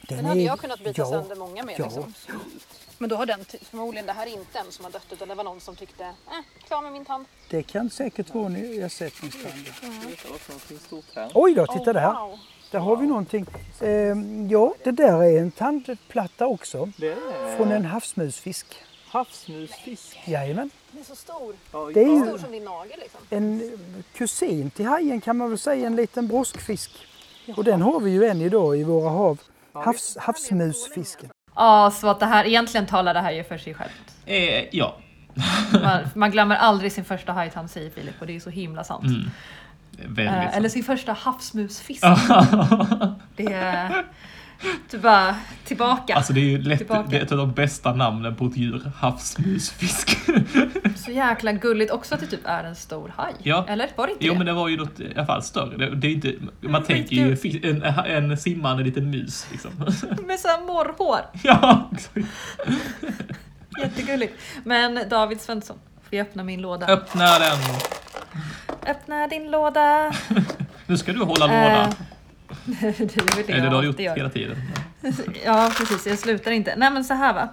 Den, 0.00 0.16
den 0.16 0.26
hade 0.26 0.40
är, 0.40 0.46
jag 0.46 0.60
kunnat 0.60 0.78
byta 0.78 1.02
ja, 1.02 1.06
sönder 1.06 1.36
många 1.36 1.62
med. 1.64 1.74
Ja. 1.78 1.84
Liksom. 1.84 2.14
Men 2.98 3.08
då 3.08 3.16
har 3.16 3.26
den 3.26 3.44
förmodligen, 3.44 4.06
det 4.06 4.12
här 4.12 4.26
är 4.26 4.30
inte 4.30 4.58
en 4.58 4.72
som 4.72 4.84
har 4.84 4.92
dött 4.92 5.06
utan 5.12 5.28
det 5.28 5.34
var 5.34 5.44
någon 5.44 5.60
som 5.60 5.76
tyckte, 5.76 6.04
eh, 6.04 6.64
klar 6.66 6.82
med 6.82 6.92
min 6.92 7.04
tand. 7.04 7.24
Det 7.50 7.62
kan 7.62 7.90
säkert 7.90 8.34
vara 8.34 8.46
en 8.46 8.82
ersättningstand. 8.82 9.54
Mm. 9.82 11.30
Oj 11.34 11.54
då, 11.54 11.66
titta 11.66 11.90
oh, 11.90 11.94
där. 11.94 12.12
Wow. 12.12 12.38
Där 12.70 12.78
har 12.78 12.96
vi 12.96 13.06
någonting. 13.06 13.46
Eh, 13.80 13.88
ja, 14.50 14.74
det 14.84 14.90
där 14.90 15.22
är 15.22 15.38
en 15.38 15.50
tandplatta 15.50 16.46
också. 16.46 16.90
Är... 17.02 17.56
Från 17.56 17.72
en 17.72 17.84
havsmusfisk. 17.84 18.66
Havsmusfisk? 19.08 20.18
Jajamän. 20.24 20.70
Den 20.90 21.00
är 21.00 21.04
så 21.04 21.16
stor. 21.16 21.54
Det 21.94 22.02
är 22.02 22.08
ju 22.08 22.26
stor 22.26 22.38
som 22.38 22.52
din 22.52 22.64
nagel 22.64 23.00
liksom. 23.00 23.20
En 23.30 23.78
kusin 24.12 24.70
till 24.70 24.86
hajen 24.86 25.20
kan 25.20 25.36
man 25.36 25.48
väl 25.48 25.58
säga, 25.58 25.86
en 25.86 25.96
liten 25.96 26.28
broskfisk. 26.28 26.90
Och 27.56 27.64
den 27.64 27.82
har 27.82 28.00
vi 28.00 28.10
ju 28.10 28.24
än 28.24 28.40
idag 28.40 28.76
i 28.78 28.84
våra 28.84 29.08
hav. 29.08 29.40
Havs, 29.72 30.16
havsmusfisken. 30.16 31.30
Ja, 31.56 31.90
så 31.90 32.08
att 32.08 32.20
det 32.20 32.26
här, 32.26 32.44
egentligen 32.44 32.86
talar 32.86 33.14
det 33.14 33.20
här 33.20 33.32
ju 33.32 33.44
för 33.44 33.58
sig 33.58 33.74
självt. 33.74 34.16
Eh, 34.26 34.64
ja. 34.76 34.96
man, 35.82 36.00
man, 36.14 36.30
glömmer 36.30 36.56
aldrig 36.56 36.92
sin 36.92 37.04
första 37.04 37.32
hajtand 37.32 37.70
säger 37.70 37.90
Filip 37.90 38.20
och 38.20 38.26
det 38.26 38.36
är 38.36 38.40
så 38.40 38.50
himla 38.50 38.84
sant. 38.84 39.04
Mm. 39.04 39.30
Eh, 40.18 40.56
eller 40.56 40.68
sin 40.68 40.84
första 40.84 41.12
havsmusfisk. 41.12 42.02
det 43.36 43.52
är 43.52 44.04
du 44.90 44.98
bara 44.98 45.36
tillbaka. 45.64 46.14
Alltså 46.14 46.32
det 46.32 46.40
är 46.40 46.44
ju 46.44 46.62
lätt, 46.62 46.88
det 46.88 47.16
är 47.16 47.22
ett 47.22 47.32
av 47.32 47.38
de 47.38 47.52
bästa 47.52 47.94
namnen 47.94 48.36
på 48.36 48.46
ett 48.46 48.56
djur. 48.56 48.92
Havsmusfisk. 48.96 50.18
Så 50.96 51.10
jäkla 51.10 51.52
gulligt 51.52 51.92
också 51.92 52.14
att 52.14 52.20
det 52.20 52.26
typ 52.26 52.46
är 52.46 52.64
en 52.64 52.76
stor 52.76 53.12
haj. 53.16 53.34
Ja. 53.42 53.66
Eller 53.68 53.88
var 53.96 54.06
det 54.06 54.12
inte 54.12 54.26
Jo 54.26 54.32
det? 54.32 54.38
men 54.38 54.46
det 54.46 54.52
var 54.52 54.68
ju 54.68 54.76
något 54.76 55.00
i 55.00 55.12
alla 55.16 55.26
fall 55.26 55.42
större. 55.42 55.76
Det, 55.76 55.94
det 55.94 56.06
är 56.06 56.12
inte, 56.12 56.34
man 56.60 56.70
mm, 56.70 56.82
tänker 56.82 57.16
ju 57.16 57.60
en, 57.62 57.82
en 57.82 58.38
simmande 58.38 58.82
liten 58.84 59.10
mus 59.10 59.46
liksom. 59.52 59.70
Med 60.26 60.40
såhär 60.40 60.66
morrhår. 60.66 61.20
Ja, 61.42 61.90
Jättegulligt. 63.82 64.34
Men 64.64 65.08
David 65.08 65.40
Svensson, 65.40 65.76
får 66.02 66.18
jag 66.18 66.26
öppna 66.26 66.44
min 66.44 66.60
låda? 66.60 66.86
Öppna 66.86 67.38
den. 67.38 67.58
Öppna 68.86 69.26
din 69.26 69.50
låda. 69.50 70.12
nu 70.86 70.96
ska 70.98 71.12
du 71.12 71.22
hålla 71.24 71.46
låda. 71.46 71.92
Det 72.64 72.86
är 72.86 73.36
väl 73.36 73.46
det 73.46 73.52
Eller 73.52 73.70
du 73.70 73.76
har 73.76 73.82
gjort 73.82 74.00
gör. 74.00 74.16
hela 74.16 74.30
tiden. 74.30 74.56
ja, 75.44 75.72
precis. 75.78 76.06
Jag 76.06 76.18
slutar 76.18 76.50
inte. 76.50 76.74
Nej, 76.76 76.90
men 76.90 77.04
så 77.04 77.14
här 77.14 77.34
va. 77.34 77.48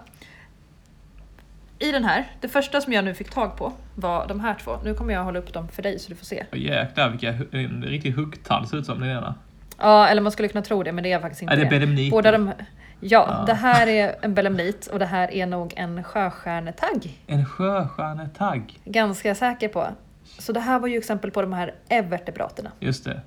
I 1.80 1.92
den 1.92 2.04
här, 2.04 2.32
det 2.42 2.48
första 2.48 2.82
som 2.82 2.94
jag 2.94 3.06
nu 3.06 3.14
fick 3.14 3.30
tag 3.30 3.58
på 3.58 3.74
var 3.96 4.28
de 4.28 4.40
här 4.40 4.56
två. 4.64 4.78
Nu 4.84 4.94
kommer 4.94 5.14
jag 5.14 5.24
hålla 5.24 5.40
upp 5.40 5.54
dem 5.54 5.68
för 5.68 5.82
dig 5.84 6.00
så 6.00 6.10
du 6.10 6.16
får 6.16 6.26
se. 6.26 6.46
Oh, 6.52 6.60
jäklar, 6.60 7.10
vilka, 7.10 7.30
en 7.52 7.84
riktig 7.88 8.12
huggtand 8.12 8.70
ser 8.70 8.78
ut 8.78 8.86
som 8.86 9.00
den 9.00 9.10
ena. 9.10 9.36
Ja, 9.78 10.08
eller 10.08 10.22
man 10.22 10.32
skulle 10.32 10.48
kunna 10.48 10.62
tro 10.62 10.84
det, 10.84 10.92
men 10.92 11.04
det 11.04 11.12
är 11.12 11.20
faktiskt 11.20 11.42
inte 11.42 11.54
är 11.54 11.58
det. 11.58 11.66
Belemnit? 11.66 12.12
Båda 12.12 12.32
de, 12.32 12.52
ja, 13.00 13.26
ja, 13.30 13.44
det 13.48 13.54
här 13.54 13.88
är 13.88 14.16
en 14.22 14.34
belemnit 14.34 14.88
och 14.88 15.00
det 15.00 15.06
här 15.06 15.32
är 15.32 15.46
nog 15.46 15.74
en 15.78 16.04
sjöstjärnetagg. 16.04 17.20
En 17.28 17.46
sjöstjärnetagg? 17.46 18.80
Ganska 18.86 19.36
säker 19.36 19.68
på. 19.68 19.88
Så 20.24 20.54
det 20.54 20.60
här 20.60 20.80
var 20.80 20.88
ju 20.88 20.98
exempel 20.98 21.32
på 21.32 21.42
de 21.42 21.54
här 21.54 21.74
evertebraterna. 21.90 22.72
Just 22.80 23.06
det. 23.06 23.22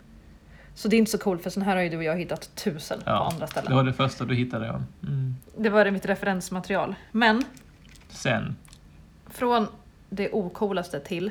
Så 0.74 0.88
det 0.88 0.96
är 0.96 0.98
inte 0.98 1.10
så 1.10 1.18
coolt 1.18 1.42
för 1.42 1.50
sån 1.50 1.62
här 1.62 1.76
har 1.76 1.82
ju 1.82 1.88
du 1.88 1.96
och 1.96 2.04
jag 2.04 2.16
hittat 2.16 2.56
tusen 2.56 3.00
ja, 3.04 3.18
på 3.18 3.34
andra 3.34 3.46
ställen. 3.46 3.70
Det 3.70 3.76
var 3.76 3.84
det 3.84 3.92
första 3.92 4.24
du 4.24 4.34
hittade 4.34 4.66
ja. 4.66 4.80
Mm. 5.02 5.34
Det 5.58 5.68
var 5.70 5.84
det 5.84 5.90
mitt 5.90 6.06
referensmaterial. 6.06 6.94
Men. 7.12 7.44
Sen. 8.08 8.56
Från 9.26 9.66
det 10.08 10.30
ocoolaste 10.30 11.00
till. 11.00 11.30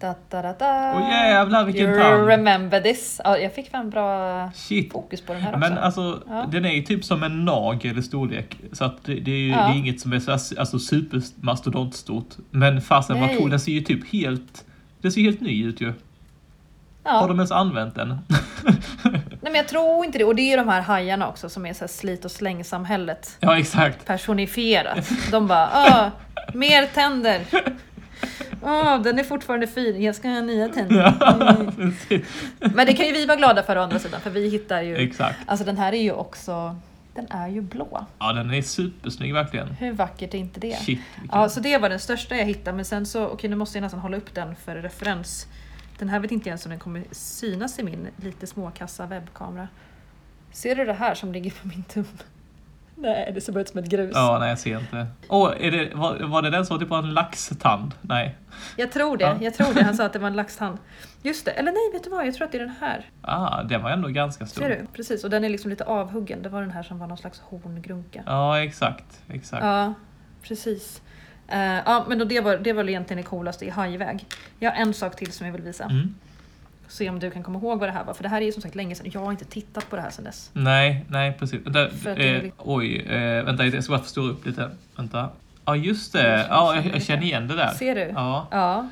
Da, 0.00 0.14
da, 0.28 0.42
da, 0.42 0.52
da. 0.52 0.92
Åh 0.96 1.10
jävlar 1.10 1.64
vilken 1.64 1.90
you 1.90 2.00
tand! 2.00 2.28
remember 2.28 2.80
this. 2.80 3.20
Ja, 3.24 3.38
jag 3.38 3.54
fick 3.54 3.70
fan 3.70 3.90
bra 3.90 4.50
Shit. 4.54 4.92
fokus 4.92 5.20
på 5.20 5.32
den 5.32 5.42
här 5.42 5.50
också. 5.50 5.60
Men 5.60 5.78
alltså, 5.78 6.22
ja. 6.28 6.48
den 6.52 6.64
är 6.64 6.72
ju 6.72 6.82
typ 6.82 7.04
som 7.04 7.22
en 7.22 7.44
nagel 7.44 7.98
i 7.98 8.02
storlek. 8.02 8.56
Så 8.72 8.84
att 8.84 9.04
det, 9.04 9.14
det 9.14 9.30
är 9.30 9.38
ju 9.38 9.50
ja. 9.50 9.56
det 9.56 9.74
är 9.74 9.78
inget 9.78 10.00
som 10.00 10.12
är 10.12 10.20
så 10.20 10.32
alltså, 10.32 10.78
supermastodontstort. 10.78 12.34
Men 12.50 12.80
fastän 12.80 13.20
man 13.20 13.28
tror 13.28 13.48
den 13.48 13.60
ser 13.60 13.72
ju 13.72 13.80
typ 13.80 14.12
helt, 14.12 14.64
den 15.00 15.12
ser 15.12 15.20
helt 15.20 15.40
ny 15.40 15.64
ut 15.64 15.80
ju. 15.80 15.92
Ja. 17.06 17.12
Har 17.12 17.28
de 17.28 17.38
ens 17.38 17.50
använt 17.50 17.94
den? 17.94 18.08
Nej 19.02 19.52
men 19.52 19.54
jag 19.54 19.68
tror 19.68 20.04
inte 20.04 20.18
det. 20.18 20.24
Och 20.24 20.34
det 20.34 20.42
är 20.42 20.50
ju 20.50 20.56
de 20.56 20.68
här 20.68 20.80
hajarna 20.80 21.28
också 21.28 21.48
som 21.48 21.66
är 21.66 21.72
så 21.72 21.88
slit 21.88 22.24
och 22.24 22.30
släng-samhället. 22.30 23.36
Ja 23.40 23.58
exakt. 23.58 24.06
Personifierat. 24.06 25.08
De 25.30 25.46
bara, 25.46 26.12
mer 26.54 26.86
tänder. 26.86 27.40
Åh, 28.62 29.02
den 29.02 29.18
är 29.18 29.24
fortfarande 29.24 29.66
fin, 29.66 30.02
jag 30.02 30.14
ska 30.14 30.28
ha 30.28 30.40
nya 30.40 30.68
tänder. 30.68 31.14
Mm. 31.78 32.24
men 32.74 32.86
det 32.86 32.92
kan 32.92 33.06
ju 33.06 33.12
vi 33.12 33.26
vara 33.26 33.36
glada 33.36 33.62
för 33.62 33.78
å 33.78 33.82
andra 33.82 33.98
sidan, 33.98 34.20
för 34.20 34.30
vi 34.30 34.48
hittar 34.48 34.82
ju... 34.82 34.96
Exakt. 34.96 35.38
Alltså 35.46 35.64
den 35.64 35.78
här 35.78 35.92
är 35.92 36.02
ju 36.02 36.12
också... 36.12 36.76
Den 37.14 37.26
är 37.30 37.48
ju 37.48 37.60
blå. 37.60 38.06
Ja, 38.18 38.32
den 38.32 38.54
är 38.54 38.62
supersnygg 38.62 39.34
verkligen. 39.34 39.68
Hur 39.68 39.92
vackert 39.92 40.34
är 40.34 40.38
inte 40.38 40.60
det? 40.60 40.76
Shit, 40.76 41.00
ja, 41.32 41.48
så 41.48 41.60
det 41.60 41.78
var 41.78 41.88
den 41.88 42.00
största 42.00 42.36
jag 42.36 42.44
hittade, 42.44 42.76
men 42.76 42.84
sen 42.84 43.06
så, 43.06 43.24
okej 43.24 43.34
okay, 43.34 43.50
nu 43.50 43.56
måste 43.56 43.78
jag 43.78 43.82
nästan 43.82 44.00
hålla 44.00 44.16
upp 44.16 44.34
den 44.34 44.56
för 44.56 44.76
referens. 44.76 45.46
Den 45.98 46.08
här 46.08 46.20
vet 46.20 46.30
inte 46.30 46.48
ens 46.48 46.66
om 46.66 46.70
den 46.70 46.78
kommer 46.78 47.04
synas 47.10 47.78
i 47.78 47.82
min 47.82 48.08
lite 48.16 48.46
småkassa 48.46 49.06
webbkamera. 49.06 49.68
Ser 50.52 50.76
du 50.76 50.84
det 50.84 50.92
här 50.92 51.14
som 51.14 51.32
ligger 51.32 51.50
på 51.50 51.68
min 51.68 51.82
tum? 51.82 52.04
Nej, 52.94 53.32
det 53.34 53.40
ser 53.40 53.52
bara 53.52 53.60
ut 53.60 53.68
som 53.68 53.80
ett 53.80 53.88
grus. 53.88 54.12
Ja, 54.14 54.36
nej 54.40 54.48
jag 54.48 54.58
ser 54.58 54.78
inte. 54.78 55.06
Åh, 55.28 55.48
oh, 55.48 55.70
det, 55.70 55.94
var, 55.94 56.18
var 56.18 56.42
det 56.42 56.50
den 56.50 56.66
som 56.66 56.78
var 56.78 56.84
typ 56.84 56.92
en 56.92 57.14
laxtand? 57.14 57.94
Nej. 58.02 58.36
Jag 58.76 58.92
tror 58.92 59.16
det, 59.16 59.24
ja. 59.24 59.36
jag 59.40 59.54
tror 59.54 59.74
det. 59.74 59.84
Han 59.84 59.96
sa 59.96 60.04
att 60.04 60.12
det 60.12 60.18
var 60.18 60.28
en 60.28 60.36
laxtand. 60.36 60.78
Just 61.22 61.44
det, 61.44 61.50
eller 61.50 61.72
nej, 61.72 61.92
vet 61.92 62.04
du 62.04 62.10
vad? 62.10 62.26
Jag 62.26 62.34
tror 62.34 62.44
att 62.44 62.52
det 62.52 62.58
är 62.58 62.66
den 62.66 62.74
här. 62.80 63.10
Ah, 63.22 63.62
den 63.62 63.82
var 63.82 63.90
ändå 63.90 64.08
ganska 64.08 64.46
stor. 64.46 64.62
Ser 64.62 64.68
du? 64.68 64.86
Precis, 64.92 65.24
och 65.24 65.30
den 65.30 65.44
är 65.44 65.48
liksom 65.48 65.70
lite 65.70 65.84
avhuggen. 65.84 66.42
Det 66.42 66.48
var 66.48 66.60
den 66.60 66.70
här 66.70 66.82
som 66.82 66.98
var 66.98 67.06
någon 67.06 67.18
slags 67.18 67.40
horngrunka. 67.40 68.22
Ja, 68.26 68.62
exakt. 68.62 69.22
exakt. 69.28 69.64
Ja, 69.64 69.94
precis. 70.42 71.02
Uh, 71.52 71.58
ja, 71.58 72.04
men 72.08 72.18
då 72.18 72.24
det, 72.24 72.40
var, 72.40 72.56
det 72.56 72.72
var 72.72 72.88
egentligen 72.88 73.22
det 73.22 73.28
coolaste 73.28 73.64
i 73.64 73.70
hajväg. 73.70 74.24
Jag 74.58 74.70
har 74.70 74.82
en 74.82 74.94
sak 74.94 75.16
till 75.16 75.32
som 75.32 75.46
jag 75.46 75.52
vill 75.52 75.62
visa. 75.62 75.84
Mm. 75.84 76.14
Se 76.88 77.10
om 77.10 77.18
du 77.18 77.30
kan 77.30 77.42
komma 77.42 77.58
ihåg 77.58 77.80
vad 77.80 77.88
det 77.88 77.92
här 77.92 78.04
var, 78.04 78.14
för 78.14 78.22
det 78.22 78.28
här 78.28 78.40
är 78.40 78.46
ju 78.46 78.52
som 78.52 78.62
sagt 78.62 78.74
länge 78.74 78.94
sedan. 78.94 79.10
Jag 79.12 79.20
har 79.20 79.30
inte 79.30 79.44
tittat 79.44 79.90
på 79.90 79.96
det 79.96 80.02
här 80.02 80.10
sedan 80.10 80.24
dess. 80.24 80.50
Nej, 80.52 81.04
nej 81.08 81.36
precis. 81.38 81.60
Vänta, 81.64 82.16
eh, 82.16 82.44
oj, 82.58 82.96
eh, 83.00 83.44
vänta 83.44 83.66
jag 83.66 83.84
ska 83.84 83.92
bara 83.92 84.02
förstora 84.02 84.32
upp 84.32 84.46
lite. 84.46 84.70
Vänta. 84.96 85.28
Ja 85.64 85.76
just 85.76 86.12
det, 86.12 86.46
ja, 86.50 86.74
jag, 86.74 86.86
jag 86.86 87.02
känner 87.02 87.22
igen 87.22 87.48
det 87.48 87.56
där. 87.56 87.68
Ser 87.68 87.94
du? 87.94 88.00
Ja. 88.00 88.48
ja. 88.50 88.88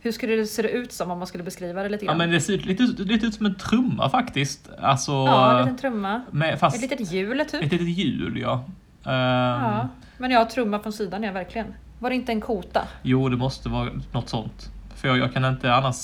Hur 0.00 0.12
skulle 0.12 0.36
det 0.36 0.46
se 0.46 0.62
ut 0.62 0.92
som 0.92 1.10
om 1.10 1.18
man 1.18 1.26
skulle 1.26 1.44
beskriva 1.44 1.82
det 1.82 1.88
lite 1.88 2.04
grann? 2.04 2.14
Ja 2.14 2.18
men 2.18 2.30
det 2.30 2.40
ser 2.40 2.58
lite, 2.58 2.82
lite 2.82 3.26
ut 3.26 3.34
som 3.34 3.46
en 3.46 3.54
trumma 3.54 4.10
faktiskt. 4.10 4.70
Alltså, 4.80 5.12
ja, 5.12 5.52
en 5.52 5.64
liten 5.64 5.78
trumma. 5.78 6.22
Med, 6.30 6.58
fast 6.58 6.76
ett 6.76 6.90
litet 6.90 7.12
hjul 7.12 7.38
typ. 7.38 7.62
Ett 7.62 7.72
litet 7.72 7.88
hjul 7.88 8.38
ja. 8.40 8.64
Um, 9.04 9.12
ja. 9.12 9.88
Men 10.18 10.30
ja, 10.30 10.44
trumma 10.44 10.78
från 10.78 10.92
sidan 10.92 11.22
ja, 11.22 11.32
verkligen. 11.32 11.74
Var 12.00 12.10
det 12.10 12.16
inte 12.16 12.32
en 12.32 12.40
kota? 12.40 12.88
Jo, 13.02 13.28
det 13.28 13.36
måste 13.36 13.68
vara 13.68 13.90
något 14.12 14.28
sånt. 14.28 14.70
För 14.94 15.08
jag, 15.08 15.18
jag 15.18 15.32
kan 15.32 15.44
inte 15.44 15.74
annars 15.74 15.96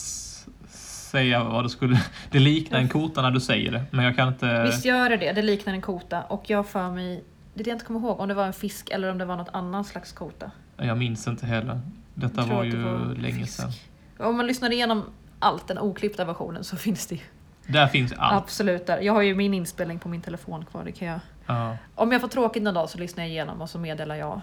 säga 1.16 1.44
vad 1.44 1.64
det 1.64 1.68
skulle... 1.68 2.02
Det 2.30 2.38
liknar 2.38 2.78
en 2.78 2.88
kota 2.88 3.22
när 3.22 3.30
du 3.30 3.40
säger 3.40 3.72
det, 3.72 3.84
men 3.90 4.04
jag 4.04 4.16
kan 4.16 4.28
inte... 4.28 4.62
Visst 4.62 4.84
gör 4.84 5.10
det 5.10 5.16
det, 5.16 5.32
det 5.32 5.42
liknar 5.42 5.74
en 5.74 5.80
kota. 5.80 6.22
Och 6.22 6.50
jag 6.50 6.66
för 6.66 6.90
mig, 6.90 7.24
det 7.54 7.60
är 7.60 7.64
det 7.64 7.70
jag 7.70 7.74
inte 7.74 7.84
kommer 7.84 8.00
ihåg, 8.00 8.20
om 8.20 8.28
det 8.28 8.34
var 8.34 8.46
en 8.46 8.52
fisk 8.52 8.90
eller 8.90 9.10
om 9.10 9.18
det 9.18 9.24
var 9.24 9.36
något 9.36 9.48
annat 9.52 9.86
slags 9.86 10.12
kota. 10.12 10.50
Jag 10.76 10.98
minns 10.98 11.26
inte 11.26 11.46
heller. 11.46 11.80
Detta 12.14 12.44
var 12.44 12.64
ju 12.64 12.82
var 12.82 13.14
länge 13.14 13.46
sedan. 13.46 13.70
Om 14.18 14.36
man 14.36 14.46
lyssnar 14.46 14.72
igenom 14.72 15.04
allt, 15.38 15.68
den 15.68 15.78
oklippta 15.78 16.24
versionen, 16.24 16.64
så 16.64 16.76
finns 16.76 17.06
det 17.06 17.14
ju. 17.14 17.20
Där 17.66 17.86
finns 17.86 18.12
allt. 18.12 18.42
Absolut. 18.42 18.86
Där. 18.86 19.00
Jag 19.00 19.12
har 19.12 19.22
ju 19.22 19.34
min 19.34 19.54
inspelning 19.54 19.98
på 19.98 20.08
min 20.08 20.20
telefon 20.20 20.64
kvar. 20.64 20.84
Det 20.84 20.92
kan 20.92 21.08
jag... 21.08 21.20
Ja. 21.46 21.76
Om 21.94 22.12
jag 22.12 22.20
får 22.20 22.28
tråkigt 22.28 22.62
någon 22.62 22.74
dag 22.74 22.90
så 22.90 22.98
lyssnar 22.98 23.24
jag 23.24 23.30
igenom 23.30 23.62
och 23.62 23.70
så 23.70 23.78
meddelar 23.78 24.14
jag 24.16 24.40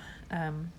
um, 0.47 0.70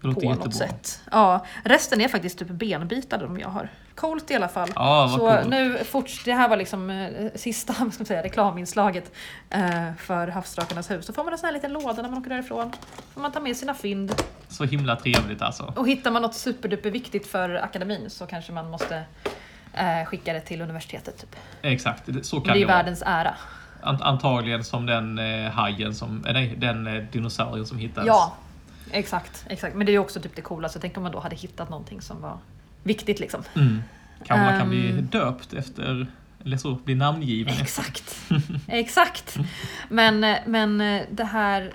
på 0.00 0.08
jättebra. 0.08 0.34
något 0.34 0.54
sätt. 0.54 1.00
Ja, 1.10 1.46
resten 1.64 2.00
är 2.00 2.08
faktiskt 2.08 2.38
typ 2.38 2.48
benbitar 2.48 3.18
de 3.18 3.40
jag 3.40 3.48
har. 3.48 3.68
Coolt 3.94 4.30
i 4.30 4.34
alla 4.34 4.48
fall. 4.48 4.68
Ja, 4.74 5.08
så 5.18 5.18
coolt. 5.18 5.48
nu 5.48 5.84
forts 5.84 6.24
det 6.24 6.32
här 6.32 6.48
var 6.48 6.56
liksom 6.56 6.90
eh, 6.90 7.30
sista 7.34 7.72
vad 7.78 7.94
ska 7.94 8.00
man 8.00 8.06
säga, 8.06 8.22
reklaminslaget 8.22 9.12
eh, 9.50 9.94
för 9.98 10.28
Havsdrakarnas 10.28 10.90
hus. 10.90 11.06
Så 11.06 11.12
får 11.12 11.24
man 11.24 11.32
en 11.32 11.38
sån 11.38 11.46
här 11.46 11.52
liten 11.52 11.72
låda 11.72 12.02
när 12.02 12.08
man 12.08 12.18
åker 12.18 12.30
därifrån. 12.30 12.72
får 13.14 13.20
man 13.20 13.32
ta 13.32 13.40
med 13.40 13.56
sina 13.56 13.74
fynd. 13.74 14.12
Så 14.48 14.64
himla 14.64 14.96
trevligt 14.96 15.42
alltså. 15.42 15.72
Och 15.76 15.88
hittar 15.88 16.10
man 16.10 16.22
något 16.22 16.34
superduper 16.34 16.90
viktigt 16.90 17.26
för 17.26 17.54
akademin 17.54 18.10
så 18.10 18.26
kanske 18.26 18.52
man 18.52 18.70
måste 18.70 19.02
eh, 19.74 20.04
skicka 20.06 20.32
det 20.32 20.40
till 20.40 20.60
universitetet. 20.62 21.20
Typ. 21.20 21.36
Exakt, 21.62 22.08
så 22.22 22.40
kan 22.40 22.52
det 22.54 22.58
är 22.58 22.60
det 22.60 22.72
världens 22.72 23.02
ära. 23.06 23.34
Antagligen 23.82 24.64
som 24.64 24.86
den 24.86 25.18
eh, 25.18 25.50
hajen 25.50 25.94
som, 25.94 26.24
eh, 26.26 26.32
nej, 26.32 26.54
den 26.56 26.86
eh, 26.86 27.02
dinosaurien 27.12 27.66
som 27.66 27.78
hittades. 27.78 28.06
Ja, 28.06 28.36
Exakt, 28.92 29.44
exakt. 29.48 29.76
Men 29.76 29.86
det 29.86 29.90
är 29.90 29.94
ju 29.94 29.98
också 29.98 30.20
typ 30.20 30.36
det 30.36 30.42
coolaste. 30.42 30.80
Tänk 30.80 30.96
om 30.96 31.02
man 31.02 31.12
då 31.12 31.20
hade 31.20 31.36
hittat 31.36 31.70
någonting 31.70 32.00
som 32.00 32.20
var 32.20 32.38
viktigt 32.82 33.20
liksom. 33.20 33.42
Mm. 33.56 33.82
Kanske 34.24 34.44
man 34.44 34.58
kan 34.58 34.68
bli 34.68 34.90
ehm. 34.90 35.06
döpt 35.06 35.52
efter, 35.52 36.06
eller 36.44 36.56
så, 36.56 36.74
bli 36.74 36.94
namngiven. 36.94 37.54
Exakt, 37.60 38.16
exakt. 38.68 39.38
Men, 39.88 40.36
men 40.46 40.78
det 41.10 41.24
här, 41.24 41.72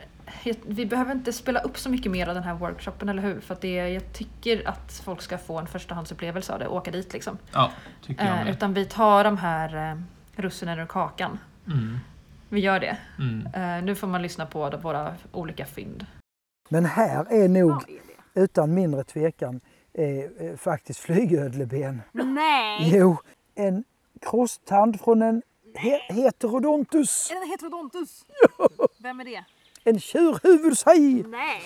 vi 0.68 0.86
behöver 0.86 1.12
inte 1.12 1.34
spela 1.34 1.60
upp 1.60 1.78
så 1.78 1.90
mycket 1.90 2.12
mer 2.12 2.28
av 2.28 2.36
den 2.36 2.44
här 2.44 2.54
workshopen, 2.54 3.10
eller 3.10 3.22
hur? 3.22 3.40
För 3.40 3.54
att 3.54 3.62
det, 3.62 3.74
jag 3.74 4.14
tycker 4.14 4.68
att 4.68 5.02
folk 5.06 5.22
ska 5.22 5.38
få 5.38 5.60
en 5.60 5.68
förstahandsupplevelse 5.68 6.54
av 6.54 6.60
det, 6.60 6.68
åka 6.68 6.92
dit 6.92 7.14
liksom. 7.14 7.38
Ja, 7.52 7.72
tycker 8.02 8.26
jag 8.26 8.48
eh, 8.48 8.50
Utan 8.50 8.74
vi 8.74 8.86
tar 8.86 9.24
de 9.24 9.38
här 9.38 9.92
eh, 9.92 9.98
russinen 10.36 10.80
ur 10.80 10.86
kakan. 10.86 11.40
Mm. 11.68 12.00
Vi 12.50 12.60
gör 12.60 12.80
det. 12.80 12.98
Mm. 13.20 13.48
Eh, 13.54 13.84
nu 13.84 13.96
får 13.96 14.08
man 14.08 14.22
lyssna 14.22 14.46
på 14.46 14.70
våra 14.82 15.16
olika 15.32 15.66
fynd. 15.66 16.06
Men 16.70 16.86
här 16.86 17.26
är 17.30 17.48
nog 17.48 17.84
utan 18.34 18.74
mindre 18.74 19.04
tvekan 19.04 19.62
eh, 19.94 20.20
eh, 20.20 20.58
faktiskt 20.58 21.00
flygödleben. 21.00 22.02
Nej! 22.12 22.92
Jo, 22.98 23.18
en 23.56 23.84
krosstand 24.22 25.02
från 25.02 25.22
en 25.22 25.42
he 25.76 26.00
heterodontus. 26.14 27.32
Är 27.32 27.36
det 27.36 27.42
en 27.42 27.50
heterodontus? 27.50 28.26
Ja. 28.58 28.88
Vem 28.98 29.20
är 29.20 29.26
det? 29.26 29.46
En 29.84 30.00
tjurhuvudshaj. 30.00 31.24
Nej! 31.24 31.62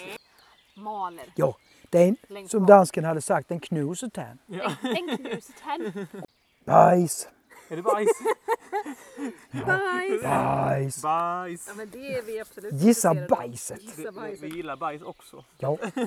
Maler. 0.75 1.33
Ja, 1.35 1.57
det 1.89 1.97
är 1.97 2.15
en, 2.29 2.49
som 2.49 2.65
dansken 2.65 3.03
hade 3.03 3.21
sagt, 3.21 3.51
en 3.51 3.59
knusetän. 3.59 4.39
Ja. 4.45 4.71
En, 4.81 5.09
en 5.09 5.17
knusetän. 5.17 6.07
Bajs. 6.65 7.27
Är 7.69 7.75
det 7.75 7.81
bajs? 7.81 8.09
Bajs! 9.65 10.23
Bajs! 10.23 11.01
Bajs! 11.01 11.65
Ja, 11.67 11.73
men 11.77 11.89
det 11.89 12.13
är 12.13 12.21
vi 12.21 12.39
absolut 12.39 12.73
Gissa 12.73 13.13
bajset! 13.29 13.81
Gissa 13.81 14.11
bajset. 14.11 14.43
Vi, 14.43 14.49
vi 14.49 14.55
gillar 14.55 14.75
bajs 14.75 15.01
också. 15.01 15.43
Ja, 15.57 15.77
ja. 15.95 16.03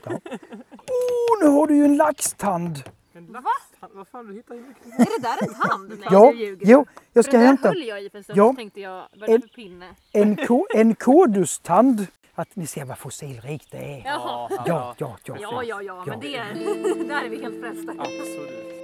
Oh, 0.87 1.43
nu 1.43 1.49
har 1.49 1.67
du 1.67 1.77
ju 1.77 1.85
en 1.85 1.97
laxtand! 1.97 2.83
En 3.13 3.27
lax? 3.27 3.47
Va? 3.81 3.89
Vad 3.93 4.09
fan, 4.09 4.27
du 4.27 4.35
hittar 4.35 4.55
ju 4.55 4.61
mycket. 4.61 4.87
Är 4.87 5.21
det 5.21 5.23
där 5.23 5.49
en 5.49 5.55
tand? 5.55 5.89
Nej, 5.89 6.09
ja, 6.11 6.33
du 6.33 6.59
jo, 6.61 6.87
jag 7.13 7.25
ska 7.25 7.33
för 7.33 7.39
hämta. 7.39 7.63
Den 7.63 7.73
där 7.73 7.81
höll 7.81 7.89
jag 7.89 8.03
i 8.03 8.11
för 8.11 8.19
en 8.19 8.25
stund, 8.25 8.39
ja. 8.39 8.51
så 8.51 8.57
tänkte 8.57 8.81
jag, 8.81 9.09
vad 9.17 9.29
är 9.29 9.39
det 9.39 9.49
för 9.49 9.55
pinne? 9.55 9.95
En, 10.13 10.37
ko, 10.37 10.67
en 10.75 10.95
kodustand. 10.95 12.07
Att 12.35 12.57
ni 12.57 12.67
ser 12.67 12.85
vad 12.85 12.99
fossilrikt 12.99 13.71
det 13.71 13.79
är. 13.79 14.03
Jaha. 14.05 14.49
Ja, 14.51 14.95
ja, 14.99 15.17
ja. 15.25 15.37
Ja, 15.41 15.63
ja, 15.63 15.63
ja, 15.63 15.83
ja. 15.83 16.05
men 16.07 16.21
det 16.21 16.37
är, 16.37 16.55
där 17.09 17.25
är 17.25 17.29
vi 17.29 17.43
helt 17.43 17.61
frälsta. 17.61 17.93
Absolut. 17.93 18.83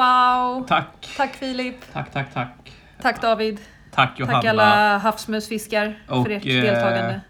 Wow! 0.00 0.66
Tack! 0.66 1.14
Tack 1.16 1.34
Filip! 1.36 1.92
Tack, 1.92 2.12
tack, 2.12 2.34
tack! 2.34 2.72
Tack 3.02 3.22
David! 3.22 3.60
Tack 3.90 4.18
Johanna! 4.18 4.40
Tack 4.40 4.48
alla 4.48 4.98
havsmusfiskar 4.98 5.98
och, 6.08 6.26
för 6.26 6.30
ert 6.30 6.46
eh, 6.46 6.62
deltagande. 6.62 7.20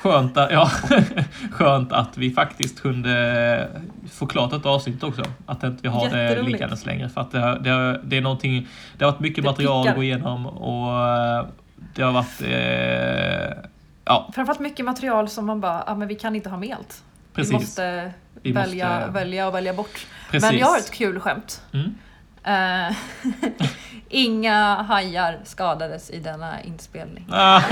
Skönt 0.00 0.36
att, 0.36 0.52
ja, 0.52 0.70
skönt 1.50 1.92
att 1.92 2.18
vi 2.18 2.30
faktiskt 2.30 2.82
kunde 2.82 3.68
få 4.12 4.26
klart 4.26 4.52
ett 4.52 4.66
avsnitt 4.66 5.02
också. 5.02 5.22
Att 5.46 5.62
inte 5.62 5.82
vi 5.82 5.88
har 5.88 6.08
det 6.08 6.42
liggandes 6.42 6.86
längre. 6.86 7.08
För 7.08 7.20
att 7.20 7.30
det, 7.30 7.58
det, 7.60 8.00
det 8.04 8.16
är 8.16 8.20
någonting, 8.20 8.68
det 8.98 9.04
har 9.04 9.12
varit 9.12 9.20
mycket 9.20 9.44
det 9.44 9.50
material 9.50 9.82
pickar. 9.82 9.90
att 9.90 9.96
gå 9.96 10.02
igenom 10.02 10.46
och 10.46 11.08
eh, 11.08 11.46
det 11.94 12.02
har 12.02 12.12
varit... 12.12 12.42
Eh, 12.42 13.64
ja. 14.04 14.30
Framförallt 14.34 14.60
mycket 14.60 14.84
material 14.84 15.28
som 15.28 15.46
man 15.46 15.60
bara, 15.60 15.84
ja 15.86 15.94
men 15.94 16.08
vi 16.08 16.14
kan 16.14 16.36
inte 16.36 16.48
ha 16.48 16.56
med 16.56 16.76
allt. 16.78 17.02
Precis. 17.34 17.52
Vi 17.52 17.56
måste 17.56 18.12
välja, 18.42 18.98
måste... 18.98 19.10
välja 19.10 19.48
och 19.48 19.54
välja 19.54 19.74
bort. 19.74 20.06
Precis. 20.30 20.50
Men 20.50 20.58
jag 20.58 20.66
har 20.66 20.78
ett 20.78 20.90
kul 20.90 21.20
skämt. 21.20 21.62
Mm. 21.72 21.94
Uh, 22.46 22.96
inga 24.08 24.82
hajar 24.82 25.40
skadades 25.44 26.10
i 26.10 26.18
denna 26.18 26.62
inspelning. 26.62 27.26
ja, 27.30 27.62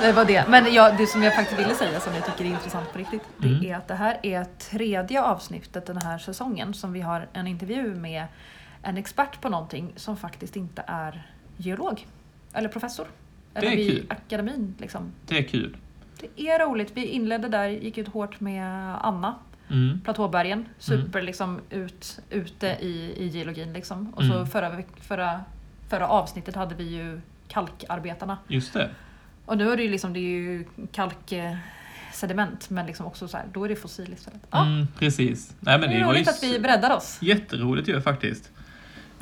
det 0.00 0.12
var 0.12 0.24
det. 0.24 0.44
Men 0.48 0.74
jag, 0.74 0.96
det 0.96 1.06
som 1.06 1.22
jag 1.22 1.34
faktiskt 1.34 1.60
ville 1.60 1.74
säga 1.74 2.00
som 2.00 2.14
jag 2.14 2.26
tycker 2.26 2.44
är 2.44 2.48
intressant 2.48 2.92
på 2.92 2.98
riktigt. 2.98 3.22
Mm. 3.42 3.60
Det 3.60 3.70
är 3.70 3.76
att 3.76 3.88
det 3.88 3.94
här 3.94 4.18
är 4.22 4.44
tredje 4.70 5.22
avsnittet 5.22 5.86
den 5.86 5.96
här 5.96 6.18
säsongen 6.18 6.74
som 6.74 6.92
vi 6.92 7.00
har 7.00 7.28
en 7.32 7.46
intervju 7.46 7.94
med 7.94 8.24
en 8.82 8.96
expert 8.96 9.40
på 9.40 9.48
någonting 9.48 9.92
som 9.96 10.16
faktiskt 10.16 10.56
inte 10.56 10.84
är 10.86 11.26
geolog. 11.56 12.06
Eller 12.52 12.68
professor. 12.68 13.06
Eller 13.54 13.70
det 13.70 13.74
är 13.74 13.76
vid 13.76 13.90
kul. 13.90 14.06
akademin 14.10 14.74
liksom. 14.78 15.12
Det 15.26 15.38
är 15.38 15.42
kul. 15.42 15.76
Det 16.22 16.48
är 16.48 16.58
roligt. 16.58 16.92
Vi 16.94 17.04
inledde 17.04 17.48
där, 17.48 17.68
gick 17.68 17.98
ut 17.98 18.08
hårt 18.08 18.40
med 18.40 18.96
Anna. 19.02 19.34
Mm. 19.70 20.00
Platåbergen. 20.04 20.68
Super 20.78 21.18
mm. 21.18 21.24
liksom 21.24 21.60
ut, 21.70 22.20
ute 22.30 22.66
i, 22.66 23.14
i 23.16 23.26
geologin 23.26 23.72
liksom. 23.72 24.12
Och 24.16 24.22
så 24.22 24.32
mm. 24.32 24.46
förra, 24.46 24.82
förra, 25.00 25.40
förra 25.88 26.08
avsnittet 26.08 26.54
hade 26.54 26.74
vi 26.74 26.84
ju 26.84 27.20
kalkarbetarna. 27.48 28.38
Just 28.48 28.72
det. 28.72 28.90
Och 29.46 29.58
nu 29.58 29.72
är 29.72 29.76
det 29.76 29.82
ju 29.82 29.90
liksom, 29.90 30.12
det 30.12 30.18
är 30.18 30.22
ju 30.22 30.64
kalk 30.92 31.32
sediment 32.12 32.70
men 32.70 32.86
liksom 32.86 33.06
också 33.06 33.28
så 33.28 33.36
här, 33.36 33.46
då 33.52 33.64
är 33.64 33.68
det 33.68 33.76
fossil 33.76 34.12
istället. 34.12 34.46
Ja. 34.50 34.66
Mm, 34.66 34.86
precis. 34.98 35.54
Nej, 35.60 35.78
men 35.78 35.90
det 35.90 35.96
är 35.96 36.04
roligt 36.04 36.28
att 36.28 36.42
vi 36.42 36.58
breddar 36.58 36.96
oss. 36.96 37.18
Jätteroligt 37.22 37.88
ju 37.88 38.00
faktiskt. 38.00 38.50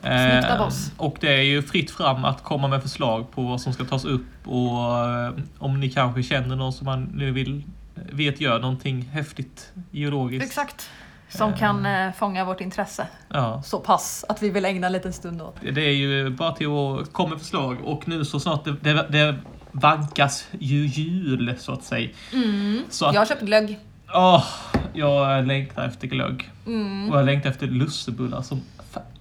Snyggt 0.03 0.51
av 0.51 0.66
oss. 0.66 0.92
Och 0.96 1.16
det 1.20 1.28
är 1.28 1.42
ju 1.42 1.62
fritt 1.62 1.90
fram 1.90 2.24
att 2.24 2.42
komma 2.42 2.68
med 2.68 2.82
förslag 2.82 3.30
på 3.30 3.42
vad 3.42 3.61
som 3.61 3.72
ska 3.72 3.84
tas 3.84 4.05
upp 4.05 4.46
och 4.46 4.98
eh, 5.09 5.32
om 5.59 5.80
ni 5.80 5.90
kanske 5.90 6.22
känner 6.22 6.57
någon 6.57 6.72
som 6.72 6.84
man 6.84 7.11
nu 7.14 7.30
vill 7.30 7.62
vet 7.94 8.40
gör 8.40 8.59
någonting 8.59 9.03
häftigt 9.12 9.72
geologiskt. 9.90 10.44
Exakt. 10.44 10.90
Som 11.28 11.53
kan 11.53 11.86
eh, 11.86 12.12
fånga 12.12 12.44
vårt 12.44 12.61
intresse. 12.61 13.07
Ja. 13.28 13.62
Så 13.62 13.80
pass 13.80 14.24
att 14.28 14.42
vi 14.42 14.51
vill 14.51 14.64
ägna 14.64 14.86
en 14.86 14.92
liten 14.92 15.12
stund 15.12 15.42
åt. 15.42 15.57
Det 15.72 15.80
är 15.80 15.92
ju 15.92 16.30
bara 16.30 16.53
till 16.53 16.66
att 16.66 17.12
komma 17.12 17.28
med 17.28 17.38
förslag 17.38 17.76
och 17.84 18.09
nu 18.09 18.24
så 18.24 18.40
snart 18.40 18.64
det, 18.64 18.72
det, 18.80 19.07
det 19.09 19.36
vankas 19.72 20.48
ju 20.59 20.86
jul 20.86 21.55
så 21.59 21.72
att 21.72 21.84
säga. 21.84 22.09
Mm. 22.32 22.82
Så 22.90 23.07
att, 23.07 23.14
jag 23.14 23.20
har 23.20 23.26
köpt 23.26 23.42
glögg. 23.42 23.78
Åh, 24.14 24.44
jag 24.92 25.46
längtar 25.46 25.86
efter 25.86 26.07
glögg. 26.07 26.51
Mm. 26.66 27.11
Och 27.11 27.18
jag 27.18 27.26
längtar 27.26 27.51
efter 27.51 27.66
lussebullar 27.66 28.42
som. 28.42 28.62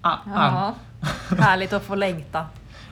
Ja, 0.04 0.76
härligt 1.40 1.74
att 1.74 1.84
få 1.84 1.96
längta. 1.96 2.46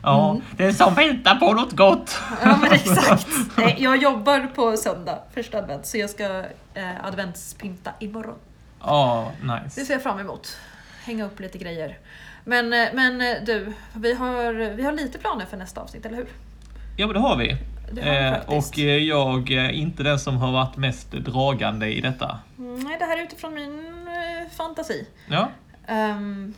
Ja, 0.03 0.31
mm. 0.31 0.43
det 0.57 0.65
är 0.65 0.71
som 0.71 0.93
väntar 0.93 1.35
på 1.35 1.53
något 1.53 1.71
gott. 1.71 2.19
Ja, 2.43 2.57
men 2.61 2.71
exakt. 2.71 3.27
Jag 3.77 3.97
jobbar 3.97 4.47
på 4.55 4.77
söndag, 4.77 5.19
första 5.33 5.57
advent, 5.57 5.85
så 5.85 5.97
jag 5.97 6.09
ska 6.09 6.43
eh, 6.73 7.05
adventspynta 7.05 7.91
imorgon. 7.99 8.35
Ja, 8.79 9.21
oh, 9.21 9.55
nice. 9.55 9.79
Det 9.79 9.85
ser 9.85 9.93
jag 9.93 10.03
fram 10.03 10.19
emot. 10.19 10.57
Hänga 11.03 11.25
upp 11.25 11.39
lite 11.39 11.57
grejer. 11.57 11.97
Men, 12.43 12.73
eh, 12.73 12.87
men 12.93 13.21
eh, 13.21 13.43
du, 13.45 13.73
vi 13.93 14.13
har, 14.13 14.53
vi 14.53 14.83
har 14.83 14.91
lite 14.91 15.17
planer 15.17 15.45
för 15.45 15.57
nästa 15.57 15.81
avsnitt, 15.81 16.05
eller 16.05 16.17
hur? 16.17 16.27
Ja, 16.97 17.07
men 17.07 17.13
det 17.13 17.19
har 17.19 17.37
vi. 17.37 17.57
Det 17.91 18.01
har 18.01 18.11
vi 18.11 19.09
eh, 19.09 19.17
och 19.17 19.49
jag 19.49 19.65
är 19.65 19.69
inte 19.69 20.03
den 20.03 20.19
som 20.19 20.37
har 20.37 20.51
varit 20.51 20.77
mest 20.77 21.11
dragande 21.11 21.93
i 21.93 22.01
detta. 22.01 22.39
Mm, 22.57 22.79
nej, 22.79 22.95
det 22.99 23.05
här 23.05 23.17
är 23.17 23.23
utifrån 23.23 23.53
min 23.53 24.07
fantasi. 24.57 25.07
Ja. 25.29 25.49
Um, 25.89 26.53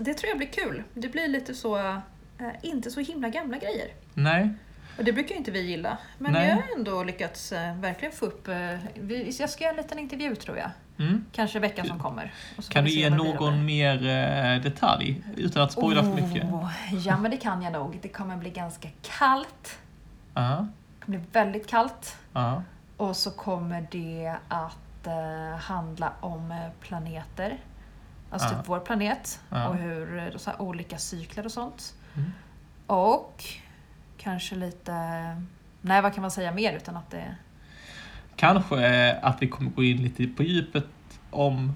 det 0.00 0.14
tror 0.14 0.28
jag 0.28 0.38
blir 0.38 0.48
kul. 0.48 0.82
Det 0.94 1.08
blir 1.08 1.28
lite 1.28 1.54
så, 1.54 1.78
uh, 1.78 1.98
inte 2.62 2.90
så 2.90 3.00
himla 3.00 3.28
gamla 3.28 3.58
grejer. 3.58 3.88
Nej. 4.14 4.50
Och 4.98 5.04
det 5.04 5.12
brukar 5.12 5.34
inte 5.34 5.50
vi 5.50 5.60
gilla. 5.60 5.98
Men 6.18 6.32
Nej. 6.32 6.46
vi 6.46 6.52
har 6.52 6.78
ändå 6.78 7.02
lyckats 7.02 7.52
uh, 7.52 7.80
verkligen 7.80 8.12
få 8.14 8.26
upp... 8.26 8.48
Uh, 8.48 8.54
vi, 8.94 9.36
jag 9.40 9.50
ska 9.50 9.64
göra 9.64 9.74
en 9.76 9.82
liten 9.82 9.98
intervju 9.98 10.36
tror 10.36 10.58
jag. 10.58 10.70
Mm. 10.98 11.24
Kanske 11.32 11.58
veckan 11.58 11.86
som 11.86 11.98
kommer. 11.98 12.32
Kan 12.68 12.84
du 12.84 12.90
ge 12.90 13.10
någon 13.10 13.64
mer 13.64 13.98
detalj 14.58 15.22
utan 15.36 15.62
att 15.62 15.72
spoila 15.72 16.00
oh, 16.00 16.04
för 16.04 16.22
mycket? 16.22 16.48
Ja, 17.06 17.18
men 17.18 17.30
det 17.30 17.36
kan 17.36 17.62
jag 17.62 17.72
nog. 17.72 17.98
Det 18.02 18.08
kommer 18.08 18.36
bli 18.36 18.50
ganska 18.50 18.88
kallt. 19.02 19.78
Uh 20.36 20.42
-huh. 20.42 20.66
Det 20.98 21.04
kommer 21.04 21.18
bli 21.18 21.26
väldigt 21.32 21.66
kallt. 21.66 22.16
Uh 22.36 22.42
-huh. 22.42 22.62
Och 22.96 23.16
så 23.16 23.30
kommer 23.30 23.86
det 23.90 24.34
att 24.48 25.06
handla 25.60 26.12
om 26.20 26.54
planeter. 26.80 27.58
Alltså 28.30 28.48
typ 28.48 28.68
vår 28.68 28.80
planet 28.80 29.40
och 29.48 29.76
hur 29.76 30.34
så 30.36 30.50
här, 30.50 30.62
olika 30.62 30.98
cykler 30.98 31.44
och 31.44 31.52
sånt. 31.52 31.94
Mm. 32.16 32.32
Och 32.86 33.44
kanske 34.18 34.54
lite, 34.54 34.92
nej 35.80 36.02
vad 36.02 36.14
kan 36.14 36.22
man 36.22 36.30
säga 36.30 36.52
mer 36.52 36.72
utan 36.72 36.96
att 36.96 37.10
det... 37.10 37.34
Kanske 38.36 39.12
att 39.14 39.42
vi 39.42 39.48
kommer 39.48 39.70
gå 39.70 39.84
in 39.84 40.02
lite 40.02 40.26
på 40.26 40.42
djupet 40.42 40.86
om 41.30 41.74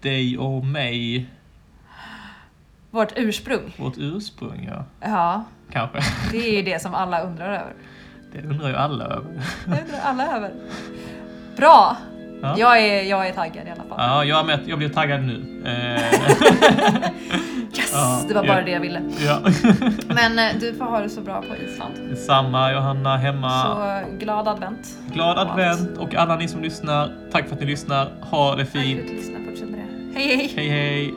dig 0.00 0.38
och 0.38 0.64
mig. 0.64 1.30
Vårt 2.90 3.12
ursprung. 3.16 3.74
Vårt 3.78 3.98
ursprung, 3.98 4.68
ja. 4.72 4.84
Ja. 5.00 5.44
Kanske. 5.70 5.98
Det 6.30 6.48
är 6.48 6.56
ju 6.56 6.62
det 6.62 6.82
som 6.82 6.94
alla 6.94 7.22
undrar 7.22 7.52
över. 7.52 7.74
Det 8.32 8.42
undrar 8.42 8.68
ju 8.68 8.76
alla 8.76 9.04
över. 9.04 9.42
Det 9.66 9.82
undrar 9.82 10.00
alla 10.00 10.36
över. 10.36 10.52
Bra! 11.56 11.96
Ja. 12.42 12.58
Jag, 12.58 12.80
är, 12.80 13.02
jag 13.02 13.28
är 13.28 13.32
taggad 13.32 13.66
i 13.66 13.70
alla 13.70 13.84
fall. 13.88 13.98
Ja, 13.98 14.24
jag, 14.24 14.46
med, 14.46 14.60
jag 14.66 14.78
blir 14.78 14.88
taggad 14.88 15.22
nu. 15.22 15.44
Eh. 15.64 16.00
yes! 17.76 17.90
Ja, 17.92 18.22
det 18.28 18.34
var 18.34 18.42
bara 18.42 18.58
ja. 18.58 18.64
det 18.64 18.70
jag 18.70 18.80
ville. 18.80 19.02
Ja. 19.26 19.40
Men 20.06 20.38
eh, 20.38 20.60
du 20.60 20.74
får 20.74 20.84
ha 20.84 21.00
det 21.00 21.08
så 21.08 21.20
bra 21.20 21.42
på 21.42 21.56
Island. 21.64 22.18
Samma 22.18 22.72
Johanna 22.72 23.16
hemma. 23.16 23.62
Så 23.62 24.16
glad 24.18 24.48
advent. 24.48 24.98
Glad 25.12 25.38
advent 25.38 25.98
och 25.98 26.14
alla 26.14 26.36
ni 26.36 26.48
som 26.48 26.62
lyssnar. 26.62 27.12
Tack 27.32 27.48
för 27.48 27.54
att 27.54 27.60
ni 27.60 27.66
lyssnar. 27.66 28.08
Ha 28.20 28.56
det 28.56 28.66
fint. 28.66 29.00
Tack 29.00 29.08
för 29.08 29.14
att 29.14 29.20
lyssnar. 29.20 29.40
Fortsätt 29.50 29.68
med 29.68 29.78
det. 29.78 30.18
Hej 30.20 30.36
hej! 30.36 30.52
Hej 30.56 30.68
hej! 30.68 31.14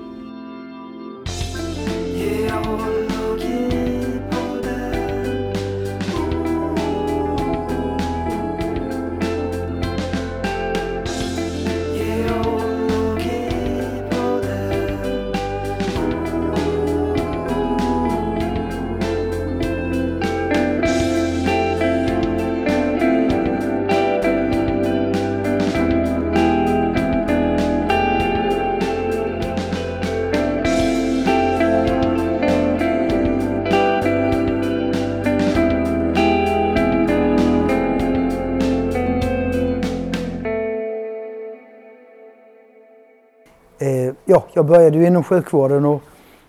Jag 44.57 44.65
började 44.65 44.97
ju 44.97 45.07
inom 45.07 45.23
sjukvården 45.23 45.85
och, 45.85 46.03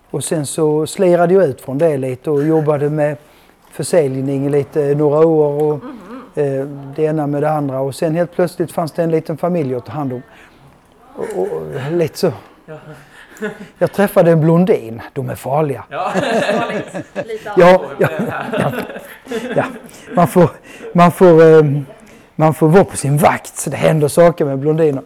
och 0.09 0.23
sen 0.23 0.45
så 0.45 0.87
slirade 0.87 1.33
jag 1.33 1.43
ut 1.43 1.61
från 1.61 1.77
det 1.77 1.97
lite 1.97 2.31
och 2.31 2.43
jobbade 2.43 2.89
med 2.89 3.17
försäljning 3.71 4.49
lite 4.49 4.95
några 4.95 5.27
år 5.27 5.63
och 5.63 5.83
eh, 6.37 6.65
det 6.95 7.03
ena 7.03 7.27
med 7.27 7.43
det 7.43 7.51
andra 7.51 7.79
och 7.79 7.95
sen 7.95 8.15
helt 8.15 8.31
plötsligt 8.31 8.71
fanns 8.71 8.91
det 8.91 9.03
en 9.03 9.11
liten 9.11 9.37
familj 9.37 9.75
att 9.75 9.85
ta 9.85 9.91
hand 9.91 10.13
om. 10.13 10.21
Och, 11.15 11.41
och 11.41 11.91
lite 11.91 12.17
så. 12.17 12.31
Jag 13.77 13.91
träffade 13.91 14.31
en 14.31 14.41
blondin. 14.41 15.01
De 15.13 15.29
är 15.29 15.35
farliga. 15.35 15.83
Ja, 15.89 16.11
ja, 17.57 17.81
ja, 17.99 18.09
ja, 19.55 19.65
Man 20.15 20.27
får, 20.27 20.49
man, 20.93 21.11
får, 21.11 21.57
eh, 21.57 21.63
man 22.35 22.53
får 22.53 22.67
vara 22.67 22.83
på 22.83 22.97
sin 22.97 23.17
vakt 23.17 23.57
så 23.57 23.69
det 23.69 23.77
händer 23.77 24.07
saker 24.07 24.45
med 24.45 24.59
blondiner. 24.59 25.03